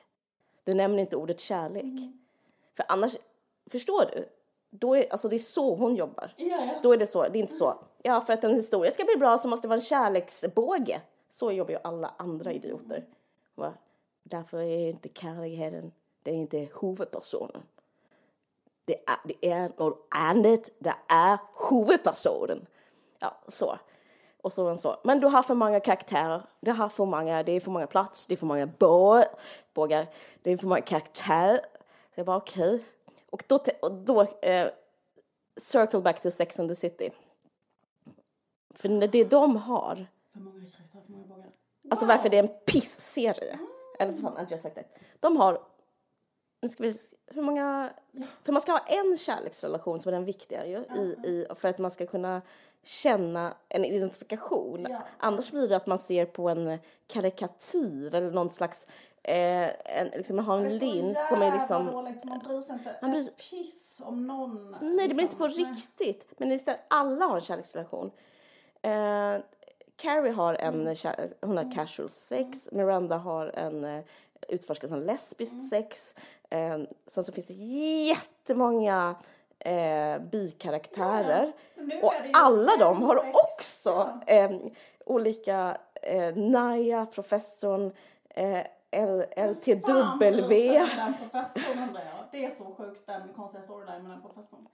Du 0.64 0.74
nämner 0.74 0.98
inte 0.98 1.16
ordet 1.16 1.40
kärlek. 1.40 1.82
Mm. 1.82 2.18
För 2.74 2.84
annars, 2.88 3.16
förstår 3.66 4.04
du? 4.12 4.28
Då 4.70 4.96
är, 4.96 5.12
alltså 5.12 5.28
det 5.28 5.36
är 5.36 5.38
så 5.38 5.74
hon 5.74 5.96
jobbar. 5.96 6.34
Yeah. 6.36 6.82
Då 6.82 6.92
är 6.92 6.96
det 6.96 7.06
så, 7.06 7.22
det 7.22 7.38
är 7.38 7.40
inte 7.40 7.54
så, 7.54 7.84
ja 8.02 8.20
för 8.20 8.32
att 8.32 8.44
en 8.44 8.54
historia 8.54 8.90
ska 8.90 9.04
bli 9.04 9.16
bra 9.16 9.38
så 9.38 9.48
måste 9.48 9.64
det 9.64 9.68
vara 9.68 9.78
en 9.78 9.84
kärleksbåge. 9.84 11.00
Så 11.30 11.52
jobbar 11.52 11.70
ju 11.70 11.78
alla 11.84 12.14
andra 12.16 12.52
idioter. 12.52 13.06
Va? 13.54 13.72
Därför 14.22 14.58
är 14.58 14.88
inte 14.88 15.08
kärleken, 15.14 15.92
det 16.22 16.30
är 16.30 16.34
inte 16.34 16.68
huvudpersonen. 16.80 17.62
Det 18.84 18.94
är, 19.06 19.18
det 19.24 19.46
är 19.48 19.72
något 19.76 20.06
annat, 20.10 20.70
det 20.78 20.94
är 21.08 21.38
huvudpersonen. 21.70 22.66
Ja, 23.18 23.40
så. 23.48 23.78
Och 24.42 24.52
så 24.52 24.70
och 24.70 24.78
så. 24.78 25.00
Men 25.04 25.20
du 25.20 25.26
har 25.26 25.42
för 25.42 25.54
många 25.54 25.80
karaktärer. 25.80 26.42
Du 26.60 26.72
har 26.72 26.88
för 26.88 27.04
många, 27.04 27.42
det 27.42 27.52
är 27.52 27.60
för 27.60 27.70
många 27.70 27.86
plats, 27.86 28.26
det 28.26 28.34
är 28.34 28.36
för 28.36 28.46
många 28.46 28.66
bågar, 29.74 30.06
det 30.42 30.50
är 30.50 30.56
för 30.56 30.66
många 30.66 30.80
karaktärer. 30.80 31.60
Så 32.14 32.20
jag 32.20 32.26
bara 32.26 32.36
okej. 32.36 32.74
Okay. 32.74 32.84
Och 33.30 33.42
då, 33.48 33.58
och 33.82 33.92
då 33.92 34.22
eh, 34.22 34.68
circle 35.56 36.00
back 36.00 36.22
to 36.22 36.30
Sex 36.30 36.60
and 36.60 36.68
the 36.68 36.74
City. 36.74 37.10
För 38.74 38.88
när 38.88 39.08
det 39.08 39.24
de 39.24 39.56
har. 39.56 40.06
För 40.32 40.40
många 40.40 40.60
karaktärer, 40.60 41.02
för 41.02 41.12
många 41.12 41.26
bågar. 41.26 41.44
Wow. 41.44 41.52
Alltså 41.90 42.06
varför 42.06 42.28
det 42.28 42.38
är 42.38 42.42
en 42.42 42.54
piss-serie. 42.66 43.52
Mm. 43.52 43.66
Eller 43.98 44.12
fan, 44.12 44.46
har 44.50 44.56
sagt 44.56 44.74
det. 44.74 44.84
De 45.20 45.36
har 45.36 45.60
nu 46.60 46.68
ska 46.68 46.82
vi, 46.82 46.92
hur 47.26 47.42
många, 47.42 47.90
för 48.42 48.52
man 48.52 48.62
ska 48.62 48.72
ha 48.72 48.78
en 48.78 49.16
kärleksrelation 49.16 50.00
som 50.00 50.08
är 50.08 50.12
den 50.12 50.24
viktiga 50.24 50.66
ju, 50.66 50.76
i, 50.76 51.28
i, 51.28 51.46
för 51.56 51.68
att 51.68 51.78
man 51.78 51.90
ska 51.90 52.06
kunna 52.06 52.42
känna 52.88 53.54
en 53.68 53.84
identifikation. 53.84 54.86
Ja. 54.90 55.02
Annars 55.18 55.50
blir 55.50 55.68
det 55.68 55.76
att 55.76 55.86
man 55.86 55.98
ser 55.98 56.26
på 56.26 56.48
en 56.48 56.78
karikatyr 57.06 58.14
eller 58.14 58.30
någon 58.30 58.50
slags 58.50 58.86
Eh, 59.22 59.70
en, 59.84 60.06
liksom, 60.06 60.36
man 60.36 60.44
har 60.44 60.58
en 60.58 60.78
lins 60.78 61.28
som 61.28 61.42
är 61.42 61.52
liksom... 61.52 61.86
Dåligt. 61.86 62.24
Man 62.24 62.38
bryr 62.38 62.60
sig 62.60 62.76
inte 62.76 62.96
man 63.02 63.10
bryr 63.10 63.20
sig... 63.20 63.34
piss 63.34 64.00
om 64.04 64.26
någon. 64.26 64.70
Nej, 64.70 64.80
liksom. 64.80 65.08
det 65.08 65.14
blir 65.14 65.22
inte 65.22 65.36
på 65.36 65.46
nej. 65.46 65.56
riktigt. 65.56 66.34
Men 66.38 66.52
istället, 66.52 66.80
alla 66.88 67.26
har 67.26 67.34
en 67.34 67.40
kärleksrelation. 67.40 68.10
Eh, 68.82 69.36
Carrie 69.96 70.32
har 70.32 70.54
en, 70.54 70.80
mm. 70.80 70.94
kär, 70.94 71.34
hon 71.40 71.56
har 71.56 71.72
casual 71.72 72.08
sex. 72.08 72.68
Mm. 72.72 72.86
Miranda 72.86 73.16
har 73.16 73.46
en 73.46 73.84
eh, 73.84 74.04
utforskar 74.48 74.88
som 74.88 75.02
lesbiskt 75.02 75.52
mm. 75.52 75.64
sex. 75.64 76.14
Eh, 76.50 76.78
sen 77.06 77.24
så 77.24 77.32
finns 77.32 77.46
det 77.46 77.54
jättemånga 77.54 79.16
eh, 79.60 80.18
bikaraktärer. 80.18 81.52
Ja, 81.74 81.96
och 82.02 82.12
alla 82.32 82.76
de 82.76 83.02
har 83.02 83.16
sex. 83.16 83.28
också 83.34 84.20
ja. 84.26 84.34
eh, 84.34 84.50
olika 85.04 85.76
eh, 86.02 86.36
Naya, 86.36 87.06
professorn, 87.06 87.92
eh, 88.30 88.66
LTW. 89.50 90.86
Det 92.30 92.44
är 92.44 92.50
så 92.50 92.64
sjukt 92.64 93.06
den 93.06 93.22
konstiga 93.36 93.62
storylinen 93.62 94.02
med 94.02 94.10
den 94.10 94.22
professorn. 94.22 94.66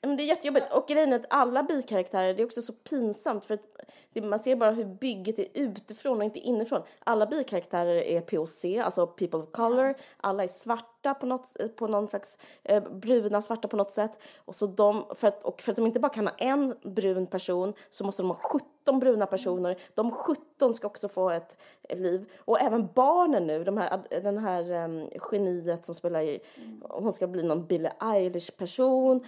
Men 0.00 0.16
det 0.16 0.22
är 0.22 0.26
jättejobbigt. 0.26 0.72
Och 0.72 0.88
grejen 0.88 1.12
är 1.12 1.16
att 1.16 1.26
alla 1.30 1.62
bikaraktärer, 1.62 2.34
det 2.34 2.42
är 2.42 2.46
också 2.46 2.62
så 2.62 2.72
pinsamt 2.72 3.44
för 3.44 3.54
att 3.54 4.24
man 4.24 4.38
ser 4.38 4.56
bara 4.56 4.70
hur 4.70 4.84
bygget 4.84 5.38
är 5.38 5.48
utifrån 5.54 6.18
och 6.18 6.24
inte 6.24 6.38
inifrån. 6.38 6.82
Alla 7.04 7.26
bikaraktärer 7.26 8.02
är 8.02 8.20
POC, 8.20 8.64
alltså 8.84 9.06
people 9.06 9.38
of 9.38 9.50
color. 9.52 9.94
Alla 10.16 10.42
är 10.42 10.48
svarta 10.48 11.14
på 11.14 11.26
något, 11.26 11.76
på 11.76 11.86
någon 11.86 12.08
slags, 12.08 12.38
eh, 12.62 12.82
bruna 12.90 13.42
svarta 13.42 13.68
på 13.68 13.76
något 13.76 13.92
sätt. 13.92 14.18
Och, 14.44 14.54
så 14.54 14.66
de, 14.66 15.04
för 15.14 15.28
att, 15.28 15.42
och 15.42 15.62
för 15.62 15.72
att 15.72 15.76
de 15.76 15.86
inte 15.86 16.00
bara 16.00 16.12
kan 16.12 16.26
ha 16.26 16.34
en 16.38 16.74
brun 16.82 17.26
person 17.26 17.72
så 17.90 18.04
måste 18.04 18.22
de 18.22 18.28
ha 18.28 18.36
17 18.36 18.98
bruna 18.98 19.26
personer. 19.26 19.76
De 19.94 20.10
17 20.10 20.74
ska 20.74 20.86
också 20.86 21.08
få 21.08 21.30
ett, 21.30 21.56
ett 21.82 21.98
liv. 21.98 22.30
Och 22.38 22.60
även 22.60 22.88
barnen 22.94 23.46
nu, 23.46 23.64
de 23.64 23.76
här, 23.76 24.00
den 24.22 24.38
här 24.38 24.84
um, 24.84 25.08
geniet 25.30 25.86
som 25.86 25.94
spelar 25.94 26.20
i, 26.20 26.40
hon 26.80 27.12
ska 27.12 27.26
bli 27.26 27.42
någon 27.42 27.66
Billie 27.66 27.92
Eilish 28.00 28.56
person. 28.56 29.26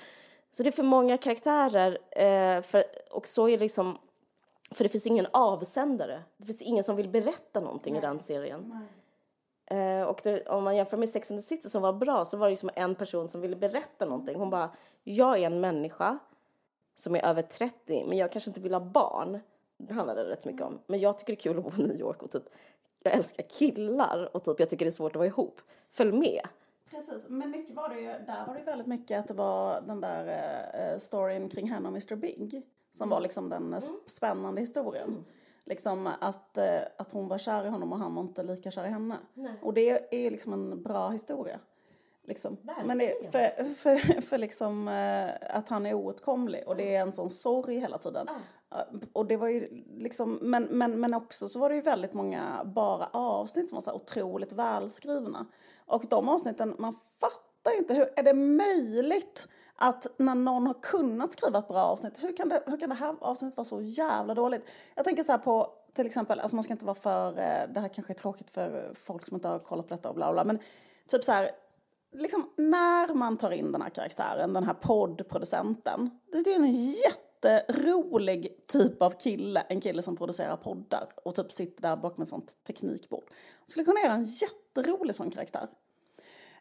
Så 0.51 0.63
det 0.63 0.69
är 0.69 0.73
för 0.73 0.83
många 0.83 1.17
karaktärer 1.17 1.99
eh, 2.11 2.63
för, 2.63 2.83
och 3.11 3.27
så 3.27 3.49
är 3.49 3.59
liksom 3.59 3.99
för 4.71 4.85
det 4.85 4.89
finns 4.89 5.07
ingen 5.07 5.27
avsändare. 5.31 6.23
Det 6.37 6.47
finns 6.47 6.63
ingen 6.63 6.85
som 6.85 6.97
vill 6.97 7.09
berätta 7.09 7.61
någonting 7.61 7.95
Nej. 7.95 8.03
i 8.03 8.07
den 8.07 8.21
serien. 8.21 8.89
Eh, 9.67 10.03
och 10.03 10.21
det, 10.23 10.47
om 10.47 10.65
man 10.65 10.77
jämför 10.77 10.97
med 10.97 11.09
Sex 11.09 11.31
and 11.31 11.41
the 11.41 11.47
City 11.47 11.69
som 11.69 11.83
var 11.83 11.93
bra 11.93 12.25
så 12.25 12.37
var 12.37 12.47
det 12.47 12.51
liksom 12.51 12.71
en 12.75 12.95
person 12.95 13.29
som 13.29 13.41
ville 13.41 13.57
berätta 13.57 14.05
någonting. 14.05 14.37
Hon 14.39 14.51
bara, 14.51 14.71
jag 15.05 15.39
är 15.39 15.47
en 15.47 15.61
människa 15.61 16.19
som 16.95 17.17
är 17.17 17.25
över 17.25 17.43
30 17.43 18.05
men 18.07 18.19
jag 18.19 18.33
kanske 18.33 18.51
inte 18.51 18.61
vill 18.61 18.75
ha 18.75 18.81
barn. 18.81 19.41
Det 19.77 19.95
handlade 19.95 20.25
det 20.25 20.31
rätt 20.31 20.45
mycket 20.45 20.63
om. 20.63 20.79
Men 20.87 21.01
jag 21.01 21.19
tycker 21.19 21.33
det 21.33 21.39
är 21.39 21.43
kul 21.43 21.59
att 21.59 21.65
bo 21.65 21.83
i 21.83 21.87
New 21.87 22.01
York 22.01 22.23
och 22.23 22.31
typ 22.31 22.45
jag 23.03 23.15
älskar 23.15 23.43
killar 23.43 24.37
och 24.37 24.45
typ 24.45 24.61
jag 24.61 24.69
tycker 24.69 24.85
det 24.85 24.89
är 24.89 24.93
svårt 24.93 25.13
att 25.13 25.17
vara 25.17 25.27
ihop. 25.27 25.61
Följ 25.91 26.13
med. 26.13 26.47
Precis, 26.91 27.29
men 27.29 27.51
mycket 27.51 27.77
var 27.77 27.89
det 27.89 28.01
ju, 28.01 28.07
där 28.07 28.47
var 28.47 28.55
det 28.55 28.63
väldigt 28.63 28.87
mycket 28.87 29.21
att 29.21 29.29
det 29.29 29.35
var 29.35 29.81
den 29.81 30.01
där 30.01 30.27
eh, 30.93 30.99
storyn 30.99 31.49
kring 31.49 31.71
henne 31.71 31.89
och 31.89 31.95
Mr 31.95 32.17
Big. 32.17 32.63
Som 32.93 33.09
var 33.09 33.21
liksom 33.21 33.49
den 33.49 33.75
eh, 33.75 33.81
spännande 34.07 34.61
historien. 34.61 35.25
Liksom 35.65 36.07
att, 36.21 36.59
eh, 36.59 36.81
att 36.99 37.13
hon 37.13 37.29
var 37.29 37.39
kär 37.39 37.65
i 37.67 37.69
honom 37.69 37.93
och 37.93 37.99
han 37.99 38.15
var 38.15 38.23
inte 38.23 38.43
lika 38.43 38.71
kär 38.71 38.85
i 38.85 38.89
henne. 38.89 39.17
Och 39.63 39.75
det 39.75 40.15
är 40.15 40.19
ju 40.19 40.31
liksom 40.31 40.53
en 40.53 40.83
bra 40.83 41.09
historia. 41.09 41.61
Liksom. 42.23 42.57
Men 42.85 42.99
det, 42.99 43.33
för, 43.33 43.65
för, 43.75 44.21
för 44.21 44.39
liksom 44.39 44.89
eh, 44.89 45.57
att 45.57 45.69
han 45.69 45.87
är 45.87 45.95
oåtkomlig 45.95 46.63
och 46.67 46.77
det 46.77 46.95
är 46.95 47.01
en 47.01 47.13
sån 47.13 47.31
sorg 47.31 47.79
hela 47.79 47.99
tiden. 47.99 48.27
Eh, 48.71 48.99
Och 49.13 49.27
det 49.27 49.37
var 49.37 49.49
ju 49.49 49.85
liksom, 49.97 50.39
men, 50.43 50.65
men, 50.65 51.01
men 51.01 51.15
också 51.15 51.49
så 51.49 51.59
var 51.59 51.69
det 51.69 51.75
ju 51.75 51.81
väldigt 51.81 52.15
många 52.15 52.63
bara 52.65 53.07
avsnitt 53.13 53.69
som 53.69 53.77
var 53.77 53.83
så 53.83 53.91
här 53.91 53.97
otroligt 53.97 54.53
välskrivna. 54.53 55.47
Och 55.91 56.07
de 56.09 56.29
avsnitten, 56.29 56.75
man 56.79 56.95
fattar 57.21 57.79
inte 57.79 57.95
hur, 57.95 58.13
är 58.17 58.23
det 58.23 58.35
möjligt 58.35 59.49
att 59.77 60.07
när 60.17 60.35
någon 60.35 60.67
har 60.67 60.75
kunnat 60.83 61.33
skriva 61.33 61.59
ett 61.59 61.69
bra 61.69 61.85
avsnitt, 61.85 62.23
hur 62.23 62.37
kan 62.37 62.49
det, 62.49 62.63
hur 62.67 62.77
kan 62.81 62.89
det 62.89 62.95
här 62.95 63.17
avsnittet 63.21 63.57
vara 63.57 63.65
så 63.65 63.81
jävla 63.81 64.35
dåligt? 64.35 64.65
Jag 64.95 65.05
tänker 65.05 65.23
så 65.23 65.33
här 65.33 65.39
på, 65.39 65.73
till 65.95 66.07
exempel, 66.07 66.41
alltså 66.41 66.57
man 66.57 66.65
ska 66.65 66.73
inte 66.73 66.85
vara 66.85 66.95
för, 66.95 67.29
eh, 67.29 67.73
det 67.75 67.81
här 67.81 67.89
kanske 67.89 68.13
är 68.13 68.15
tråkigt 68.15 68.51
för 68.51 68.93
folk 68.95 69.27
som 69.27 69.35
inte 69.35 69.49
har 69.49 69.59
kollat 69.59 69.89
på 69.89 69.95
detta 69.95 70.09
och 70.09 70.15
bla 70.15 70.33
bla, 70.33 70.45
men 70.45 70.59
typ 71.09 71.25
så 71.25 71.33
här, 71.33 71.51
liksom 72.13 72.51
när 72.57 73.15
man 73.15 73.37
tar 73.37 73.51
in 73.51 73.73
den 73.73 73.83
här 73.83 73.91
karaktären, 73.91 74.53
den 74.53 74.65
här 74.65 74.75
poddproducenten, 74.75 76.11
det 76.33 76.53
är 76.53 76.57
en 76.57 76.73
jätterolig 76.73 78.67
typ 78.67 79.03
av 79.03 79.11
kille, 79.11 79.61
en 79.61 79.81
kille 79.81 80.03
som 80.03 80.17
producerar 80.17 80.57
poddar 80.57 81.09
och 81.25 81.35
typ 81.35 81.53
sitter 81.53 81.83
där 81.83 81.97
bakom 81.97 82.23
ett 82.23 82.29
sånt 82.29 82.65
teknikbord. 82.67 83.25
Skulle 83.67 83.85
kunna 83.85 84.01
göra 84.01 84.13
en 84.13 84.25
jätterolig 84.77 85.15
sån 85.15 85.31
karaktär. 85.31 85.69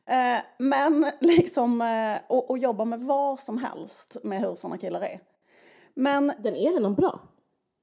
Eh, 0.06 0.42
men 0.58 1.12
liksom, 1.20 1.82
eh, 1.82 2.22
och, 2.28 2.50
och 2.50 2.58
jobba 2.58 2.86
med 2.86 3.00
vad 3.00 3.40
som 3.40 3.58
helst 3.58 4.18
med 4.24 4.42
hur 4.42 4.56
såna 4.56 4.78
killar 4.78 5.02
är. 5.02 5.20
Men 5.94 6.32
Den 6.40 6.56
är 6.56 6.74
redan 6.74 6.96
bra. 6.96 7.20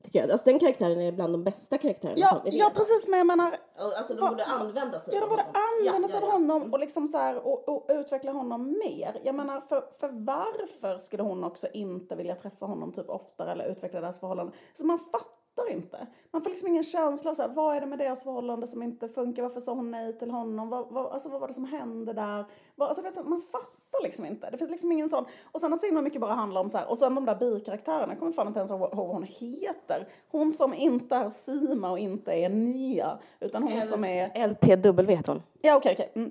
Tycker 0.04 0.18
jag. 0.18 0.30
Alltså 0.30 0.50
den 0.50 0.58
karaktären 0.58 1.00
är 1.00 1.12
bland 1.12 1.34
de 1.34 1.44
bästa 1.44 1.78
karaktärerna 1.78 2.18
ja, 2.18 2.28
som 2.28 2.40
är 2.46 2.58
ja 2.58 2.70
precis, 2.74 3.08
men 3.08 3.18
jag 3.18 3.26
menar, 3.26 3.56
Alltså 3.98 4.14
de 4.14 4.28
borde 4.28 4.44
använda 4.44 4.98
sig 4.98 5.14
Ja, 5.14 5.20
de 5.20 5.24
av 5.24 5.30
borde 5.30 5.42
honom. 5.42 5.56
använda 5.80 6.08
Ja, 6.08 6.12
sig 6.12 6.20
ja, 6.20 6.26
av 6.26 6.32
ja. 6.32 6.54
honom 6.54 6.72
och 6.72 6.78
liksom 6.78 7.06
så 7.06 7.18
här, 7.18 7.46
och, 7.46 7.68
och 7.68 7.86
utveckla 7.88 8.32
honom 8.32 8.78
mer. 8.84 9.20
Jag 9.24 9.34
menar, 9.34 9.60
för, 9.60 9.84
för 10.00 10.08
varför 10.12 10.98
skulle 10.98 11.22
hon 11.22 11.44
också 11.44 11.68
inte 11.72 12.16
vilja 12.16 12.34
träffa 12.34 12.66
honom 12.66 12.92
typ 12.92 13.08
oftare 13.08 13.52
eller 13.52 13.64
utveckla 13.64 14.00
deras 14.00 14.20
förhållande? 14.20 14.52
Så 14.74 14.86
man 14.86 14.98
fattar 14.98 15.45
inte. 15.68 16.06
Man 16.30 16.42
får 16.42 16.50
liksom 16.50 16.68
ingen 16.68 16.84
känsla 16.84 17.30
av 17.30 17.34
så 17.34 17.42
här, 17.42 17.48
vad 17.48 17.76
är 17.76 17.80
det 17.80 17.86
med 17.86 17.98
deras 17.98 18.22
förhållande 18.22 18.66
som 18.66 18.82
inte 18.82 19.08
funkar? 19.08 19.42
Varför 19.42 19.60
sa 19.60 19.74
hon 19.74 19.90
nej 19.90 20.12
till 20.12 20.30
honom? 20.30 20.68
Vad, 20.68 20.86
vad, 20.90 21.06
alltså, 21.06 21.28
vad 21.28 21.40
var 21.40 21.48
det 21.48 21.54
som 21.54 21.64
hände 21.64 22.12
där? 22.12 22.44
Vad, 22.74 22.88
alltså, 22.88 23.02
vet 23.02 23.26
man 23.26 23.40
fattar 23.40 24.02
liksom 24.02 24.26
inte. 24.26 24.50
Det 24.50 24.58
finns 24.58 24.70
liksom 24.70 24.92
ingen 24.92 25.08
sån. 25.08 25.24
Och 25.52 25.60
sen 25.60 25.72
att 25.72 25.80
så 25.80 25.86
himla 25.86 26.02
mycket 26.02 26.20
bara 26.20 26.34
handlar 26.34 26.60
om 26.60 26.70
så 26.70 26.78
här, 26.78 26.90
och 26.90 26.98
sen 26.98 27.14
de 27.14 27.24
där 27.24 27.34
bikaraktärerna, 27.34 28.12
jag 28.12 28.18
kommer 28.18 28.32
fan 28.32 28.46
inte 28.46 28.60
ens 28.60 28.70
ihåg 28.70 28.80
vad 28.80 29.08
hon 29.08 29.22
heter. 29.22 30.08
Hon 30.30 30.52
som 30.52 30.74
inte 30.74 31.16
är 31.16 31.30
Sima 31.30 31.90
och 31.90 31.98
inte 31.98 32.32
är 32.32 32.48
Nia, 32.48 33.18
utan 33.40 33.62
hon 33.62 33.82
som 33.82 34.04
är 34.04 34.48
LTW 34.48 35.14
heter 35.14 35.32
hon. 35.32 35.42
Ja, 35.60 35.76
okej, 35.76 35.92
okej. 35.92 36.12
Mm. 36.14 36.30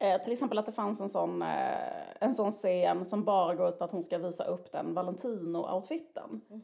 Eh, 0.00 0.22
till 0.22 0.32
exempel 0.32 0.58
att 0.58 0.66
det 0.66 0.72
fanns 0.72 1.00
en 1.00 1.08
sån, 1.08 1.42
eh, 1.42 1.48
en 2.20 2.34
sån 2.34 2.50
scen 2.50 3.04
som 3.04 3.24
bara 3.24 3.54
går 3.54 3.68
ut 3.68 3.78
på 3.78 3.84
att 3.84 3.92
hon 3.92 4.02
ska 4.02 4.18
visa 4.18 4.44
upp 4.44 4.72
den 4.72 4.94
Valentino-outfiten. 4.94 6.40
Eh, 6.50 6.58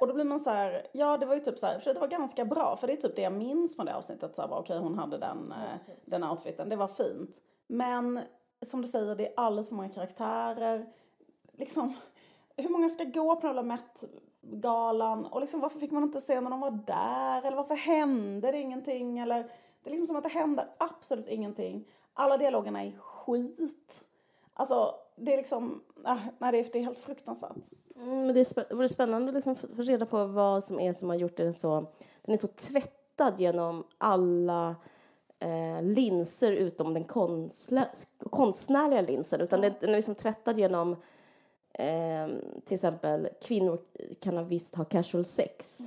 och 0.00 0.06
då 0.06 0.14
blir 0.14 0.24
man 0.24 0.40
så 0.40 0.50
här, 0.50 0.86
ja 0.92 1.16
det 1.16 1.26
var 1.26 1.34
ju 1.34 1.40
typ 1.40 1.58
så 1.58 1.66
här, 1.66 1.78
för 1.78 1.94
det 1.94 2.00
var 2.00 2.08
ganska 2.08 2.44
bra, 2.44 2.76
för 2.76 2.86
det 2.86 2.92
är 2.92 2.96
typ 2.96 3.16
det 3.16 3.22
jag 3.22 3.32
minns 3.32 3.76
från 3.76 3.86
det 3.86 3.94
avsnittet, 3.94 4.34
så 4.34 4.42
här, 4.42 4.52
okej 4.52 4.78
hon 4.78 4.98
hade 4.98 5.18
den, 5.18 5.52
eh, 5.52 5.94
den 6.04 6.24
outfiten, 6.24 6.68
det 6.68 6.76
var 6.76 6.88
fint. 6.88 7.36
Men 7.66 8.20
som 8.62 8.82
du 8.82 8.88
säger, 8.88 9.14
det 9.14 9.26
är 9.26 9.32
alldeles 9.36 9.68
för 9.68 9.74
många 9.74 9.88
karaktärer. 9.88 10.86
Liksom, 11.52 11.94
hur 12.56 12.68
många 12.68 12.88
ska 12.88 13.04
gå 13.04 13.36
på 13.36 13.46
den 13.46 13.56
jävla 13.56 13.62
Met-galan? 13.62 15.26
Och 15.26 15.40
liksom, 15.40 15.60
varför 15.60 15.80
fick 15.80 15.90
man 15.90 16.02
inte 16.02 16.20
se 16.20 16.40
när 16.40 16.50
de 16.50 16.60
var 16.60 16.70
där? 16.70 17.46
Eller 17.46 17.56
varför 17.56 17.74
hände 17.74 18.52
det 18.52 18.58
ingenting? 18.58 19.18
Eller, 19.18 19.42
det 19.82 19.90
är 19.90 19.90
liksom 19.90 20.06
som 20.06 20.16
att 20.16 20.22
det 20.22 20.28
händer 20.28 20.68
absolut 20.78 21.28
ingenting. 21.28 21.88
Alla 22.14 22.36
dialogerna 22.36 22.84
är 22.84 22.92
skit. 22.98 24.04
Alltså, 24.60 24.94
det 25.16 25.32
är 25.32 25.36
liksom, 25.36 25.82
äh, 26.06 26.18
nej, 26.38 26.52
det 26.52 26.78
är, 26.78 26.84
helt 26.84 26.98
fruktansvärt. 26.98 27.56
Mm, 27.96 28.26
men 28.26 28.34
det, 28.34 28.40
är 28.40 28.74
vore 28.74 28.88
spännande 28.88 29.28
att 29.28 29.34
liksom 29.34 29.56
få 29.56 29.66
få 29.68 29.82
reda 29.82 30.06
på 30.06 30.24
vad 30.24 30.64
som 30.64 30.80
är 30.80 30.92
som 30.92 31.08
har 31.08 31.16
gjort 31.16 31.36
den 31.36 31.54
så... 31.54 31.86
Den 32.22 32.32
är 32.32 32.36
så 32.36 32.46
tvättad 32.46 33.40
genom 33.40 33.84
alla 33.98 34.76
eh, 35.38 35.82
linser 35.82 36.52
utom 36.52 36.94
den 36.94 37.04
konstnär, 37.04 37.88
konstnärliga 38.30 39.00
linsen. 39.00 39.40
Utan 39.40 39.60
den, 39.60 39.72
den 39.80 39.90
är 39.90 39.96
liksom 39.96 40.14
tvättad 40.14 40.58
genom 40.58 40.92
eh, 41.72 42.28
till 42.64 42.74
exempel 42.74 43.28
kvinnor 43.42 43.78
kan 44.20 44.48
visst 44.48 44.74
ha 44.74 44.84
casual 44.84 45.24
sex. 45.24 45.78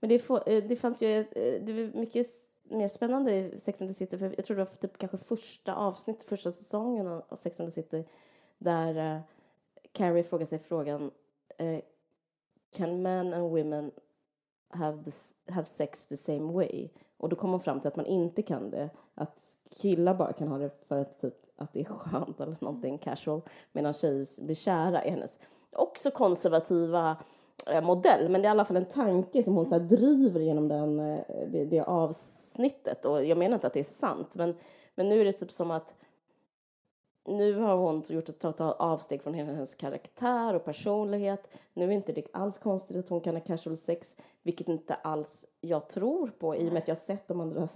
Men 0.00 0.08
det, 0.08 0.18
får, 0.18 0.48
eh, 0.48 0.64
det 0.64 0.76
fanns 0.76 1.02
ju 1.02 1.18
eh, 1.18 1.62
det 1.62 1.94
mycket 1.94 2.26
mer 2.70 2.88
spännande 2.88 3.34
i 3.34 3.58
Sex 3.58 3.80
and 3.80 3.90
the 3.90 3.94
City. 3.94 4.18
För 4.18 4.34
jag 4.36 4.44
tror 4.44 4.56
det 4.56 4.64
var 4.64 4.74
typ 4.74 4.98
kanske 4.98 5.18
första 5.18 5.74
avsnittet, 5.74 6.28
första 6.28 6.50
säsongen 6.50 7.06
av 7.06 7.36
Sex 7.36 7.60
and 7.60 7.68
the 7.68 7.82
City 7.82 8.04
där 8.58 9.16
uh, 9.16 9.20
Carrie 9.92 10.24
frågar 10.24 10.46
sig 10.46 10.58
frågan 10.58 11.10
uh, 11.62 11.80
Can 12.76 13.02
men 13.02 13.34
and 13.34 13.50
women 13.50 13.90
have, 14.68 15.04
this, 15.04 15.34
have 15.48 15.66
sex 15.66 16.06
the 16.06 16.16
same 16.16 16.52
way? 16.52 16.88
Och 17.16 17.28
då 17.28 17.36
kom 17.36 17.50
hon 17.50 17.60
fram 17.60 17.80
till 17.80 17.88
att 17.88 17.96
man 17.96 18.06
inte 18.06 18.42
kan 18.42 18.70
det. 18.70 18.90
Att 19.14 19.38
killar 19.70 20.14
bara 20.14 20.32
kan 20.32 20.48
ha 20.48 20.58
det 20.58 20.70
för 20.88 20.96
att, 20.96 21.20
typ, 21.20 21.34
att 21.56 21.72
det 21.72 21.80
är 21.80 21.84
skönt 21.84 22.40
eller 22.40 22.56
någonting 22.60 22.98
casual. 22.98 23.42
Medan 23.72 23.92
tjejer 23.92 24.44
blir 24.44 24.54
kära 24.54 25.04
i 25.04 25.10
hennes 25.10 25.38
också 25.72 26.10
konservativa 26.10 27.16
modell. 27.82 28.28
Men 28.28 28.42
det 28.42 28.46
är 28.46 28.50
i 28.50 28.50
alla 28.50 28.64
fall 28.64 28.76
en 28.76 28.84
tanke 28.84 29.42
som 29.42 29.54
hon 29.54 29.66
så 29.66 29.78
driver 29.78 30.40
genom 30.40 30.68
den, 30.68 31.00
eh, 31.00 31.20
det, 31.48 31.64
det 31.64 31.80
avsnittet. 31.80 33.04
Och 33.04 33.24
jag 33.24 33.38
menar 33.38 33.54
inte 33.54 33.66
att 33.66 33.72
det 33.72 33.80
är 33.80 33.84
sant. 33.84 34.36
Men, 34.36 34.56
men 34.94 35.08
nu 35.08 35.20
är 35.20 35.24
det 35.24 35.32
typ 35.32 35.52
som 35.52 35.70
att 35.70 35.94
nu 37.24 37.54
har 37.54 37.76
hon 37.76 38.02
gjort 38.08 38.28
ett 38.28 38.38
totalt 38.38 38.80
avsteg 38.80 39.22
från 39.22 39.34
hela 39.34 39.52
hennes 39.52 39.74
karaktär 39.74 40.54
och 40.54 40.64
personlighet. 40.64 41.50
Nu 41.74 41.84
är 41.84 41.90
inte 41.90 42.12
det 42.12 42.26
alls 42.32 42.58
konstigt 42.58 42.96
att 42.96 43.08
hon 43.08 43.20
kan 43.20 43.34
ha 43.34 43.40
casual 43.40 43.76
sex, 43.76 44.16
vilket 44.42 44.68
inte 44.68 44.94
alls 44.94 45.46
jag 45.60 45.88
tror 45.88 46.32
på 46.38 46.56
i 46.56 46.68
och 46.68 46.72
med 46.72 46.82
att 46.82 46.88
jag 46.88 46.98
sett 46.98 47.28
de 47.28 47.40
andra 47.40 47.68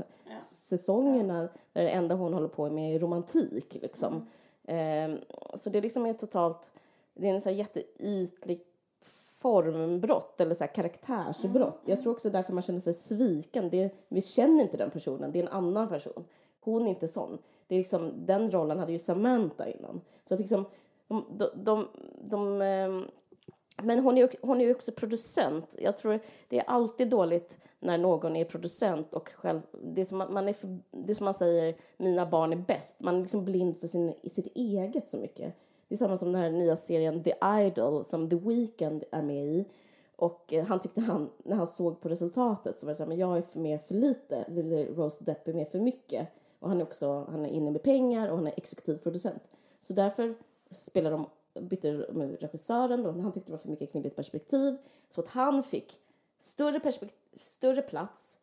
säsongerna 0.51 1.49
där 1.73 1.83
det 1.83 1.91
enda 1.91 2.15
hon 2.15 2.35
håller 2.35 2.49
på 2.49 2.71
med 2.71 2.95
är 2.95 2.99
romantik. 2.99 3.75
Liksom. 3.83 4.29
Ehm, 4.65 5.19
så 5.55 5.71
det 5.71 5.81
liksom 5.81 6.07
är 6.07 6.13
totalt, 6.13 6.71
det 7.15 7.29
är 7.29 7.35
en 7.35 7.41
så 7.41 7.49
här 7.49 7.57
jätteytlig 7.57 8.61
formbrott 9.45 10.41
eller 10.41 10.55
så 10.55 10.67
karaktärsbrott. 10.67 11.81
Jag 11.85 12.01
tror 12.03 12.13
också 12.13 12.31
därför 12.31 12.53
man 12.53 12.63
känner 12.63 12.81
sig 12.81 12.95
sviken. 12.95 13.71
Det, 13.71 13.91
vi 14.09 14.23
känner 14.23 14.63
inte 14.63 14.77
den 14.77 14.91
personen, 14.91 15.33
det 15.33 15.39
är 15.39 15.43
en 15.43 15.49
annan 15.49 15.89
person. 15.89 16.25
Hon 16.61 16.83
är 16.87 16.89
inte 16.89 17.09
sån. 17.09 17.39
Det 17.67 17.75
är 17.75 17.79
liksom, 17.79 18.27
den 18.27 18.51
rollen 18.51 18.79
hade 18.79 18.93
ju 18.93 18.99
Samantha 18.99 19.69
innan. 19.69 20.01
Så 20.25 20.35
att 20.35 20.41
liksom, 20.41 20.65
de, 21.09 21.25
de, 21.39 21.51
de, 21.65 21.89
de 22.31 22.63
ehm, 22.63 23.05
men 23.83 23.99
hon 23.99 24.19
är, 24.19 24.23
ju- 24.23 24.39
hon 24.43 24.61
är 24.61 24.65
ju 24.65 24.75
också 24.75 24.93
producent. 24.93 25.77
Jag 25.79 25.97
tror 25.97 26.21
det 26.49 26.59
är 26.59 26.65
alltid 26.67 27.09
dåligt 27.11 27.59
när 27.81 27.99
någon 27.99 28.37
är 28.37 28.45
producent 28.45 29.15
och 29.15 29.29
själv... 29.37 29.61
Det 29.83 30.01
är 30.01 30.05
som, 30.05 30.19
man, 30.19 30.49
är 30.49 30.53
för, 30.53 30.79
det 30.91 31.15
som 31.15 31.25
man 31.25 31.35
säger, 31.35 31.75
mina 31.97 32.27
barn 32.27 32.53
är 32.53 32.57
bäst. 32.57 33.01
Man 33.01 33.17
är 33.17 33.21
liksom 33.21 33.45
blind 33.45 33.81
för 33.81 33.87
sin, 33.87 34.15
sitt 34.31 34.57
eget 34.57 35.09
så 35.09 35.17
mycket. 35.17 35.55
Det 35.89 35.95
är 35.95 35.97
samma 35.97 36.17
som 36.17 36.33
den 36.33 36.43
här 36.43 36.51
nya 36.51 36.77
serien 36.77 37.23
The 37.23 37.35
Idol 37.61 38.05
som 38.05 38.31
The 38.31 38.37
Weeknd 38.37 39.05
är 39.11 39.23
med 39.23 39.47
i. 39.47 39.65
Och 40.17 40.53
eh, 40.53 40.65
han 40.65 40.81
tyckte 40.81 41.01
han, 41.01 41.31
när 41.45 41.57
han 41.57 41.67
såg 41.67 42.01
på 42.01 42.09
resultatet 42.09 42.79
så 42.79 42.87
var 42.87 42.91
det 42.91 42.97
såhär, 42.97 43.09
men 43.09 43.19
jag 43.19 43.39
är 43.39 43.43
för 43.43 43.59
mer 43.59 43.79
för 43.79 43.95
lite. 43.95 44.45
Lille 44.49 44.85
Rose 44.85 45.25
Depp 45.25 45.49
är 45.49 45.53
mer 45.53 45.65
för 45.65 45.79
mycket. 45.79 46.29
Och 46.59 46.69
han 46.69 46.81
är 46.81 46.85
också, 46.85 47.27
han 47.31 47.45
är 47.45 47.51
inne 47.51 47.71
med 47.71 47.83
pengar 47.83 48.29
och 48.29 48.37
han 48.37 48.47
är 48.47 48.55
exekutiv 48.57 48.97
producent. 48.97 49.43
Så 49.81 49.93
därför 49.93 50.35
spelar 50.71 51.11
de, 51.11 51.27
bytte 51.61 52.07
med 52.13 52.41
regissören 52.41 53.07
och 53.07 53.15
han 53.15 53.33
tyckte 53.33 53.49
det 53.49 53.53
var 53.53 53.59
för 53.59 53.69
mycket 53.69 53.93
kvinnligt 53.93 54.17
perspektiv. 54.17 54.77
Så 55.09 55.21
att 55.21 55.29
han 55.29 55.63
fick 55.63 56.01
större, 56.39 56.81
perspekt- 56.81 57.41
större 57.41 57.83
plats 57.83 58.41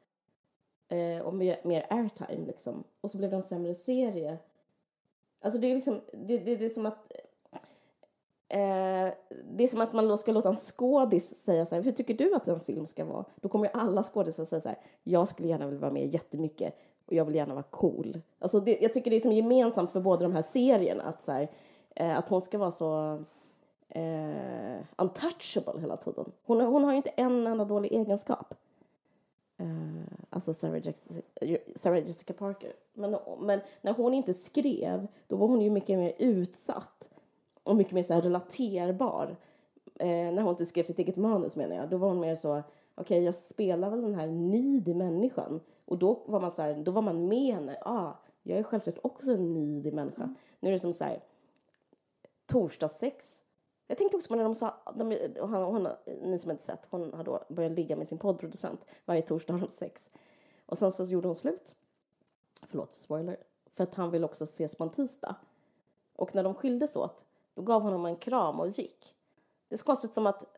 eh, 0.87 1.19
och 1.19 1.33
mer, 1.33 1.59
mer 1.63 1.85
airtime 1.89 2.45
liksom. 2.45 2.83
Och 3.01 3.11
så 3.11 3.17
blev 3.17 3.29
det 3.29 3.35
en 3.35 3.43
sämre 3.43 3.75
serie. 3.75 4.37
Alltså 5.41 5.59
det 5.59 5.71
är 5.71 5.75
liksom, 5.75 6.01
det, 6.13 6.37
det, 6.37 6.55
det 6.55 6.65
är 6.65 6.69
som 6.69 6.85
att 6.85 7.11
Eh, 8.53 9.13
det 9.51 9.63
är 9.63 9.67
som 9.67 9.81
att 9.81 9.93
man 9.93 10.07
då 10.07 10.17
ska 10.17 10.31
låta 10.31 10.49
en 10.49 10.55
skådis 10.55 11.43
säga 11.43 11.65
så 11.65 11.75
här, 11.75 11.81
hur 11.81 11.91
tycker 11.91 12.13
du 12.13 12.35
att 12.35 12.47
en 12.47 12.59
film 12.59 12.87
ska 12.87 13.05
vara? 13.05 13.25
Då 13.35 13.49
kommer 13.49 13.65
ju 13.65 13.71
alla 13.73 14.03
skådisar 14.03 14.45
säga 14.45 14.61
så 14.61 14.69
här, 14.69 14.77
jag 15.03 15.27
skulle 15.27 15.47
gärna 15.47 15.65
vilja 15.65 15.81
vara 15.81 15.91
med 15.91 16.13
jättemycket 16.13 16.79
och 17.05 17.13
jag 17.13 17.25
vill 17.25 17.35
gärna 17.35 17.53
vara 17.53 17.63
cool. 17.63 18.21
Alltså 18.39 18.59
det, 18.59 18.81
jag 18.81 18.93
tycker 18.93 19.11
det 19.11 19.15
är 19.15 19.19
som 19.19 19.31
gemensamt 19.31 19.91
för 19.91 20.01
båda 20.01 20.23
de 20.23 20.33
här 20.33 20.41
serierna 20.41 21.03
att, 21.03 21.23
så 21.23 21.31
här, 21.31 21.51
eh, 21.95 22.17
att 22.17 22.29
hon 22.29 22.41
ska 22.41 22.57
vara 22.57 22.71
så 22.71 23.23
eh, 23.89 24.81
untouchable 24.95 25.81
hela 25.81 25.97
tiden. 25.97 26.31
Hon, 26.43 26.61
hon 26.61 26.83
har 26.83 26.91
ju 26.91 26.97
inte 26.97 27.09
en 27.09 27.47
enda 27.47 27.65
dålig 27.65 27.91
egenskap. 27.91 28.53
Eh, 29.57 29.67
alltså 30.29 30.53
Sarah 30.53 30.85
Jessica, 30.85 31.21
Sarah 31.75 31.99
Jessica 31.99 32.33
Parker. 32.33 32.73
Men, 32.93 33.17
men, 33.39 33.59
när 33.81 33.93
hon 33.93 34.13
inte 34.13 34.33
skrev, 34.33 35.07
då 35.27 35.35
var 35.35 35.47
hon 35.47 35.61
ju 35.61 35.69
mycket 35.69 35.97
mer 35.97 36.13
utsatt 36.17 37.01
och 37.63 37.75
mycket 37.75 37.93
mer 37.93 38.03
så 38.03 38.13
här 38.13 38.21
relaterbar. 38.21 39.37
Uh, 40.01 40.07
när 40.07 40.41
hon 40.41 40.51
inte 40.51 40.65
skrev 40.65 40.83
sitt 40.83 40.99
eget 40.99 41.15
manus 41.15 41.55
menar 41.55 41.75
jag, 41.75 41.89
då 41.89 41.97
var 41.97 42.07
hon 42.07 42.19
mer 42.19 42.35
så, 42.35 42.51
okej 42.51 42.65
okay, 42.95 43.19
jag 43.23 43.35
spelar 43.35 43.89
väl 43.89 44.01
den 44.01 44.15
här 44.15 44.27
needy 44.27 44.93
människan. 44.93 45.59
Och 45.85 45.97
då 45.97 46.23
var 46.25 46.39
man 46.39 46.51
så 46.51 46.61
här, 46.61 46.75
då 46.75 46.91
var 46.91 47.01
man 47.01 47.27
med 47.27 47.53
henne, 47.55 47.77
ah, 47.81 48.11
jag 48.43 48.59
är 48.59 48.63
självklart 48.63 48.99
också 49.01 49.31
en 49.31 49.53
needy 49.53 49.91
människa. 49.91 50.23
Mm. 50.23 50.35
Nu 50.59 50.69
är 50.69 50.73
det 50.73 50.79
som 50.79 50.93
så 50.93 51.03
här, 51.03 51.23
torsdagssex, 52.45 53.43
jag 53.91 53.97
tänkte 53.97 54.17
också 54.17 54.27
på 54.27 54.35
när 54.35 54.43
de 54.43 54.55
sa, 54.55 54.75
de, 54.95 55.17
hon, 55.39 55.53
hon, 55.53 55.87
ni 56.21 56.37
som 56.37 56.51
inte 56.51 56.63
sett, 56.63 56.87
hon 56.89 57.13
har 57.13 57.23
då 57.23 57.43
börjat 57.49 57.71
ligga 57.71 57.95
med 57.95 58.07
sin 58.07 58.17
poddproducent. 58.17 58.85
Varje 59.05 59.21
torsdag 59.21 59.53
har 59.53 59.59
de 59.59 59.67
sex. 59.69 60.09
Och 60.65 60.77
sen 60.77 60.91
så 60.91 61.05
gjorde 61.05 61.27
hon 61.27 61.35
slut. 61.35 61.75
Förlåt, 62.67 62.97
spoiler. 62.97 63.37
För 63.75 63.83
att 63.83 63.95
han 63.95 64.11
vill 64.11 64.23
också 64.23 64.43
ses 64.43 64.75
på 64.75 64.83
en 64.83 64.89
tisdag. 64.89 65.35
Och 66.15 66.35
när 66.35 66.43
de 66.43 66.53
skildes 66.53 66.95
åt, 66.95 67.25
då 67.53 67.61
gav 67.61 67.81
hon 67.81 67.91
honom 67.91 68.05
en 68.05 68.15
kram 68.15 68.59
och 68.59 68.67
gick. 68.67 69.15
Det 69.67 69.75
är 69.75 69.77
så 69.77 69.85
konstigt 69.85 70.13
som 70.13 70.27
att 70.27 70.57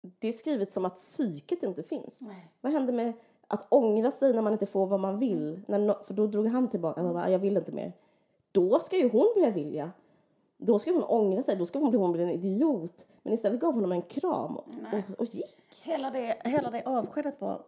det 0.00 0.28
är 0.28 0.32
skrivet 0.32 0.72
som 0.72 0.84
att 0.84 0.96
psyket 0.96 1.62
inte 1.62 1.82
finns. 1.82 2.20
Nej. 2.20 2.52
Vad 2.60 2.72
händer 2.72 2.92
med 2.92 3.12
att 3.46 3.66
ångra 3.68 4.10
sig 4.10 4.32
när 4.32 4.42
man 4.42 4.52
inte 4.52 4.66
får 4.66 4.86
vad 4.86 5.00
man 5.00 5.18
vill? 5.18 5.62
När, 5.66 6.04
för 6.06 6.14
då 6.14 6.26
drog 6.26 6.46
han 6.46 6.68
tillbaka, 6.68 7.00
han 7.00 7.12
bara, 7.12 7.30
jag 7.30 7.38
vill 7.38 7.56
inte 7.56 7.72
mer. 7.72 7.92
Då 8.52 8.78
ska 8.78 8.96
ju 8.96 9.08
hon 9.08 9.32
börja 9.34 9.50
vilja. 9.50 9.90
Då 10.56 10.78
ska 10.78 10.92
hon 10.92 11.04
ångra 11.04 11.42
sig, 11.42 11.56
då 11.56 11.66
ska 11.66 11.78
hon 11.78 11.90
bli, 11.90 11.98
hon 11.98 12.12
bli 12.12 12.22
en 12.22 12.30
idiot. 12.30 13.06
Men 13.22 13.32
istället 13.32 13.60
gav 13.60 13.72
hon 13.72 13.82
honom 13.82 13.92
en 13.92 14.02
kram 14.02 14.56
och, 14.56 14.68
och, 15.18 15.26
gick. 15.26 15.82
Hela 15.82 16.10
det, 16.10 16.42
hela 16.44 16.70
det 16.70 16.82
avskedet 16.84 17.40
var 17.40 17.62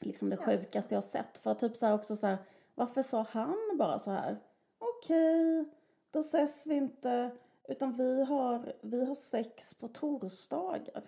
liksom 0.00 0.30
det 0.30 0.36
sjukaste 0.36 0.94
jag 0.94 1.04
sett. 1.04 1.38
För 1.38 1.54
typ 1.54 1.76
så 1.76 1.86
här 1.86 1.94
också 1.94 2.16
så 2.16 2.26
här, 2.26 2.38
varför 2.74 3.02
sa 3.02 3.26
han 3.30 3.76
bara 3.78 3.98
så 3.98 4.10
här? 4.10 4.36
Okej, 4.78 5.60
okay, 5.60 5.72
då 6.10 6.20
ses 6.20 6.66
vi 6.66 6.74
inte, 6.74 7.30
utan 7.70 7.96
vi 7.96 8.24
har, 8.24 8.72
vi 8.80 9.04
har 9.04 9.14
sex 9.14 9.74
på 9.74 9.88
torsdagar. 9.88 11.02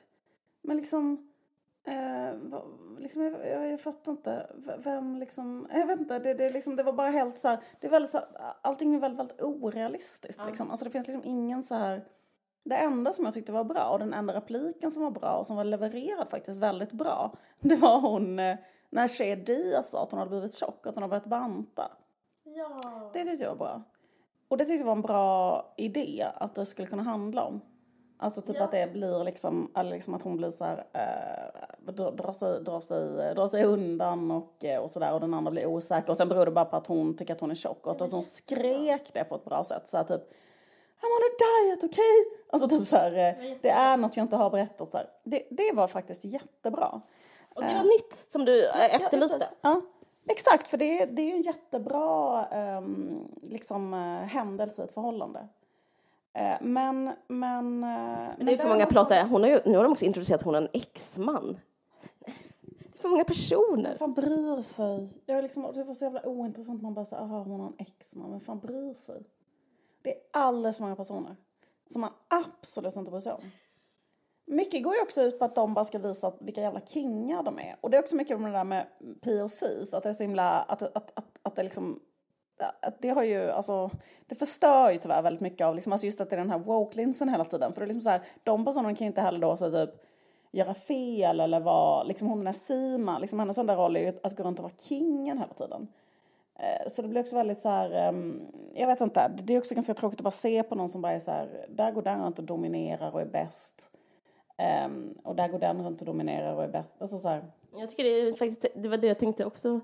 Men 0.63 0.77
liksom, 0.77 1.33
Eh, 1.85 2.35
liksom, 2.99 3.23
jag, 3.23 3.49
jag, 3.49 3.73
jag 3.73 3.81
fattar 3.81 4.13
inte. 4.13 4.47
Vem 4.79 5.17
liksom, 5.17 5.69
jag 5.73 5.87
vet 5.87 6.01
inte, 6.01 6.19
det, 6.19 6.35
det, 6.35 6.51
liksom, 6.51 6.77
det 6.77 6.83
var 6.83 6.93
bara 6.93 7.11
helt 7.11 7.39
så 7.39 7.49
här, 7.49 7.61
det 7.81 7.87
är 7.87 7.91
väldigt 7.91 8.11
så 8.11 8.19
här, 8.19 8.27
allting 8.63 8.95
är 8.95 8.99
väldigt, 8.99 9.21
väldigt 9.21 9.43
orealistiskt 9.43 10.39
mm. 10.39 10.49
liksom. 10.49 10.71
Alltså 10.71 10.85
det 10.85 10.91
finns 10.91 11.07
liksom 11.07 11.25
ingen 11.25 11.63
så 11.63 11.75
här, 11.75 12.05
det 12.65 12.77
enda 12.77 13.13
som 13.13 13.25
jag 13.25 13.35
tyckte 13.35 13.53
var 13.53 13.65
bra 13.65 13.89
och 13.89 13.99
den 13.99 14.15
enda 14.15 14.35
repliken 14.35 14.91
som 14.91 15.03
var 15.03 15.11
bra 15.11 15.37
och 15.37 15.47
som 15.47 15.57
var 15.57 15.65
levererad 15.65 16.31
faktiskt 16.31 16.61
väldigt 16.61 16.93
bra, 16.93 17.37
det 17.61 17.77
var 17.77 18.01
hon 18.01 18.39
eh, 18.39 18.57
när 18.91 19.09
Cher 19.09 19.37
Diaz 19.37 19.91
sa 19.91 20.03
att 20.03 20.11
hon 20.11 20.19
hade 20.19 20.31
blivit 20.31 20.55
tjock 20.55 20.79
och 20.81 20.87
att 20.87 20.95
hon 20.95 21.03
hade 21.03 21.11
börjat 21.11 21.27
banta. 21.27 21.91
Ja. 22.45 23.11
Det 23.13 23.25
tyckte 23.25 23.45
jag 23.45 23.51
var 23.51 23.57
bra. 23.57 23.83
Och 24.53 24.59
det 24.59 24.65
tyckte 24.65 24.81
jag 24.81 24.87
var 24.87 24.93
en 24.93 25.03
bra 25.03 25.75
idé 25.77 26.27
att 26.35 26.55
det 26.55 26.67
skulle 26.67 26.89
kunna 26.89 27.03
handla 27.03 27.45
om. 27.45 27.61
Alltså 28.19 28.41
typ 28.41 28.57
ja. 28.59 28.65
att 28.65 28.71
det 28.71 28.93
blir 28.93 29.25
liksom, 29.25 29.73
eller 29.77 29.91
liksom 29.91 30.15
att 30.15 30.23
hon 30.23 30.37
blir 30.37 30.51
så 30.51 30.65
här, 30.65 30.85
äh, 30.93 31.93
drar, 31.93 32.33
sig, 32.33 32.61
drar, 32.61 32.81
sig, 32.81 33.35
drar 33.35 33.49
sig 33.49 33.65
undan 33.65 34.31
och, 34.31 34.65
eh, 34.65 34.81
och 34.81 34.91
sådär 34.91 35.13
och 35.13 35.21
den 35.21 35.35
andra 35.35 35.51
blir 35.51 35.67
osäker 35.67 36.11
och 36.11 36.17
sen 36.17 36.29
beror 36.29 36.45
det 36.45 36.51
bara 36.51 36.65
på 36.65 36.77
att 36.77 36.87
hon 36.87 37.17
tycker 37.17 37.35
att 37.35 37.41
hon 37.41 37.51
är 37.51 37.55
tjock 37.55 37.87
och 37.87 38.03
att 38.03 38.13
hon 38.13 38.23
skrek 38.23 39.11
det 39.15 39.25
på 39.25 39.35
ett 39.35 39.45
bra 39.45 39.65
sätt 39.65 39.89
så 39.89 39.97
här, 39.97 40.05
typ 40.05 40.23
I'm 41.01 41.07
on 41.07 41.23
a 41.23 41.33
diet, 41.39 41.79
okej? 41.79 41.89
Okay? 41.89 42.39
Alltså 42.51 42.69
typ 42.69 42.89
så 42.89 42.97
här, 42.97 43.11
det 43.63 43.71
är 43.71 43.97
något 43.97 44.17
jag 44.17 44.25
inte 44.25 44.37
har 44.37 44.51
berättat 44.51 44.91
så 44.91 44.97
här. 44.97 45.07
Det, 45.25 45.43
det 45.51 45.73
var 45.75 45.89
faktiskt 45.89 46.25
jättebra. 46.25 47.01
Och 47.55 47.63
det 47.63 47.75
var 47.75 47.85
nytt 47.85 48.15
som 48.15 48.45
du 48.45 48.69
efterlyste. 48.71 49.49
Ja, 49.61 49.83
exakt, 50.29 50.69
för 50.69 50.79
det, 50.79 51.05
det 51.05 51.31
är 51.31 51.35
en 51.35 51.43
jättebra 51.43 52.47
um, 52.79 53.29
liksom, 53.43 53.95
uh, 53.95 54.23
händelse 54.23 54.83
i 54.83 54.85
ett 54.85 54.95
förhållande. 54.95 55.49
Eh, 56.35 56.57
men, 56.61 57.13
men... 57.29 57.81
Men 57.81 58.47
det 58.47 58.53
är 58.53 58.57
för 58.57 58.69
många 58.69 58.87
plåtar. 58.87 59.25
Hon 59.25 59.43
har 59.43 59.49
ju, 59.49 59.61
nu 59.65 59.77
har 59.77 59.85
de 59.85 59.93
också 59.93 60.05
introducerat 60.05 60.41
att 60.41 60.45
hon 60.45 60.55
är 60.55 60.63
en 60.63 60.69
exman. 60.73 61.59
Det 62.71 62.99
är 62.99 63.03
för 63.03 63.09
många 63.09 63.25
personer. 63.25 63.89
Vem 63.89 63.99
fan 63.99 64.15
bryr 64.15 64.61
sig? 64.61 65.09
Jag 65.27 65.39
är 65.39 65.43
liksom, 65.43 65.73
det 65.75 65.85
var 65.85 65.95
så 65.95 66.05
jävla 66.05 66.27
ointressant. 66.27 66.83
Man 66.83 66.95
bara 66.95 67.05
säger, 67.05 67.23
aha, 67.23 67.43
hon 67.43 67.61
har 67.61 67.67
en 67.67 67.75
exman. 67.79 68.31
Vem 68.31 68.41
fan 68.41 68.59
bryr 68.59 68.95
sig? 68.95 69.23
Det 70.03 70.11
är 70.11 70.21
alldeles 70.31 70.77
för 70.77 70.85
många 70.85 70.97
personer 70.97 71.37
som 71.91 72.01
man 72.01 72.13
absolut 72.29 72.97
inte 72.97 73.11
bryr 73.11 73.21
sig 73.21 73.33
om. 73.33 73.41
Mycket 74.47 74.83
går 74.83 74.95
ju 74.95 75.03
också 75.03 75.23
ut 75.23 75.39
på 75.39 75.45
att 75.45 75.55
de 75.55 75.75
bara 75.75 75.85
ska 75.85 75.99
visa 75.99 76.33
vilka 76.41 76.61
jävla 76.61 76.81
kingar 76.81 77.43
de 77.43 77.59
är. 77.59 77.77
Och 77.81 77.91
det 77.91 77.97
är 77.97 78.01
också 78.01 78.17
mycket 78.17 78.37
om 78.37 78.43
det 78.43 78.51
där 78.51 78.65
med 78.65 78.87
POCs, 79.21 79.95
att 79.95 80.03
det 80.03 80.09
är 80.09 80.13
så 80.13 80.23
himla, 80.23 80.63
att, 80.63 80.83
att, 80.83 81.13
att, 81.15 81.39
att 81.43 81.57
det 81.57 81.63
liksom 81.63 82.01
det 82.99 83.09
har 83.09 83.23
ju, 83.23 83.51
alltså, 83.51 83.91
det 84.27 84.35
förstör 84.35 84.91
ju 84.91 84.99
tyvärr 84.99 85.23
väldigt 85.23 85.41
mycket 85.41 85.67
av, 85.67 85.75
liksom, 85.75 85.93
alltså 85.93 86.07
just 86.07 86.21
att 86.21 86.31
det 86.31 86.37
är 86.37 86.41
den 86.41 86.51
här 86.51 86.59
woke-linsen 86.59 87.29
hela 87.29 87.45
tiden. 87.45 87.73
För 87.73 87.81
det 87.81 87.85
är 87.85 87.89
liksom 87.89 88.03
så 88.03 88.11
här, 88.11 88.23
de 88.43 88.65
personerna 88.65 88.95
kan 88.95 89.05
ju 89.05 89.09
inte 89.09 89.21
heller 89.21 89.39
då 89.39 89.57
så 89.57 89.71
typ 89.71 89.91
göra 90.53 90.75
fel 90.75 91.41
eller 91.41 91.61
vara, 91.61 92.03
liksom 92.03 92.29
hon 92.29 92.39
den 92.39 92.47
här 92.47 92.55
Sima, 92.55 93.19
liksom 93.19 93.39
hennes 93.39 93.59
enda 93.59 93.77
roll 93.77 93.97
är 93.97 94.01
ju 94.01 94.19
att 94.23 94.37
gå 94.37 94.43
runt 94.43 94.59
och 94.59 94.63
vara 94.63 94.73
kingen 94.79 95.39
hela 95.39 95.55
tiden. 95.55 95.89
Eh, 96.59 96.89
så 96.89 97.03
det 97.03 97.09
blir 97.09 97.21
också 97.21 97.37
väldigt 97.37 97.61
så 97.61 97.69
här, 97.69 97.91
ehm, 97.91 98.41
jag 98.75 98.87
vet 98.87 99.01
inte, 99.01 99.29
det 99.29 99.55
är 99.55 99.59
också 99.59 99.75
ganska 99.75 99.95
tråkigt 99.95 100.21
att 100.21 100.25
bara 100.25 100.31
se 100.31 100.63
på 100.63 100.75
någon 100.75 100.89
som 100.89 101.03
bara 101.03 101.13
är 101.13 101.19
så 101.19 101.31
här, 101.31 101.67
där 101.69 101.91
går 101.91 102.03
den 102.03 102.25
runt 102.25 102.39
och 102.39 102.45
dominerar 102.45 103.15
och 103.15 103.21
är 103.21 103.27
bäst. 103.27 103.91
Um, 104.87 105.19
och 105.23 105.37
där 105.37 105.49
går 105.49 105.59
den 105.59 105.85
runt 105.85 106.01
och 106.01 106.07
dominerar 106.07 106.55
och 106.55 106.65
är 106.65 106.69
bäst. 106.69 107.03
Alltså 107.03 107.19
så 107.19 107.29
här. 107.29 107.45
Jag 107.77 107.91
tycker 107.91 108.05
det 108.05 108.21
är 108.21 108.33
faktiskt, 108.33 108.67
det 108.75 108.89
var 108.89 108.97
det 108.97 109.07
jag 109.07 109.19
tänkte 109.19 109.45
också 109.45 109.81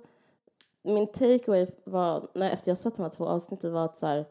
min 0.83 1.07
takeaway 1.07 1.66
var, 1.85 2.29
när, 2.35 2.51
efter 2.51 2.70
jag 2.70 2.79
sett 2.79 2.97
de 2.97 3.03
här 3.03 3.11
två 3.11 3.26
avsnitten 3.26 3.72
var 3.72 3.85
att 3.85 3.97
så 3.97 4.07
här, 4.07 4.24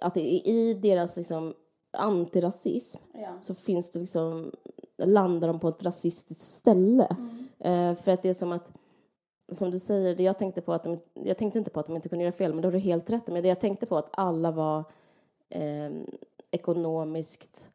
att 0.00 0.16
i, 0.16 0.74
deras 0.74 1.16
liksom 1.16 1.54
antirasism 1.92 3.00
ja. 3.14 3.40
så 3.40 3.54
finns 3.54 3.90
det 3.90 4.00
liksom, 4.00 4.52
landar 4.96 5.48
de 5.48 5.60
på 5.60 5.68
ett 5.68 5.82
rasistiskt 5.82 6.42
ställe. 6.42 7.16
Mm. 7.18 7.48
Eh, 7.58 7.96
för 8.02 8.12
att 8.12 8.22
det 8.22 8.28
är 8.28 8.34
som 8.34 8.52
att, 8.52 8.72
som 9.52 9.70
du 9.70 9.78
säger, 9.78 10.16
det 10.16 10.22
jag 10.22 10.38
tänkte 10.38 10.60
på 10.60 10.72
att 10.72 10.84
de, 10.84 10.98
jag 11.14 11.38
tänkte 11.38 11.58
inte 11.58 11.70
på 11.70 11.80
att 11.80 11.86
de 11.86 11.96
inte 11.96 12.08
kunde 12.08 12.24
göra 12.24 12.32
fel, 12.32 12.52
men 12.52 12.62
då 12.62 12.66
har 12.66 12.72
du 12.72 12.78
helt 12.78 13.10
rätt. 13.10 13.26
Men 13.26 13.42
det 13.42 13.48
jag 13.48 13.60
tänkte 13.60 13.86
på 13.86 13.98
att 13.98 14.08
alla 14.12 14.50
var 14.50 14.84
eh, 15.48 15.90
ekonomiskt, 16.50 17.70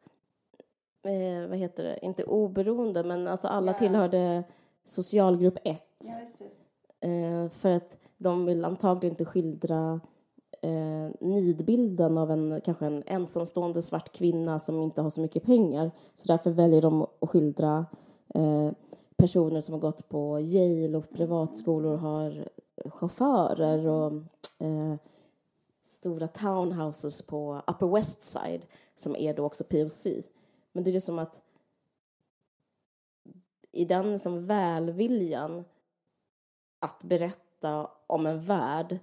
eh, 1.02 1.48
vad 1.48 1.58
heter 1.58 1.84
det, 1.84 1.98
inte 2.02 2.24
oberoende, 2.24 3.02
men 3.04 3.28
alltså 3.28 3.48
alla 3.48 3.72
yeah. 3.72 3.78
tillhörde 3.78 4.44
socialgrupp 4.84 5.58
1. 5.64 5.82
Ja, 5.98 6.16
visst, 6.20 6.40
visst. 6.40 6.68
Eh, 7.00 7.48
för 7.48 7.70
att 7.70 7.96
de 8.18 8.46
vill 8.46 8.64
antagligen 8.64 9.12
inte 9.12 9.24
skildra 9.24 10.00
eh, 10.62 11.10
nidbilden 11.20 12.18
av 12.18 12.30
en 12.30 12.60
kanske 12.64 12.86
en 12.86 13.02
ensamstående 13.06 13.82
svart 13.82 14.12
kvinna 14.12 14.58
som 14.58 14.82
inte 14.82 15.02
har 15.02 15.10
så 15.10 15.20
mycket 15.20 15.42
pengar. 15.42 15.90
Så 16.14 16.26
därför 16.26 16.50
väljer 16.50 16.82
de 16.82 17.02
att 17.02 17.30
skildra 17.30 17.86
eh, 18.34 18.70
personer 19.16 19.60
som 19.60 19.74
har 19.74 19.80
gått 19.80 20.08
på 20.08 20.40
Yale 20.40 20.98
och 20.98 21.10
privatskolor 21.10 21.92
och 21.92 21.98
har 21.98 22.48
chaufförer 22.84 23.86
och 23.86 24.12
eh, 24.58 24.94
stora 25.84 26.28
townhouses 26.28 27.26
på 27.26 27.62
Upper 27.66 27.86
West 27.86 28.22
Side 28.22 28.66
som 28.94 29.16
är 29.16 29.34
då 29.34 29.44
också 29.44 29.64
POC. 29.64 30.06
Men 30.80 30.84
det 30.84 30.96
är 30.96 31.00
som 31.00 31.18
att 31.18 31.40
i 33.72 33.84
den 33.84 34.18
som 34.18 34.46
välviljan 34.46 35.64
att 36.78 37.04
berätta 37.04 37.90
om 38.06 38.26
en 38.26 38.44
värld 38.44 38.98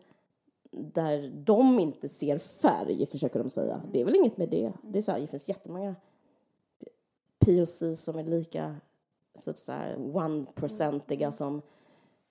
där 0.71 1.32
de 1.36 1.80
inte 1.80 2.09
ser 2.09 2.39
färg, 2.39 3.05
försöker 3.05 3.39
de 3.39 3.49
säga. 3.49 3.82
Det 3.91 4.01
är 4.01 4.05
väl 4.05 4.15
inget 4.15 4.38
med 4.38 4.49
det. 4.49 4.73
Det, 4.82 4.97
är 4.97 5.01
så 5.01 5.11
här, 5.11 5.19
det 5.19 5.28
finns 5.28 5.49
jättemånga 5.49 5.95
POC 7.39 7.84
som 7.93 8.19
är 8.19 8.23
lika 8.23 8.75
typ 9.45 9.59
så 9.59 9.71
här, 9.71 9.95
one-procentiga 9.97 11.32
som 11.32 11.61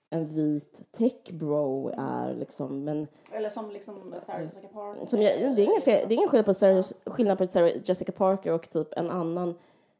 en 0.09 0.27
vit 0.27 0.91
tech-bro 0.91 1.91
är. 1.97 2.33
Liksom. 2.33 2.83
Men, 2.83 3.07
Eller 3.31 3.49
som 3.49 3.71
liksom 3.71 4.13
Sarah 4.25 4.43
Jessica 4.43 4.67
Parker. 4.67 5.05
Som 5.05 5.21
jag, 5.21 5.55
det, 5.55 5.61
är 5.61 5.65
ingen 5.65 5.81
fel, 5.81 6.05
det 6.07 6.13
är 6.13 6.17
ingen 6.17 6.29
skillnad 6.29 6.45
på, 6.45 6.53
Sarah, 6.53 6.85
skillnad 7.05 7.37
på 7.37 7.47
Sarah 7.47 7.71
Jessica 7.83 8.11
Parker 8.11 8.51
och 8.51 8.69
typ 8.69 8.93
en 8.93 9.11
annan 9.11 9.55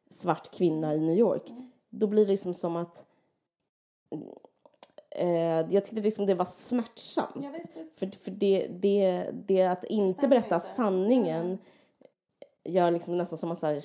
svart 0.09 0.51
kvinna 0.51 0.95
i 0.95 0.99
New 0.99 1.17
York. 1.17 1.49
Mm. 1.49 1.71
Då 1.89 2.07
blir 2.07 2.25
det 2.25 2.31
liksom 2.31 2.53
som 2.53 2.75
att 2.75 3.05
Eh, 5.17 5.65
jag 5.69 5.85
tyckte 5.85 6.01
liksom 6.01 6.25
det 6.25 6.33
var 6.33 6.45
smärtsamt. 6.45 7.35
Ja, 7.35 7.49
visst, 7.57 7.77
visst. 7.77 7.99
För, 7.99 8.23
för 8.23 8.31
det, 8.31 8.67
det, 8.67 9.29
det 9.33 9.63
att 9.63 9.83
inte 9.83 10.27
berätta 10.27 10.55
inte. 10.55 10.67
sanningen 10.67 11.57
gör 12.63 12.91
liksom 12.91 13.17
nästan 13.17 13.37
som 13.37 13.49
man 13.49 13.55
så 13.55 13.67
här, 13.67 13.81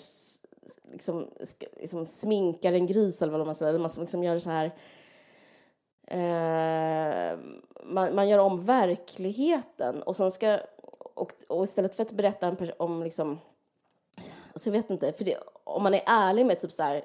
liksom, 0.92 1.30
liksom 1.76 2.06
sminkar 2.06 2.72
en 2.72 2.86
gris 2.86 3.22
eller 3.22 3.32
vad 3.32 3.46
man 3.46 3.54
säger. 3.54 3.68
Eller 3.68 3.80
man 3.80 3.90
liksom 3.98 4.24
gör 4.24 4.38
så 4.38 4.50
här 4.50 4.74
eh, 6.06 7.38
man, 7.84 8.14
man 8.14 8.28
gör 8.28 8.38
om 8.38 8.64
verkligheten 8.64 10.02
och 10.02 10.16
sen 10.16 10.30
ska 10.30 10.60
och, 11.14 11.32
och 11.48 11.64
istället 11.64 11.94
för 11.94 12.02
att 12.02 12.12
berätta 12.12 12.46
en 12.46 12.56
om 12.78 13.02
liksom 13.02 13.38
alltså 14.52 14.68
jag 14.68 14.72
vet 14.72 14.90
inte, 14.90 15.12
för 15.12 15.24
det, 15.24 15.36
om 15.64 15.82
man 15.82 15.94
är 15.94 16.02
ärlig 16.06 16.46
med 16.46 16.60
typ 16.60 16.72
så 16.72 16.82
här, 16.82 17.04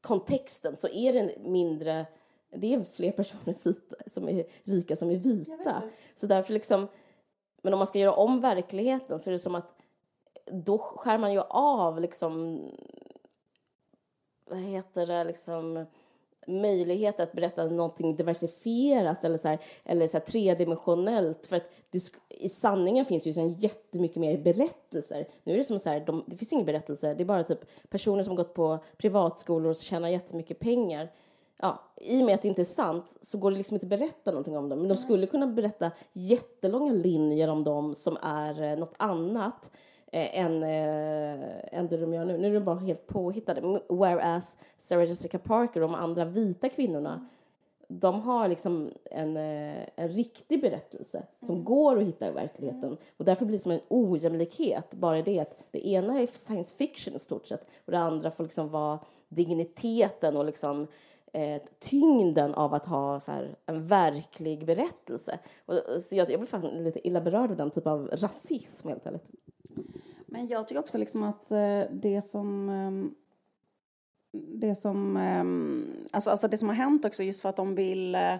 kontexten 0.00 0.76
så 0.76 0.88
är 0.88 1.12
det 1.12 1.38
mindre 1.38 2.06
det 2.56 2.74
är 2.74 2.84
fler 2.92 3.12
personer 3.12 3.54
vita, 3.62 3.96
som 4.06 4.28
är 4.28 4.46
rika 4.64 4.96
som 4.96 5.10
är 5.10 5.16
vita. 5.16 5.82
Så 6.14 6.26
därför 6.26 6.52
liksom, 6.52 6.88
men 7.62 7.72
om 7.72 7.78
man 7.78 7.86
ska 7.86 7.98
göra 7.98 8.14
om 8.14 8.40
verkligheten 8.40 9.18
så 9.18 9.30
är 9.30 9.32
det 9.32 9.38
som 9.38 9.54
att 9.54 9.74
då 10.44 10.78
skär 10.78 11.18
man 11.18 11.32
ju 11.32 11.40
av 11.48 12.00
liksom, 12.00 12.60
vad 14.44 14.58
heter 14.58 15.06
det, 15.06 15.24
liksom 15.24 15.86
möjlighet 16.46 17.20
att 17.20 17.32
berätta 17.32 17.64
någonting 17.64 18.16
diversifierat 18.16 19.24
eller 19.24 19.36
så 19.36 19.48
här, 19.48 19.58
eller 19.84 20.06
så 20.06 20.20
tredimensionellt. 20.20 21.46
För 21.46 21.56
att 21.56 21.70
det, 21.90 22.02
i 22.28 22.48
sanningen 22.48 23.04
finns 23.04 23.26
ju 23.26 23.32
så 23.32 23.54
jättemycket 23.58 24.16
mer 24.16 24.38
berättelser. 24.38 25.28
Nu 25.44 25.52
är 25.52 25.58
det 25.58 25.64
som 25.64 25.78
så 25.78 25.90
här, 25.90 26.00
de, 26.00 26.24
det 26.26 26.36
finns 26.36 26.52
ingen 26.52 26.66
berättelse, 26.66 27.14
det 27.14 27.22
är 27.22 27.24
bara 27.24 27.44
typ 27.44 27.64
personer 27.88 28.22
som 28.22 28.36
gått 28.36 28.54
på 28.54 28.78
privatskolor 28.96 29.70
och 29.70 29.76
tjänar 29.76 30.08
jättemycket 30.08 30.58
pengar. 30.58 31.08
Ja, 31.62 31.82
I 31.96 32.22
och 32.22 32.26
med 32.26 32.34
att 32.34 32.42
det 32.42 32.48
inte 32.48 32.62
är 32.62 32.64
sant 32.64 33.18
så 33.20 33.38
går 33.38 33.50
det 33.50 33.56
liksom 33.56 33.74
inte 33.74 33.86
att 33.86 33.90
berätta 33.90 34.30
någonting 34.30 34.56
om 34.56 34.68
dem. 34.68 34.78
Men 34.78 34.88
de 34.88 34.96
skulle 34.96 35.26
kunna 35.26 35.46
berätta 35.46 35.90
jättelånga 36.12 36.92
linjer 36.92 37.48
om 37.48 37.64
dem 37.64 37.94
som 37.94 38.16
är 38.22 38.62
eh, 38.62 38.78
något 38.78 38.94
annat 38.96 39.70
eh, 40.14 40.38
än, 40.40 40.62
eh, 40.62 41.78
än 41.78 41.88
det 41.88 41.96
de 41.96 42.14
gör 42.14 42.24
nu. 42.24 42.38
Nu 42.38 42.48
är 42.48 42.54
de 42.54 42.64
bara 42.64 42.78
helt 42.78 43.06
påhittade. 43.06 43.80
Whereas 43.88 44.58
Sarah 44.76 45.08
Jessica 45.08 45.38
Parker 45.38 45.82
och 45.82 45.88
de 45.88 45.94
andra 45.94 46.24
vita 46.24 46.68
kvinnorna 46.68 47.12
mm. 47.12 47.26
de 47.88 48.20
har 48.20 48.48
liksom 48.48 48.90
en, 49.04 49.36
eh, 49.36 49.88
en 49.96 50.08
riktig 50.08 50.60
berättelse 50.60 51.22
som 51.40 51.54
mm. 51.54 51.64
går 51.64 51.98
att 51.98 52.06
hitta 52.06 52.28
i 52.28 52.30
verkligheten. 52.30 52.84
Mm. 52.84 52.96
Och 53.16 53.24
därför 53.24 53.46
blir 53.46 53.58
det 53.58 53.62
som 53.62 53.72
en 53.72 53.80
ojämlikhet, 53.88 54.94
bara 54.94 55.22
det 55.22 55.40
att 55.40 55.58
det 55.70 55.88
ena 55.88 56.20
är 56.20 56.26
science 56.26 56.76
fiction 56.76 57.16
i 57.16 57.18
stort 57.18 57.46
sett 57.46 57.66
och 57.84 57.92
det 57.92 57.98
andra 57.98 58.30
får 58.30 58.44
liksom 58.44 58.68
vara 58.68 58.98
digniteten 59.28 60.36
och 60.36 60.44
liksom 60.44 60.86
eh, 61.32 61.62
tyngden 61.78 62.54
av 62.54 62.74
att 62.74 62.86
ha 62.86 63.20
så 63.20 63.32
här, 63.32 63.56
en 63.66 63.86
verklig 63.86 64.66
berättelse. 64.66 65.38
Och, 65.66 66.02
så 66.02 66.16
jag, 66.16 66.30
jag 66.30 66.40
blir 66.40 66.48
faktiskt 66.48 66.74
lite 66.74 67.08
illa 67.08 67.20
berörd 67.20 67.50
av 67.50 67.56
den 67.56 67.70
typen 67.70 67.92
av 67.92 68.08
rasism 68.12 68.88
helt 68.88 69.06
ärligt. 69.06 69.30
Men 70.26 70.48
jag 70.48 70.68
tycker 70.68 70.80
också 70.80 70.98
liksom 70.98 71.22
att 71.22 71.50
eh, 71.50 71.82
det 71.90 72.22
som 72.22 72.68
ehm, 72.68 73.14
det 74.32 74.74
som, 74.74 75.16
ehm, 75.16 76.06
alltså, 76.10 76.30
alltså 76.30 76.48
det 76.48 76.58
som 76.58 76.68
har 76.68 76.76
hänt 76.76 77.04
också 77.04 77.22
just 77.22 77.40
för 77.40 77.48
att 77.48 77.56
de 77.56 77.74
vill, 77.74 78.14
eh, 78.14 78.36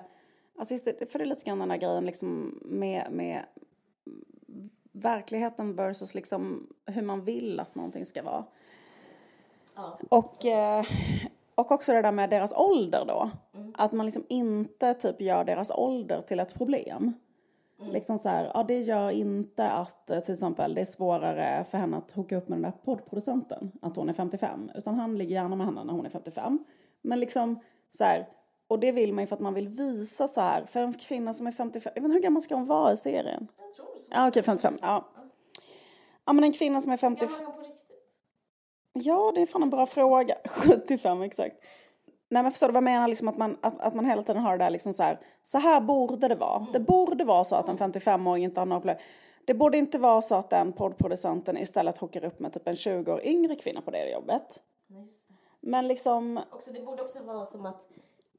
alltså 0.58 0.74
just 0.74 0.84
det, 0.84 1.12
för 1.12 1.18
det 1.18 1.24
är 1.24 1.26
lite 1.26 1.44
grann 1.44 1.58
den 1.58 1.70
här 1.70 1.78
grejen 1.78 2.04
liksom 2.04 2.58
med, 2.64 3.12
med 3.12 3.44
verkligheten 4.92 5.74
versus 5.74 6.14
liksom 6.14 6.66
hur 6.86 7.02
man 7.02 7.24
vill 7.24 7.60
att 7.60 7.74
någonting 7.74 8.06
ska 8.06 8.22
vara. 8.22 8.44
Ja. 9.74 9.98
Och, 10.08 10.44
eh, 10.44 10.84
och 11.54 11.72
också 11.72 11.92
det 11.92 12.02
där 12.02 12.12
med 12.12 12.30
deras 12.30 12.52
ålder 12.52 13.04
då. 13.04 13.30
Mm. 13.54 13.74
Att 13.78 13.92
man 13.92 14.06
liksom 14.06 14.24
inte 14.28 14.94
typ 14.94 15.20
gör 15.20 15.44
deras 15.44 15.70
ålder 15.70 16.20
till 16.20 16.40
ett 16.40 16.54
problem. 16.54 17.12
Mm. 17.82 17.94
Liksom 17.94 18.18
så 18.18 18.28
här, 18.28 18.50
ja 18.54 18.62
det 18.62 18.80
gör 18.80 19.10
inte 19.10 19.70
att 19.70 20.10
eh, 20.10 20.20
till 20.20 20.34
exempel 20.34 20.74
det 20.74 20.80
är 20.80 20.84
svårare 20.84 21.64
för 21.70 21.78
henne 21.78 21.96
att 21.96 22.12
hooka 22.12 22.36
upp 22.36 22.48
med 22.48 22.58
den 22.58 22.62
där 22.62 22.78
poddproducenten, 22.84 23.72
att 23.82 23.96
hon 23.96 24.08
är 24.08 24.12
55. 24.12 24.70
Utan 24.74 24.94
han 24.94 25.18
ligger 25.18 25.34
gärna 25.34 25.56
med 25.56 25.66
henne 25.66 25.84
när 25.84 25.92
hon 25.92 26.06
är 26.06 26.10
55. 26.10 26.64
Men 27.02 27.20
liksom 27.20 27.60
så 27.98 28.04
här, 28.04 28.28
och 28.68 28.78
det 28.78 28.92
vill 28.92 29.12
man 29.12 29.22
ju 29.22 29.26
för 29.26 29.36
att 29.36 29.42
man 29.42 29.54
vill 29.54 29.68
visa 29.68 30.28
så 30.28 30.40
här, 30.40 30.64
för 30.64 30.80
en 30.80 30.94
kvinna 30.94 31.34
som 31.34 31.46
är 31.46 31.52
55, 31.52 31.92
jag 31.94 32.02
vet 32.02 32.04
inte 32.04 32.14
hur 32.14 32.22
gammal 32.22 32.42
ska 32.42 32.54
hon 32.54 32.66
vara 32.66 32.92
i 32.92 32.96
serien? 32.96 33.48
Jag 33.58 33.72
tror 33.72 33.98
så. 33.98 34.08
Ja 34.10 34.28
okej, 34.28 34.40
okay, 34.40 34.42
55, 34.42 34.76
ja. 34.80 35.08
Ja 36.24 36.32
men 36.32 36.44
en 36.44 36.52
kvinna 36.52 36.80
som 36.80 36.92
är 36.92 36.96
55. 36.96 37.30
Ja, 38.92 39.32
det 39.34 39.42
är 39.42 39.46
fan 39.46 39.62
en 39.62 39.70
bra 39.70 39.86
fråga. 39.86 40.34
75 40.48 41.22
exakt. 41.22 41.56
Nej 42.32 42.42
men 42.42 42.52
förstår 42.52 42.66
du 42.66 42.72
vad 42.72 42.78
jag 42.78 42.84
menar? 42.84 43.08
Liksom 43.08 43.28
att, 43.28 43.36
man, 43.36 43.56
att, 43.60 43.80
att 43.80 43.94
man 43.94 44.04
hela 44.04 44.22
tiden 44.22 44.42
har 44.42 44.58
det 44.58 44.64
där 44.64 44.70
liksom 44.70 44.92
så 44.92 45.02
här. 45.02 45.20
Så 45.42 45.58
här 45.58 45.80
borde 45.80 46.28
det 46.28 46.34
vara. 46.34 46.66
Det 46.72 46.80
borde 46.80 47.24
vara 47.24 47.44
så 47.44 47.56
att 47.56 47.68
en 47.68 47.78
55-åring 47.78 48.44
inte 48.44 48.60
har 48.60 48.66
några 48.66 48.80
problem. 48.80 48.96
Det 49.44 49.54
borde 49.54 49.78
inte 49.78 49.98
vara 49.98 50.22
så 50.22 50.34
att 50.34 50.50
den 50.50 50.72
poddproducenten 50.72 51.56
istället 51.56 51.98
hookar 51.98 52.24
upp 52.24 52.40
med 52.40 52.52
typ 52.52 52.68
en 52.68 52.76
20 52.76 53.12
år 53.12 53.24
yngre 53.24 53.56
kvinna 53.56 53.80
på 53.80 53.90
det 53.90 54.10
jobbet. 54.10 54.62
Men 55.60 55.88
liksom... 55.88 56.40
Också, 56.52 56.72
det 56.72 56.80
borde 56.80 57.02
också 57.02 57.22
vara 57.22 57.46
som 57.46 57.66
att 57.66 57.88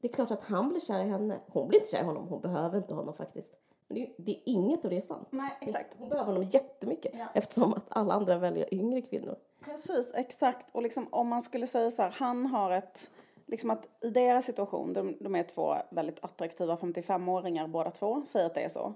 det 0.00 0.08
är 0.08 0.12
klart 0.12 0.30
att 0.30 0.44
han 0.44 0.68
blir 0.68 0.80
kär 0.80 1.00
i 1.00 1.08
henne. 1.08 1.40
Hon 1.46 1.68
blir 1.68 1.78
inte 1.78 1.90
kär 1.90 2.00
i 2.00 2.04
honom, 2.04 2.28
hon 2.28 2.40
behöver 2.40 2.78
inte 2.78 2.94
honom 2.94 3.14
faktiskt. 3.14 3.54
Men 3.88 3.94
det, 3.94 4.02
är, 4.02 4.14
det 4.16 4.30
är 4.30 4.42
inget 4.44 4.84
och 4.84 4.90
det 4.90 4.96
är 4.96 5.00
sant. 5.00 5.28
Nej, 5.30 5.58
exakt. 5.60 5.92
Hon, 5.92 5.98
hon 5.98 6.08
behöver 6.08 6.32
honom 6.32 6.48
jättemycket 6.48 7.12
ja. 7.14 7.26
eftersom 7.34 7.74
att 7.74 7.86
alla 7.88 8.14
andra 8.14 8.38
väljer 8.38 8.74
yngre 8.74 9.02
kvinnor. 9.02 9.36
Precis, 9.64 10.12
exakt. 10.14 10.66
Och 10.72 10.82
liksom 10.82 11.06
om 11.10 11.28
man 11.28 11.42
skulle 11.42 11.66
säga 11.66 11.90
så 11.90 12.02
här, 12.02 12.10
han 12.10 12.46
har 12.46 12.70
ett 12.70 13.10
liksom 13.46 13.70
att 13.70 13.88
i 14.00 14.10
deras 14.10 14.44
situation, 14.44 14.92
de, 14.92 15.16
de 15.20 15.34
är 15.34 15.42
två 15.42 15.76
väldigt 15.90 16.24
attraktiva 16.24 16.76
55-åringar 16.76 17.66
båda 17.66 17.90
två, 17.90 18.22
säger 18.26 18.46
att 18.46 18.54
det 18.54 18.60
är 18.60 18.68
så. 18.68 18.94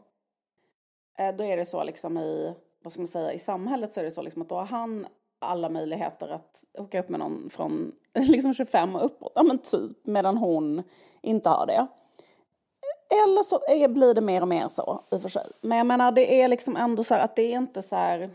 Eh, 1.19 1.37
då 1.37 1.45
är 1.45 1.57
det 1.57 1.65
så 1.65 1.85
liksom 1.85 2.19
i, 2.19 2.55
vad 2.83 2.93
ska 2.93 3.01
man 3.01 3.09
säga, 3.09 3.33
i 3.33 3.39
samhället 3.39 3.93
så 3.93 4.01
är 4.01 4.05
det 4.05 4.11
så 4.11 4.23
liksom 4.23 4.43
att 4.43 4.49
då 4.49 4.55
har 4.55 4.65
han 4.65 5.07
alla 5.39 5.69
möjligheter 5.69 6.29
att 6.29 6.65
hooka 6.79 7.01
upp 7.01 7.09
med 7.09 7.21
någon 7.21 7.51
från 7.51 7.93
liksom 8.15 8.55
25 8.55 8.97
och 8.97 9.05
uppåt, 9.05 9.33
ja 9.35 9.43
men 9.43 9.59
typ, 9.59 10.07
medan 10.07 10.37
hon 10.37 10.83
inte 11.23 11.49
har 11.49 11.67
det. 11.67 11.87
Eller 13.11 13.43
så 13.43 13.61
är, 13.69 13.89
blir 13.89 14.15
det 14.15 14.21
mer 14.21 14.41
och 14.41 14.49
mer 14.49 14.69
så 14.69 15.03
i 15.11 15.17
och 15.17 15.23
för 15.23 15.29
sig. 15.29 15.51
Men 15.61 15.79
jag 15.79 15.87
menar 15.87 16.13
det 16.13 16.41
är 16.41 16.49
liksom 16.49 16.77
ändå 16.77 17.05
så 17.05 17.15
här 17.15 17.21
att 17.21 17.37
det 17.37 17.43
är 17.43 17.57
inte 17.57 17.83
så 17.83 17.97
här 17.97 18.31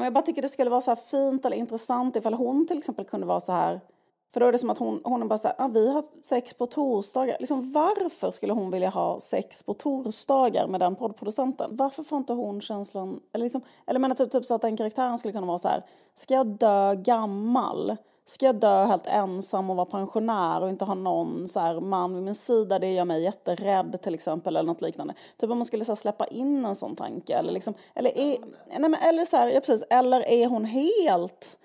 jag 0.00 0.12
bara 0.12 0.22
tycker 0.22 0.42
det 0.42 0.48
skulle 0.48 0.70
vara 0.70 0.80
så 0.80 0.90
här 0.90 0.96
fint 0.96 1.44
eller 1.44 1.56
intressant 1.56 2.16
ifall 2.16 2.34
hon 2.34 2.66
till 2.66 2.78
exempel 2.78 3.04
kunde 3.04 3.26
vara 3.26 3.40
så 3.40 3.52
här 3.52 3.80
för 4.32 4.40
då 4.40 4.46
är 4.46 4.52
det 4.52 4.58
som 4.58 4.70
att 4.70 4.78
hon, 4.78 5.00
hon 5.04 5.22
är 5.22 5.26
bara 5.26 5.38
så 5.38 5.48
här, 5.48 5.56
ah, 5.58 5.68
vi 5.68 5.92
har 5.92 6.04
sex 6.22 6.54
på 6.54 6.66
torsdagar. 6.66 7.36
Liksom, 7.40 7.72
varför 7.72 8.30
skulle 8.30 8.52
hon 8.52 8.70
vilja 8.70 8.88
ha 8.88 9.20
sex 9.20 9.62
på 9.62 9.74
torsdagar 9.74 10.66
med 10.66 10.80
den 10.80 10.96
poddproducenten? 10.96 11.76
Varför 11.76 12.02
får 12.02 12.18
inte 12.18 12.32
hon 12.32 12.60
känslan, 12.60 13.20
eller 13.32 13.42
liksom, 13.42 13.60
eller 13.86 14.00
menar 14.00 14.14
typ, 14.14 14.30
typ 14.32 14.44
så 14.44 14.54
att 14.54 14.62
den 14.62 14.76
karaktären 14.76 15.18
skulle 15.18 15.32
kunna 15.32 15.46
vara 15.46 15.58
så 15.58 15.68
här, 15.68 15.82
ska 16.14 16.34
jag 16.34 16.46
dö 16.46 16.94
gammal? 16.94 17.96
Ska 18.24 18.46
jag 18.46 18.56
dö 18.56 18.84
helt 18.84 19.06
ensam 19.06 19.70
och 19.70 19.76
vara 19.76 19.86
pensionär 19.86 20.62
och 20.62 20.68
inte 20.68 20.84
ha 20.84 20.94
någon 20.94 21.48
så 21.48 21.60
här, 21.60 21.80
man 21.80 22.14
vid 22.14 22.22
min 22.22 22.34
sida, 22.34 22.78
det 22.78 22.92
gör 22.92 23.04
mig 23.04 23.22
jätterädd 23.22 24.02
till 24.02 24.14
exempel 24.14 24.56
eller 24.56 24.66
något 24.66 24.82
liknande. 24.82 25.14
Typ 25.36 25.50
om 25.50 25.58
man 25.58 25.64
skulle 25.64 25.84
så 25.84 25.92
här, 25.92 25.96
släppa 25.96 26.26
in 26.26 26.64
en 26.64 26.74
sån 26.74 26.96
tanke 26.96 27.34
eller 27.34 27.52
liksom, 27.52 27.74
eller 27.94 28.18
är, 28.18 28.36
nej 28.78 28.90
men 28.90 28.94
eller 28.94 29.24
så 29.24 29.36
här, 29.36 29.48
ja 29.48 29.60
precis, 29.60 29.84
eller 29.90 30.28
är 30.28 30.46
hon 30.46 30.64
helt 30.64 31.58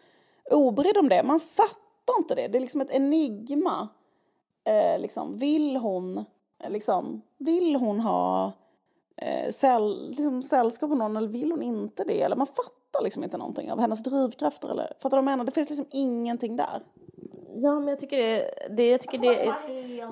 obrydd 0.51 0.97
om 0.97 1.09
det? 1.09 1.23
Man 1.23 1.39
fattar 1.39 1.86
fattar 2.07 2.21
inte 2.21 2.35
det. 2.35 2.47
Det 2.47 2.57
är 2.57 2.61
liksom 2.61 2.81
ett 2.81 2.91
enigma. 2.91 3.87
Eh, 4.63 4.99
liksom, 4.99 5.37
vill 5.37 5.75
hon, 5.75 6.25
liksom, 6.67 7.21
vill 7.37 7.75
hon 7.75 7.99
ha 7.99 8.51
eh, 9.17 9.49
säll, 9.49 10.07
liksom, 10.07 10.41
sällskap 10.41 10.89
med 10.89 10.97
någon 10.97 11.17
eller 11.17 11.27
vill 11.27 11.51
hon 11.51 11.63
inte 11.63 12.03
det? 12.03 12.21
Eller 12.21 12.35
man 12.35 12.47
fattar 12.47 13.03
liksom 13.03 13.23
inte 13.23 13.37
någonting 13.37 13.71
av 13.71 13.79
hennes 13.79 14.03
drivkrafter. 14.03 14.69
Eller, 14.69 14.93
fattar 14.99 15.17
du 15.17 15.23
vad 15.23 15.31
jag 15.31 15.37
menar? 15.37 15.43
Det 15.43 15.51
finns 15.51 15.69
liksom 15.69 15.87
ingenting 15.91 16.55
där. 16.55 16.83
Ja, 17.53 17.79
men 17.79 17.87
jag 17.87 17.99
tycker 17.99 18.17
det, 18.17 18.51
det, 18.69 18.89
jag 18.89 19.01
tycker 19.01 19.17
det 19.17 19.47
är, 19.47 19.55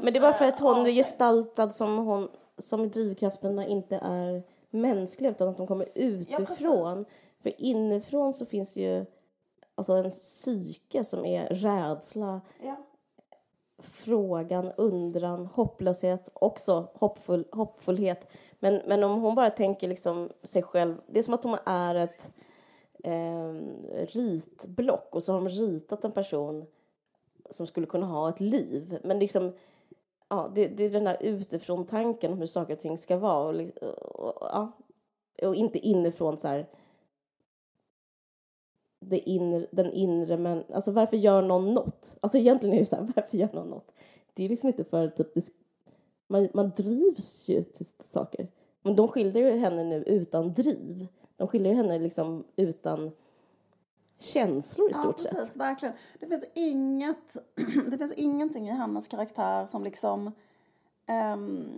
men 0.03 0.13
det 0.13 0.19
är 0.19 0.21
bara 0.21 0.33
för 0.33 0.45
att 0.45 0.59
hon 0.59 0.85
är 0.85 0.91
gestaltad 0.91 1.71
som 1.71 1.97
hon, 1.97 2.29
som 2.57 2.89
drivkrafterna 2.89 3.67
inte 3.67 3.99
är 4.01 4.43
mänskliga 4.69 5.31
utan 5.31 5.47
att 5.47 5.57
de 5.57 5.67
kommer 5.67 5.87
utifrån. 5.95 6.97
Ja, 6.97 7.05
för 7.43 7.61
inifrån 7.61 8.33
så 8.33 8.45
finns 8.45 8.77
ju 8.77 9.05
alltså 9.75 9.93
en 9.93 10.09
psyke 10.09 11.03
som 11.03 11.25
är 11.25 11.47
rädsla, 11.47 12.41
ja. 12.63 12.75
frågan, 13.77 14.71
undran, 14.77 15.45
hopplöshet, 15.45 16.29
också 16.33 16.87
hoppfull, 16.93 17.45
hoppfullhet. 17.51 18.31
Men, 18.59 18.81
men 18.87 19.03
om 19.03 19.21
hon 19.21 19.35
bara 19.35 19.49
tänker 19.49 19.87
liksom 19.87 20.29
sig 20.43 20.63
själv, 20.63 21.01
det 21.07 21.19
är 21.19 21.23
som 21.23 21.33
att 21.33 21.43
hon 21.43 21.57
är 21.65 21.95
ett 21.95 22.31
eh, 23.03 23.53
ritblock 24.05 25.15
och 25.15 25.23
så 25.23 25.33
har 25.33 25.41
de 25.41 25.49
ritat 25.49 26.03
en 26.03 26.11
person 26.11 26.65
som 27.49 27.67
skulle 27.67 27.87
kunna 27.87 28.05
ha 28.05 28.29
ett 28.29 28.39
liv. 28.39 28.99
Men 29.03 29.19
liksom, 29.19 29.53
ja, 30.29 30.51
det, 30.55 30.67
det 30.67 30.83
är 30.83 30.89
den 30.89 31.03
där 31.03 31.17
utifrån 31.19 31.85
tanken 31.85 32.31
om 32.33 32.39
hur 32.39 32.47
saker 32.47 32.73
och 32.73 32.79
ting 32.79 32.97
ska 32.97 33.17
vara 33.17 33.47
och, 33.47 33.83
och, 34.01 34.41
och, 34.41 34.67
och 35.43 35.55
inte 35.55 35.79
inifrån 35.79 36.37
så 36.37 36.47
här 36.47 36.67
det 39.09 39.29
inre, 39.29 39.67
den 39.71 39.93
inre 39.93 40.37
men 40.37 40.63
alltså 40.73 40.91
varför 40.91 41.17
gör 41.17 41.41
någon 41.41 41.73
något? 41.73 42.17
Alltså 42.21 42.37
egentligen 42.37 42.75
är 42.75 42.79
det 42.79 42.85
så 42.85 42.95
här, 42.95 43.03
varför 43.15 43.37
gör 43.37 43.49
någon 43.53 43.69
något? 43.69 43.91
Det 44.33 44.45
är 44.45 44.49
liksom 44.49 44.67
inte 44.67 44.83
för 44.83 45.07
typ, 45.07 45.27
man, 46.27 46.47
man 46.53 46.71
drivs 46.77 47.49
ju 47.49 47.63
till 47.63 47.85
saker. 48.09 48.47
Men 48.81 48.95
de 48.95 49.07
skildrar 49.07 49.41
ju 49.41 49.51
henne 49.57 49.83
nu 49.83 50.03
utan 50.03 50.53
driv. 50.53 51.07
De 51.37 51.47
skildrar 51.47 51.71
ju 51.71 51.77
henne 51.77 51.99
liksom 51.99 52.43
utan 52.55 53.11
känslor 54.19 54.89
i 54.89 54.91
Ja, 54.93 54.99
stort 54.99 55.17
precis, 55.17 55.47
sett. 55.49 55.57
verkligen. 55.57 55.95
Det 56.19 56.27
finns 56.27 56.45
inget, 56.53 57.37
det 57.91 57.97
finns 57.97 58.13
ingenting 58.13 58.67
i 58.69 58.71
hennes 58.71 59.07
karaktär 59.07 59.67
som 59.67 59.83
liksom 59.83 60.31
ehm, 61.07 61.69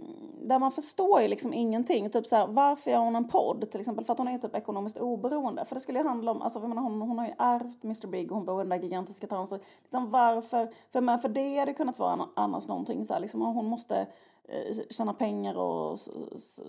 där 0.41 0.59
man 0.59 0.71
förstår 0.71 1.21
ju 1.21 1.27
liksom 1.27 1.53
ingenting. 1.53 2.09
Typ 2.09 2.27
så 2.27 2.35
här, 2.35 2.47
varför 2.47 2.91
gör 2.91 2.99
hon 2.99 3.15
en 3.15 3.27
podd 3.27 3.71
till 3.71 3.79
exempel? 3.79 4.05
För 4.05 4.13
att 4.13 4.17
hon 4.19 4.27
är 4.27 4.37
typ 4.37 4.55
ekonomiskt 4.55 4.97
oberoende. 4.97 5.65
För 5.65 5.75
det 5.75 5.81
skulle 5.81 5.99
ju 5.99 6.05
handla 6.07 6.31
om, 6.31 6.41
alltså 6.41 6.59
jag 6.59 6.69
menar, 6.69 6.81
hon, 6.81 7.01
hon 7.01 7.19
har 7.19 7.25
ju 7.25 7.33
ärvt 7.37 7.83
Mr 7.83 8.07
Big 8.07 8.31
och 8.31 8.37
hon 8.37 8.45
bor 8.45 8.61
i 8.61 8.63
den 8.63 8.69
där 8.69 8.77
gigantiska 8.79 9.27
town. 9.27 9.47
Så 9.47 9.59
liksom 9.81 10.11
varför, 10.11 10.67
för, 10.91 11.01
men 11.01 11.19
för 11.19 11.29
det 11.29 11.57
hade 11.59 11.73
kunnat 11.73 11.99
vara 11.99 12.11
an- 12.11 12.29
annars 12.35 12.67
någonting 12.67 13.05
så 13.05 13.13
här, 13.13 13.19
liksom 13.19 13.41
hon 13.41 13.65
måste 13.65 14.07
eh, 14.47 14.77
tjäna 14.89 15.13
pengar 15.13 15.57
och 15.57 15.99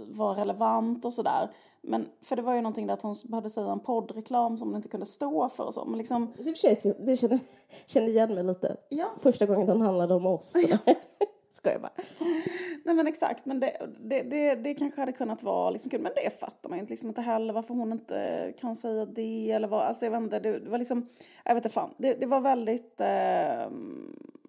vara 0.08 0.40
relevant 0.40 1.04
och 1.04 1.12
sådär. 1.12 1.50
Men 1.80 2.08
för 2.22 2.36
det 2.36 2.42
var 2.42 2.54
ju 2.54 2.60
någonting 2.62 2.86
där 2.86 2.94
att 2.94 3.02
hon 3.02 3.16
behövde 3.24 3.50
säga 3.50 3.72
en 3.72 3.80
poddreklam 3.80 4.56
som 4.58 4.68
hon 4.68 4.76
inte 4.76 4.88
kunde 4.88 5.06
stå 5.06 5.48
för 5.48 5.64
och 5.66 5.74
så. 5.74 5.84
Men 5.84 5.98
liksom, 5.98 6.32
Det, 6.36 6.44
för 6.44 6.54
sig- 6.54 6.94
det 7.06 7.16
känner, 7.16 7.38
känner 7.86 8.08
igen 8.08 8.34
mig 8.34 8.44
lite. 8.44 8.76
ja. 8.88 9.06
Första 9.18 9.46
gången 9.46 9.66
den 9.66 9.80
handlade 9.80 10.14
om 10.14 10.26
oss. 10.26 10.54
Skojar 11.58 11.78
bara. 11.78 11.92
Nej 12.84 12.94
men 12.94 13.06
exakt, 13.06 13.46
men 13.46 13.60
det, 13.60 13.88
det, 14.00 14.22
det, 14.22 14.54
det 14.54 14.74
kanske 14.74 15.00
hade 15.00 15.12
kunnat 15.12 15.42
vara 15.42 15.70
liksom 15.70 15.90
kul. 15.90 16.00
Men 16.00 16.12
det 16.16 16.40
fattar 16.40 16.68
man 16.68 16.78
ju 16.78 16.80
inte, 16.80 16.92
liksom 16.92 17.08
inte 17.08 17.20
heller 17.20 17.54
varför 17.54 17.74
hon 17.74 17.92
inte 17.92 18.52
kan 18.60 18.76
säga 18.76 19.06
det 19.06 19.50
eller 19.50 19.68
vad. 19.68 19.82
Alltså 19.82 20.06
jag 20.06 20.10
vet 20.10 20.20
inte, 20.20 20.38
det, 20.38 20.58
det 20.58 20.70
var 20.70 20.78
liksom, 20.78 21.08
jag 21.44 21.54
vet 21.54 21.64
inte 21.64 21.74
fan. 21.74 21.94
Det, 21.96 22.14
det 22.14 22.26
var 22.26 22.40
väldigt, 22.40 23.00
eh, 23.00 23.68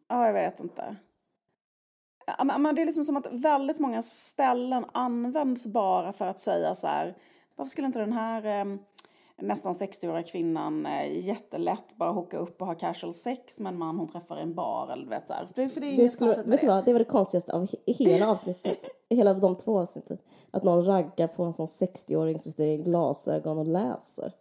ja 0.07 0.25
jag 0.25 0.33
vet 0.33 0.59
inte. 0.59 0.95
Ja, 2.37 2.57
men 2.57 2.75
det 2.75 2.81
är 2.81 2.85
liksom 2.85 3.05
som 3.05 3.17
att 3.17 3.27
väldigt 3.31 3.79
många 3.79 4.01
ställen 4.01 4.85
används 4.91 5.67
bara 5.67 6.13
för 6.13 6.27
att 6.27 6.39
säga 6.39 6.75
så 6.75 6.87
här. 6.87 7.15
Varför 7.55 7.69
skulle 7.69 7.87
inte 7.87 7.99
den 7.99 8.13
här 8.13 8.45
eh, 8.45 8.75
nästan 9.41 9.73
60-åriga 9.73 10.23
kvinnan 10.23 10.85
eh, 10.85 11.17
jättelätt 11.27 11.95
bara 11.97 12.11
hooka 12.11 12.37
upp 12.37 12.61
och 12.61 12.67
ha 12.67 12.75
casual 12.75 13.13
sex 13.13 13.59
med 13.59 13.73
en 13.73 13.77
man 13.79 13.97
hon 13.97 14.07
träffar 14.11 14.39
i 14.39 14.41
en 14.41 14.53
bar 14.53 14.89
eller 14.93 15.03
du 15.03 15.09
vet 15.09 15.27
så 15.27 15.33
här. 15.33 15.45
För, 15.45 15.67
för 15.67 15.81
det 15.81 15.87
är 15.87 15.97
Det 15.97 16.09
skulle, 16.09 16.29
vet 16.33 16.45
du 16.45 16.51
det. 16.57 16.67
vad, 16.67 16.85
det 16.85 16.91
var 16.93 16.99
det 16.99 17.05
konstigaste 17.05 17.53
av 17.53 17.65
he- 17.65 17.93
hela 17.93 18.31
avsnittet. 18.31 18.77
hela 19.09 19.33
de 19.33 19.55
två 19.55 19.79
avsnitten. 19.79 20.17
Att 20.51 20.63
någon 20.63 20.85
raggar 20.85 21.27
på 21.27 21.43
en 21.43 21.53
sån 21.53 21.65
60-åring 21.65 22.39
som 22.39 22.51
sitter 22.51 22.63
i 22.65 22.77
glasögon 22.77 23.57
och 23.57 23.67
läser. 23.67 24.31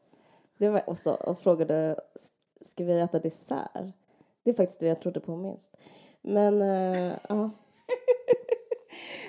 Det 0.59 0.68
var, 0.68 0.82
och, 0.90 0.99
så, 0.99 1.14
och 1.14 1.40
frågade, 1.40 2.01
ska 2.61 2.84
vi 2.84 3.01
äta 3.01 3.18
dessert? 3.18 3.70
Det 4.42 4.51
är 4.51 4.55
faktiskt 4.55 4.80
det 4.80 4.86
jag 4.86 5.01
trodde 5.01 5.20
på 5.20 5.36
minst. 5.36 5.76
Men, 6.22 6.62
eh, 6.62 7.12
ja. 7.28 7.51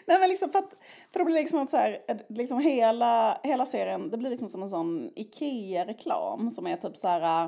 Nej 0.05 0.19
men 0.19 0.29
liksom 0.29 0.49
för 0.49 0.59
att, 0.59 0.75
för 1.11 1.19
det 1.19 1.25
blir 1.25 1.35
liksom 1.35 1.59
att 1.59 1.69
så 1.69 1.77
här, 1.77 2.03
eh, 2.07 2.17
liksom 2.27 2.59
hela, 2.59 3.39
hela 3.43 3.65
serien, 3.65 4.09
det 4.09 4.17
blir 4.17 4.29
liksom 4.29 4.49
som 4.49 4.63
en 4.63 4.69
sån 4.69 5.11
Ikea-reklam 5.15 6.51
som 6.51 6.67
är 6.67 6.77
typ 6.77 6.97
så 6.97 7.07
här, 7.07 7.43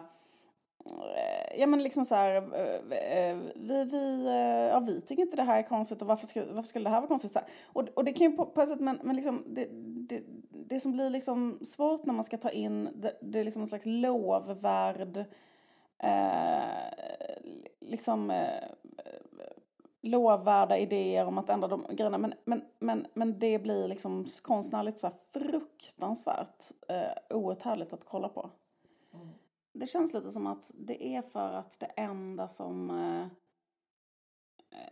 eh, 0.85 1.59
ja 1.59 1.67
men 1.67 1.83
liksom 1.83 2.05
så 2.05 2.15
här, 2.15 2.35
eh, 2.35 3.37
vi, 3.55 3.85
vi, 3.91 4.25
ja 4.71 4.79
vi 4.79 5.01
tycker 5.01 5.23
inte 5.23 5.35
det 5.35 5.43
här 5.43 5.59
är 5.59 5.63
konstigt 5.63 6.01
och 6.01 6.07
varför, 6.07 6.27
skulle, 6.27 6.45
varför 6.53 6.67
skulle 6.67 6.85
det 6.85 6.93
här 6.93 7.01
vara 7.01 7.07
konstigt? 7.07 7.31
Så 7.31 7.39
här. 7.39 7.47
Och, 7.65 7.89
och 7.93 8.03
det 8.05 8.13
kan 8.13 8.31
ju 8.31 8.37
på, 8.37 8.45
på 8.45 8.61
ett 8.61 8.69
sätt, 8.69 8.79
men, 8.79 8.99
men 9.03 9.15
liksom 9.15 9.43
det, 9.47 9.67
det, 10.09 10.23
det 10.71 10.79
som 10.79 10.91
blir 10.91 11.09
liksom 11.09 11.59
svårt 11.61 12.05
när 12.05 12.13
man 12.13 12.23
ska 12.23 12.37
ta 12.37 12.49
in, 12.49 12.89
det, 12.95 13.17
det 13.21 13.39
är 13.39 13.43
liksom 13.43 13.61
en 13.61 13.67
slags 13.67 13.85
lovvärd, 13.85 15.25
eh, 15.97 16.61
liksom 17.79 18.31
eh, 18.31 18.63
lovvärda 20.01 20.77
idéer 20.77 21.25
om 21.25 21.37
att 21.37 21.49
ändra 21.49 21.67
de 21.67 21.85
grejerna. 21.89 22.17
Men, 22.17 22.33
men, 22.45 22.61
men, 22.79 23.07
men 23.13 23.39
det 23.39 23.59
blir 23.59 23.87
liksom 23.87 24.25
konstnärligt 24.41 24.99
så 24.99 25.09
fruktansvärt 25.09 26.63
eh, 26.87 27.37
outhärdligt 27.37 27.93
att 27.93 28.05
kolla 28.05 28.29
på. 28.29 28.49
Det 29.73 29.87
känns 29.87 30.13
lite 30.13 30.31
som 30.31 30.47
att 30.47 30.71
det 30.73 31.07
är 31.07 31.21
för 31.21 31.53
att 31.53 31.79
det 31.79 31.85
enda 31.85 32.47
som 32.47 32.89
eh, 32.89 33.27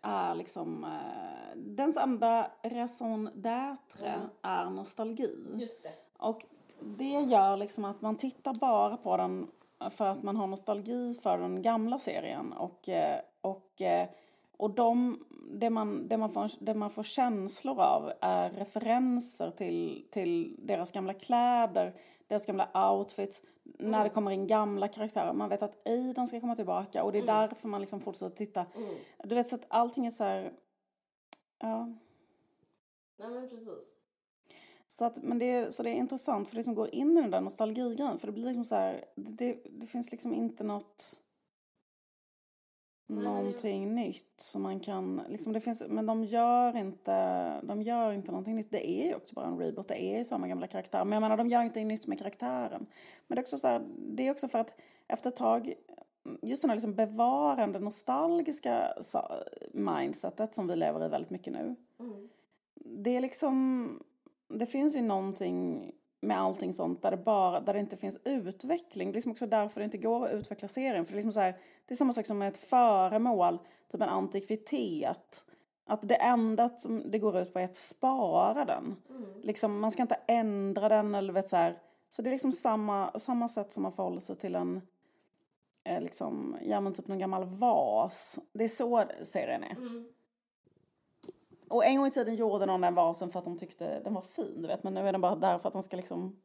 är 0.02 0.36
liksom... 0.36 0.84
Eh, 0.84 1.56
dens 1.56 1.98
enda 1.98 2.52
raison 2.64 3.30
d'être 3.30 4.30
är 4.42 4.70
nostalgi. 4.70 5.36
Just 5.56 5.84
det. 5.84 5.94
Och 6.18 6.46
det 6.82 7.20
gör 7.22 7.58
liksom 7.58 7.86
att 7.86 8.02
man 8.02 8.16
tittar 8.16 8.54
bara 8.54 8.98
på 8.98 9.18
den 9.18 9.52
för 9.92 10.06
att 10.06 10.24
man 10.24 10.38
har 10.38 10.48
nostalgi 10.48 11.14
för 11.14 11.38
den 11.38 11.62
gamla 11.62 12.00
serien. 12.00 12.54
Och, 12.54 12.90
eh, 12.90 13.22
och, 13.42 13.82
eh, 13.82 14.10
och 14.60 14.72
de, 14.72 15.20
det, 15.52 15.70
man, 15.70 16.08
det, 16.08 16.18
man 16.18 16.30
får, 16.30 16.52
det 16.60 16.74
man 16.74 16.90
får 16.90 17.04
känslor 17.04 17.82
av 17.82 18.12
är 18.22 18.50
referenser 18.50 19.52
till, 19.52 20.08
till 20.12 20.56
deras 20.68 20.92
gamla 20.92 21.14
kläder, 21.14 21.94
deras 22.28 22.46
gamla 22.46 22.92
outfits, 22.92 23.42
när 23.64 24.04
det 24.04 24.10
kommer 24.10 24.32
in 24.32 24.48
gamla 24.48 24.88
karaktärer. 24.88 25.34
Man 25.34 25.50
vet 25.50 25.62
att 25.62 25.88
Aiden 25.88 26.28
ska 26.28 26.40
komma 26.40 26.56
tillbaka 26.56 27.04
och 27.04 27.12
det 27.12 27.18
är 27.18 27.26
därför 27.26 27.68
man 27.68 27.82
liksom 27.82 28.00
fortsätter 28.00 28.36
titta. 28.36 28.66
Du 29.24 29.36
vet 29.36 29.50
så 29.50 29.56
att 29.56 29.66
allting 29.68 30.06
är 30.06 30.10
så 30.12 30.24
här... 30.24 30.52
Ja. 31.60 31.86
Nej 33.20 33.30
men 33.30 33.50
precis. 33.50 33.96
Så, 34.88 35.06
att, 35.06 35.24
men 35.24 35.40
det, 35.40 35.46
är- 35.46 35.72
så 35.72 35.84
det 35.84 35.90
är 35.90 35.94
intressant 35.94 36.50
för 36.50 36.56
det 36.56 36.64
som 36.64 36.76
går 36.76 36.96
in 36.96 37.18
i 37.18 37.22
den 37.22 37.32
där 37.32 37.42
nostalgigrejen. 37.42 38.20
För 38.20 38.28
det 38.28 38.34
blir 38.34 38.46
liksom 38.46 38.66
så 38.66 38.76
här, 38.76 39.06
det, 39.16 39.32
det, 39.32 39.58
det 39.72 39.86
finns 39.86 40.12
liksom 40.12 40.34
inte 40.34 40.64
något 40.64 41.22
någonting 43.10 43.96
nytt 43.96 44.34
som 44.38 44.62
man 44.62 44.80
kan, 44.80 45.22
liksom 45.30 45.54
det 45.54 45.62
finns, 45.62 45.84
men 45.88 46.06
de 46.06 46.24
gör 46.24 46.78
inte, 46.78 47.62
de 47.62 47.82
gör 47.82 48.12
inte 48.12 48.32
någonting 48.32 48.56
nytt. 48.56 48.72
Det 48.72 48.90
är 48.90 49.06
ju 49.08 49.16
också 49.16 49.36
bara 49.36 49.46
en 49.46 49.58
reboot, 49.58 49.88
det 49.88 50.04
är 50.04 50.18
ju 50.18 50.24
samma 50.24 50.48
gamla 50.48 50.68
karaktär. 50.68 51.06
Men 51.06 51.12
jag 51.12 51.22
menar, 51.22 51.38
de 51.38 51.48
gör 51.48 51.62
inte 51.62 51.84
nytt 51.84 52.08
med 52.08 52.18
karaktären. 52.18 52.86
Men 53.28 53.36
det 53.36 53.40
är 53.40 53.44
också 53.44 53.58
så 53.58 53.68
här, 53.68 53.86
det 53.98 54.28
är 54.28 54.32
också 54.32 54.48
för 54.48 54.60
att 54.60 54.74
efter 55.08 55.30
ett 55.30 55.36
tag, 55.36 55.74
just 56.42 56.62
den 56.62 56.70
här 56.70 56.76
liksom 56.76 56.96
bevarande 56.96 57.80
nostalgiska 57.80 58.94
mindsetet 59.72 60.56
som 60.56 60.68
vi 60.68 60.76
lever 60.76 61.06
i 61.06 61.10
väldigt 61.10 61.32
mycket 61.32 61.54
nu. 61.54 61.76
Det 62.76 63.16
är 63.16 63.22
liksom, 63.22 64.04
det 64.48 64.66
finns 64.66 64.96
ju 64.96 65.02
någonting 65.02 65.92
med 66.22 66.40
allting 66.40 66.74
sånt 66.74 67.02
där 67.02 67.12
det 67.12 67.18
bara, 67.18 67.60
där 67.60 67.74
det 67.74 67.80
inte 67.80 67.98
finns 67.98 68.20
utveckling. 68.24 69.08
Det 69.08 69.12
är 69.12 69.16
liksom 69.16 69.32
också 69.32 69.48
därför 69.48 69.80
det 69.80 69.86
inte 69.86 69.98
går 69.98 70.26
att 70.26 70.34
utveckla 70.34 70.68
serien. 70.68 71.06
För 71.06 71.14
det 71.14 71.16
är 71.16 71.18
liksom 71.18 71.34
så 71.34 71.40
här, 71.40 71.58
det 71.86 71.94
är 71.94 71.96
samma 71.96 72.14
sak 72.14 72.26
som 72.26 72.38
med 72.38 72.48
ett 72.48 72.58
föremål, 72.58 73.60
typ 73.92 74.02
en 74.02 74.10
antikvitet. 74.10 75.46
Att 75.86 76.08
det 76.08 76.16
enda 76.16 76.70
som 76.70 77.12
det 77.12 77.20
går 77.20 77.38
ut 77.38 77.54
på 77.54 77.60
är 77.60 77.66
att 77.66 77.76
spara 77.76 78.66
den. 78.66 78.96
Liksom, 79.44 79.80
man 79.80 79.92
ska 79.92 80.02
inte 80.02 80.20
ändra 80.28 80.90
den 80.90 81.16
eller 81.16 81.34
vet 81.34 81.50
så 81.50 81.56
här. 81.56 81.78
Så 82.10 82.22
det 82.22 82.30
är 82.30 82.32
liksom 82.32 82.52
samma, 82.52 83.20
samma 83.20 83.50
sätt 83.50 83.74
som 83.74 83.84
man 83.84 83.92
förhåller 83.92 84.20
sig 84.20 84.36
till 84.36 84.56
en, 84.56 84.82
eh, 85.84 86.02
liksom, 86.02 86.58
ja 86.62 86.82
men 86.82 86.94
typ 86.94 87.08
någon 87.08 87.20
gammal 87.20 87.46
vas. 87.46 88.40
Det 88.54 88.64
är 88.64 88.68
så 88.68 89.04
serien 89.24 89.64
är. 89.64 89.76
Och 91.70 91.86
en 91.86 91.98
gång 91.98 92.08
i 92.08 92.12
tiden 92.12 92.36
gjorde 92.36 92.66
någon 92.66 92.82
den 92.82 92.96
vasen 92.96 93.30
för 93.30 93.40
att 93.40 93.46
de 93.46 93.58
tyckte 93.58 94.00
den 94.00 94.14
var 94.14 94.22
fin, 94.22 94.62
du 94.62 94.68
vet. 94.68 94.84
Men 94.84 94.94
nu 94.94 95.08
är 95.08 95.12
den 95.12 95.22
bara 95.22 95.36
där 95.36 95.58
för 95.58 95.68
att 95.68 95.74
den 95.74 95.84
ska 95.84 95.98
liksom 95.98 96.36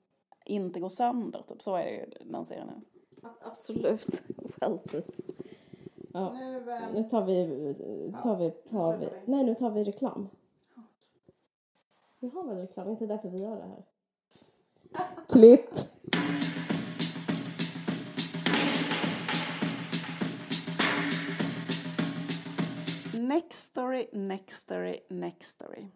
inte 0.45 0.81
gå 0.81 0.89
sönder, 0.89 1.43
typ. 1.43 1.62
Så 1.62 1.77
är 1.77 1.85
det 1.85 1.91
ju 1.91 2.31
den 2.31 2.45
serien 2.45 2.66
nu. 2.66 2.81
Absolut. 3.41 4.22
Well 4.61 4.79
put. 4.79 5.20
Ja. 6.12 6.33
Nu, 6.33 6.70
eh, 6.70 6.93
Nu 6.95 7.03
tar 7.03 7.25
vi, 7.25 7.75
tar 8.22 8.37
vi, 8.37 8.51
tar 8.51 8.97
vi, 8.97 9.09
nej 9.25 9.45
nu 9.45 9.55
tar 9.55 9.70
vi 9.70 9.85
reklam. 9.85 10.29
Vi 12.18 12.29
har 12.29 12.45
väl 12.45 12.57
reklam, 12.57 12.91
inte 12.91 13.07
därför 13.07 13.29
vi 13.29 13.39
gör 13.39 13.57
det 13.57 13.66
här. 13.66 13.85
Klipp! 15.29 15.70
Nextory, 23.29 24.07
Nextory, 24.12 25.01
Nextory 25.09 25.87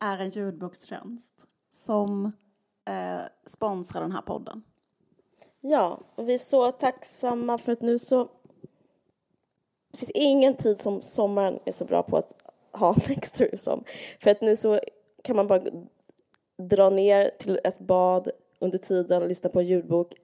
är 0.00 0.18
en 0.18 0.28
ljudbokstjänst 0.28 1.46
som 1.70 2.32
eh, 2.84 3.20
sponsrar 3.46 4.02
den 4.02 4.12
här 4.12 4.22
podden. 4.22 4.62
Ja, 5.60 6.00
och 6.14 6.28
vi 6.28 6.34
är 6.34 6.38
så 6.38 6.72
tacksamma 6.72 7.58
för 7.58 7.72
att 7.72 7.80
nu 7.80 7.98
så... 7.98 8.30
Det 9.90 9.98
finns 9.98 10.10
ingen 10.14 10.56
tid 10.56 10.80
som 10.80 11.02
sommaren 11.02 11.58
är 11.64 11.72
så 11.72 11.84
bra 11.84 12.02
på 12.02 12.16
att 12.16 12.32
ha 12.72 12.94
Next 13.08 13.34
Story 13.34 13.58
som. 13.58 13.84
För 14.20 14.30
att 14.30 14.40
nu 14.40 14.56
så 14.56 14.80
kan 15.22 15.36
man 15.36 15.46
bara 15.46 15.62
dra 16.56 16.90
ner 16.90 17.30
till 17.38 17.60
ett 17.64 17.78
bad 17.78 18.30
under 18.58 18.78
tiden, 18.78 19.28
lyssna 19.28 19.50
på 19.50 19.60
en 19.60 19.66
ljudbok, 19.66 20.14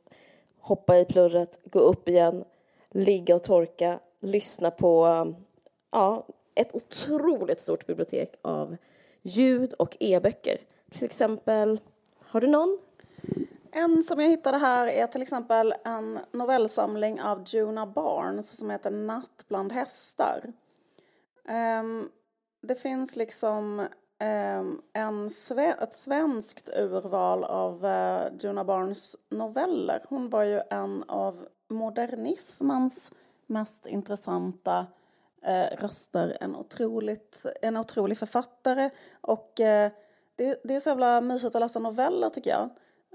hoppa 0.59 0.99
i 0.99 1.05
plurret, 1.05 1.61
gå 1.65 1.79
upp 1.79 2.09
igen, 2.09 2.45
ligga 2.91 3.35
och 3.35 3.43
torka, 3.43 4.01
lyssna 4.21 4.71
på 4.71 5.07
ja, 5.97 6.27
ett 6.55 6.75
otroligt 6.75 7.61
stort 7.61 7.87
bibliotek 7.87 8.35
av 8.43 8.77
ljud 9.23 9.73
och 9.73 9.97
e-böcker. 10.01 10.59
Till 10.91 11.05
exempel, 11.05 11.81
har 12.19 12.41
du 12.41 12.47
någon? 12.47 12.79
En 13.71 14.03
som 14.03 14.21
jag 14.21 14.29
hittade 14.29 14.59
här 14.59 14.87
är 14.87 15.07
till 15.07 15.23
exempel 15.23 15.75
en 15.85 16.19
novellsamling 16.33 17.21
av 17.23 17.43
Juna 17.47 17.87
Barnes 17.87 18.57
som 18.57 18.71
heter 18.71 18.91
Natt 18.91 19.45
bland 19.49 19.73
hästar. 19.73 20.53
Um, 21.81 22.11
det 22.63 22.75
finns 22.75 23.17
liksom 23.17 23.87
ehm, 24.19 24.83
en 24.93 25.31
sve 25.31 25.73
ett 25.73 25.95
svenskt 25.95 26.71
urval 26.77 27.45
av 27.45 27.85
uh, 27.85 28.37
Juna 28.39 28.65
Barnes 28.65 29.17
noveller. 29.31 30.03
Hon 30.09 30.29
var 30.29 30.43
ju 30.45 30.61
en 30.71 31.03
av 31.03 31.47
modernismens 31.69 33.13
mest 33.47 33.87
intressanta 33.87 34.87
eh, 35.47 35.77
röster. 35.77 36.37
En, 36.41 36.57
otroligt, 36.57 37.47
en 37.63 37.77
otrolig 37.77 38.19
författare 38.19 38.91
och 39.21 39.61
eh, 39.61 39.91
det, 40.37 40.61
det 40.65 40.75
är 40.75 40.81
så 40.81 40.91
jävla 40.91 41.21
mysigt 41.21 41.55
att 41.55 41.61
läsa 41.61 41.79
noveller 41.79 42.29
tycker 42.29 42.51
jag. 42.51 42.71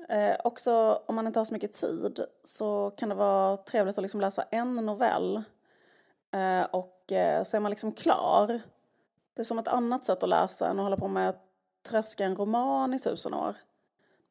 Eh, 0.09 0.35
också 0.43 1.01
om 1.05 1.15
man 1.15 1.27
inte 1.27 1.39
har 1.39 1.45
så 1.45 1.53
mycket 1.53 1.73
tid 1.73 2.25
så 2.43 2.91
kan 2.97 3.09
det 3.09 3.15
vara 3.15 3.57
trevligt 3.57 3.97
att 3.97 4.01
liksom 4.01 4.21
läsa 4.21 4.43
en 4.51 4.75
novell 4.75 5.43
eh, 6.31 6.63
och 6.63 7.11
eh, 7.11 7.43
så 7.43 7.57
är 7.57 7.61
man 7.61 7.69
liksom 7.69 7.91
klar. 7.91 8.61
Det 9.33 9.41
är 9.41 9.43
som 9.43 9.59
ett 9.59 9.67
annat 9.67 10.05
sätt 10.05 10.23
att 10.23 10.29
läsa 10.29 10.69
än 10.69 10.79
att 10.79 10.83
hålla 10.83 10.97
på 10.97 11.07
med 11.07 11.29
att 11.29 11.43
tröska 11.89 12.25
en 12.25 12.35
roman 12.35 12.93
i 12.93 12.99
tusen 12.99 13.33
år. 13.33 13.55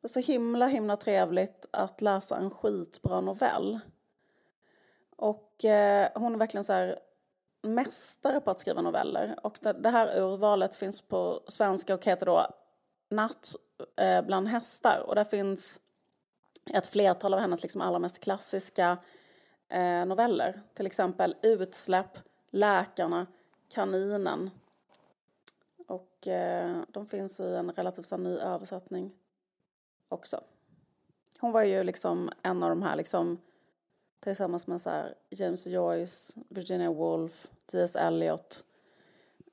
Det 0.00 0.06
är 0.06 0.08
så 0.08 0.20
himla 0.20 0.66
himla 0.66 0.96
trevligt 0.96 1.66
att 1.70 2.02
läsa 2.02 2.36
en 2.36 2.50
skitbra 2.50 3.20
novell. 3.20 3.80
Och 5.16 5.64
eh, 5.64 6.08
hon 6.14 6.34
är 6.34 6.38
verkligen 6.38 6.64
så 6.64 6.72
här 6.72 6.98
mästare 7.62 8.40
på 8.40 8.50
att 8.50 8.58
skriva 8.58 8.82
noveller. 8.82 9.36
Och 9.42 9.58
det, 9.60 9.72
det 9.72 9.90
här 9.90 10.18
urvalet 10.18 10.74
finns 10.74 11.02
på 11.02 11.42
svenska 11.48 11.94
och 11.94 12.04
heter 12.04 12.26
då 12.26 12.46
Natt 13.08 13.54
eh, 13.96 14.22
bland 14.22 14.48
hästar. 14.48 15.04
Och 15.06 15.14
där 15.14 15.24
finns 15.24 15.80
ett 16.74 16.86
flertal 16.86 17.34
av 17.34 17.40
hennes 17.40 17.62
liksom 17.62 17.80
allra 17.80 17.98
mest 17.98 18.20
klassiska 18.20 18.98
eh, 19.68 20.06
noveller. 20.06 20.62
Till 20.74 20.86
exempel 20.86 21.36
Utsläpp, 21.42 22.18
Läkarna, 22.50 23.26
Kaninen. 23.68 24.50
Och 25.86 26.28
eh, 26.28 26.82
de 26.88 27.06
finns 27.06 27.40
i 27.40 27.54
en 27.54 27.70
relativt 27.72 28.18
ny 28.18 28.36
översättning 28.36 29.12
också. 30.08 30.40
Hon 31.40 31.52
var 31.52 31.62
ju 31.62 31.84
liksom 31.84 32.30
en 32.42 32.62
av 32.62 32.68
de 32.68 32.82
här 32.82 32.96
liksom 32.96 33.38
tillsammans 34.20 34.66
med 34.66 34.80
så 34.80 35.04
James 35.30 35.66
Joyce, 35.66 36.40
Virginia 36.48 36.90
Woolf, 36.90 37.46
T.S. 37.66 37.96
Eliot 37.96 38.64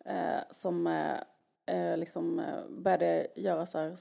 eh, 0.05 0.39
som 0.51 0.87
eh, 0.87 1.19
eh, 1.65 1.97
liksom 1.97 2.39
eh, 2.39 2.67
började 2.69 3.27
göra 3.35 3.65
så 3.65 3.77
här 3.77 3.95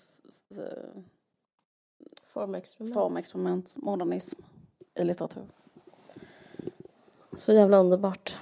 formexperiment. 2.26 2.94
formexperiment, 2.94 3.76
modernism 3.76 4.40
i 4.94 5.04
litteratur. 5.04 5.46
Så 7.32 7.52
jävla 7.52 7.78
underbart. 7.78 8.40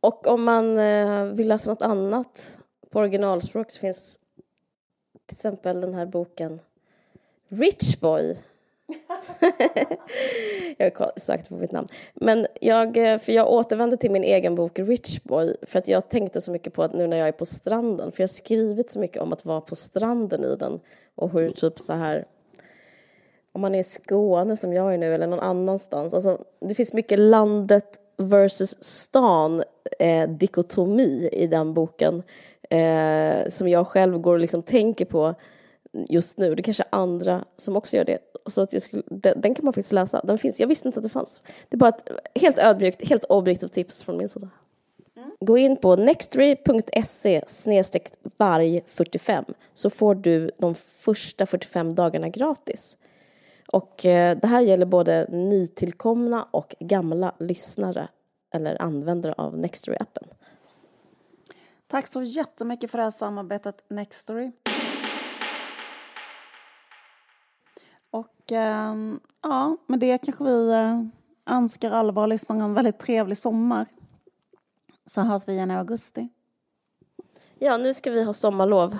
Och 0.00 0.26
om 0.26 0.44
man 0.44 0.78
eh, 0.78 1.24
vill 1.24 1.48
läsa 1.48 1.70
något 1.70 1.82
annat 1.82 2.58
på 2.90 2.98
originalspråk 2.98 3.70
så 3.70 3.78
finns 3.78 4.18
till 5.26 5.36
exempel 5.36 5.80
den 5.80 5.94
här 5.94 6.06
boken 6.06 6.60
Rich 7.48 8.00
Boy 8.00 8.36
jag 10.78 10.98
har 10.98 11.12
sökt 11.16 11.48
på 11.48 11.54
mitt 11.54 11.72
namn. 11.72 11.88
Men 12.14 12.46
jag, 12.60 12.96
eh, 12.96 13.18
för 13.18 13.32
jag 13.32 13.52
återvände 13.52 13.96
till 13.96 14.10
min 14.10 14.24
egen 14.24 14.54
bok 14.54 14.78
Rich 14.78 15.22
Boy 15.22 15.56
för 15.62 15.78
att 15.78 15.88
jag 15.88 16.08
tänkte 16.08 16.40
så 16.40 16.50
mycket 16.52 16.72
på 16.72 16.82
att 16.82 16.94
nu 16.94 17.06
när 17.06 17.16
jag 17.16 17.28
är 17.28 17.32
på 17.32 17.44
stranden, 17.44 18.12
för 18.12 18.22
jag 18.22 18.28
har 18.28 18.34
skrivit 18.34 18.90
så 18.90 18.98
mycket 18.98 19.22
om 19.22 19.32
att 19.32 19.44
vara 19.44 19.60
på 19.60 19.76
stranden 19.76 20.44
i 20.44 20.56
den 20.56 20.80
och 21.14 21.32
hur 21.32 21.48
typ 21.48 21.80
så 21.80 21.92
här 21.92 22.24
om 23.52 23.60
man 23.60 23.74
är 23.74 23.78
i 23.78 23.84
Skåne 23.84 24.56
som 24.56 24.72
jag 24.72 24.94
är 24.94 24.98
nu 24.98 25.14
eller 25.14 25.26
någon 25.26 25.40
annanstans, 25.40 26.14
alltså 26.14 26.44
det 26.60 26.74
finns 26.74 26.92
mycket 26.92 27.18
landet 27.18 28.00
versus 28.16 28.82
stan 28.82 29.62
eh, 29.98 30.28
dikotomi 30.28 31.28
i 31.32 31.46
den 31.46 31.74
boken 31.74 32.22
eh, 32.70 33.48
som 33.48 33.68
jag 33.68 33.86
själv 33.86 34.18
går 34.18 34.32
och 34.32 34.40
liksom 34.40 34.62
tänker 34.62 35.04
på 35.04 35.34
just 36.08 36.38
nu. 36.38 36.54
Det 36.54 36.60
är 36.60 36.64
kanske 36.64 36.84
andra 36.90 37.44
som 37.56 37.76
också 37.76 37.96
gör 37.96 38.04
det. 38.04 38.18
Så 38.46 38.60
att 38.60 38.72
jag 38.72 38.82
skulle, 38.82 39.02
den, 39.06 39.40
den, 39.40 39.54
kan 39.54 39.64
man 39.64 39.72
faktiskt 39.72 39.92
läsa. 39.92 40.20
Den 40.24 40.38
finns. 40.38 40.60
Jag 40.60 40.68
visste 40.68 40.88
inte 40.88 41.00
att 41.00 41.04
det 41.04 41.08
fanns. 41.08 41.40
Det 41.68 41.76
är 41.76 41.78
bara 41.78 41.88
ett 41.90 42.08
helt 42.34 42.58
ödmjukt, 42.58 43.08
helt 43.08 43.24
objektivt 43.24 43.72
tips 43.72 44.02
från 44.02 44.16
min 44.16 44.28
sida. 44.28 44.48
Mm. 45.16 45.30
Gå 45.40 45.58
in 45.58 45.76
på 45.76 45.96
nextory.se 45.96 47.42
varg 48.36 48.82
45 48.86 49.44
så 49.74 49.90
får 49.90 50.14
du 50.14 50.50
de 50.58 50.74
första 50.74 51.46
45 51.46 51.94
dagarna 51.94 52.28
gratis. 52.28 52.96
Och 53.72 54.06
eh, 54.06 54.38
det 54.38 54.46
här 54.46 54.60
gäller 54.60 54.86
både 54.86 55.26
nytillkomna 55.30 56.48
och 56.50 56.74
gamla 56.80 57.34
lyssnare 57.38 58.08
eller 58.54 58.82
användare 58.82 59.34
av 59.36 59.58
Nextory-appen. 59.58 60.24
Tack 61.86 62.06
så 62.06 62.22
jättemycket 62.22 62.90
för 62.90 62.98
det 62.98 63.04
här 63.04 63.10
samarbetet 63.10 63.84
Nextory. 63.88 64.52
Och 68.14 68.52
eh, 68.52 68.94
ja, 69.42 69.76
med 69.86 70.00
det 70.00 70.18
kanske 70.18 70.44
vi 70.44 70.70
eh, 70.70 71.00
önskar 71.46 71.90
alla 71.90 72.12
våra 72.12 72.26
lyssnare 72.26 72.64
en 72.64 72.74
väldigt 72.74 72.98
trevlig 72.98 73.38
sommar. 73.38 73.86
Så 75.06 75.20
hörs 75.20 75.48
vi 75.48 75.52
igen 75.52 75.70
i 75.70 75.74
augusti. 75.74 76.28
Ja, 77.58 77.76
nu 77.76 77.94
ska 77.94 78.10
vi 78.10 78.24
ha 78.24 78.32
sommarlov. 78.32 78.98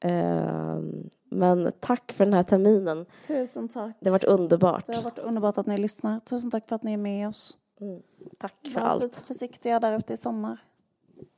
Eh, 0.00 0.78
men 1.24 1.72
tack 1.80 2.12
för 2.12 2.24
den 2.24 2.34
här 2.34 2.42
terminen. 2.42 3.06
Tusen 3.26 3.68
tack. 3.68 3.96
Det 4.00 4.08
har 4.08 4.12
varit 4.12 4.24
underbart. 4.24 4.86
Det 4.86 4.96
har 4.96 5.02
varit 5.02 5.18
underbart 5.18 5.58
att 5.58 5.66
ni 5.66 5.78
lyssnar. 5.78 6.20
Tusen 6.20 6.50
tack 6.50 6.68
för 6.68 6.76
att 6.76 6.82
ni 6.82 6.92
är 6.92 6.98
med 6.98 7.28
oss. 7.28 7.56
Mm. 7.80 8.02
Tack 8.38 8.54
för 8.72 8.80
Var 8.80 8.88
allt. 8.88 9.02
Var 9.02 9.08
lite 9.08 9.22
försiktiga 9.22 9.80
där 9.80 9.98
ute 9.98 10.12
i 10.12 10.16
sommar. 10.16 10.60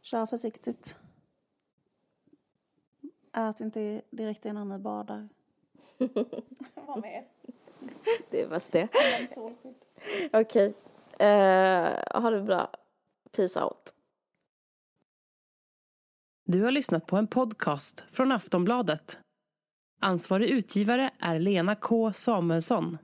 Kör 0.02 0.26
försiktigt. 0.26 0.98
Ät 3.36 3.60
inte 3.60 4.02
direkt 4.10 4.44
innan 4.44 4.68
ni 4.68 4.78
badar. 4.78 5.28
Var 6.86 7.00
med. 7.00 7.24
Det 8.30 8.42
är 8.42 8.48
mest 8.48 8.72
det. 8.72 8.88
Okej. 10.32 10.40
Okay. 10.40 10.72
Uh, 11.20 12.22
ha 12.22 12.30
det 12.30 12.42
bra. 12.42 12.70
Peace 13.36 13.60
out. 13.60 13.94
Du 16.46 16.62
har 16.62 16.70
lyssnat 16.70 17.06
på 17.06 17.16
en 17.16 17.26
podcast 17.26 18.04
från 18.10 18.32
Aftonbladet. 18.32 19.18
Ansvarig 20.00 20.48
utgivare 20.50 21.10
är 21.18 21.38
Lena 21.38 21.74
K 21.74 22.12
Samuelsson. 22.12 22.98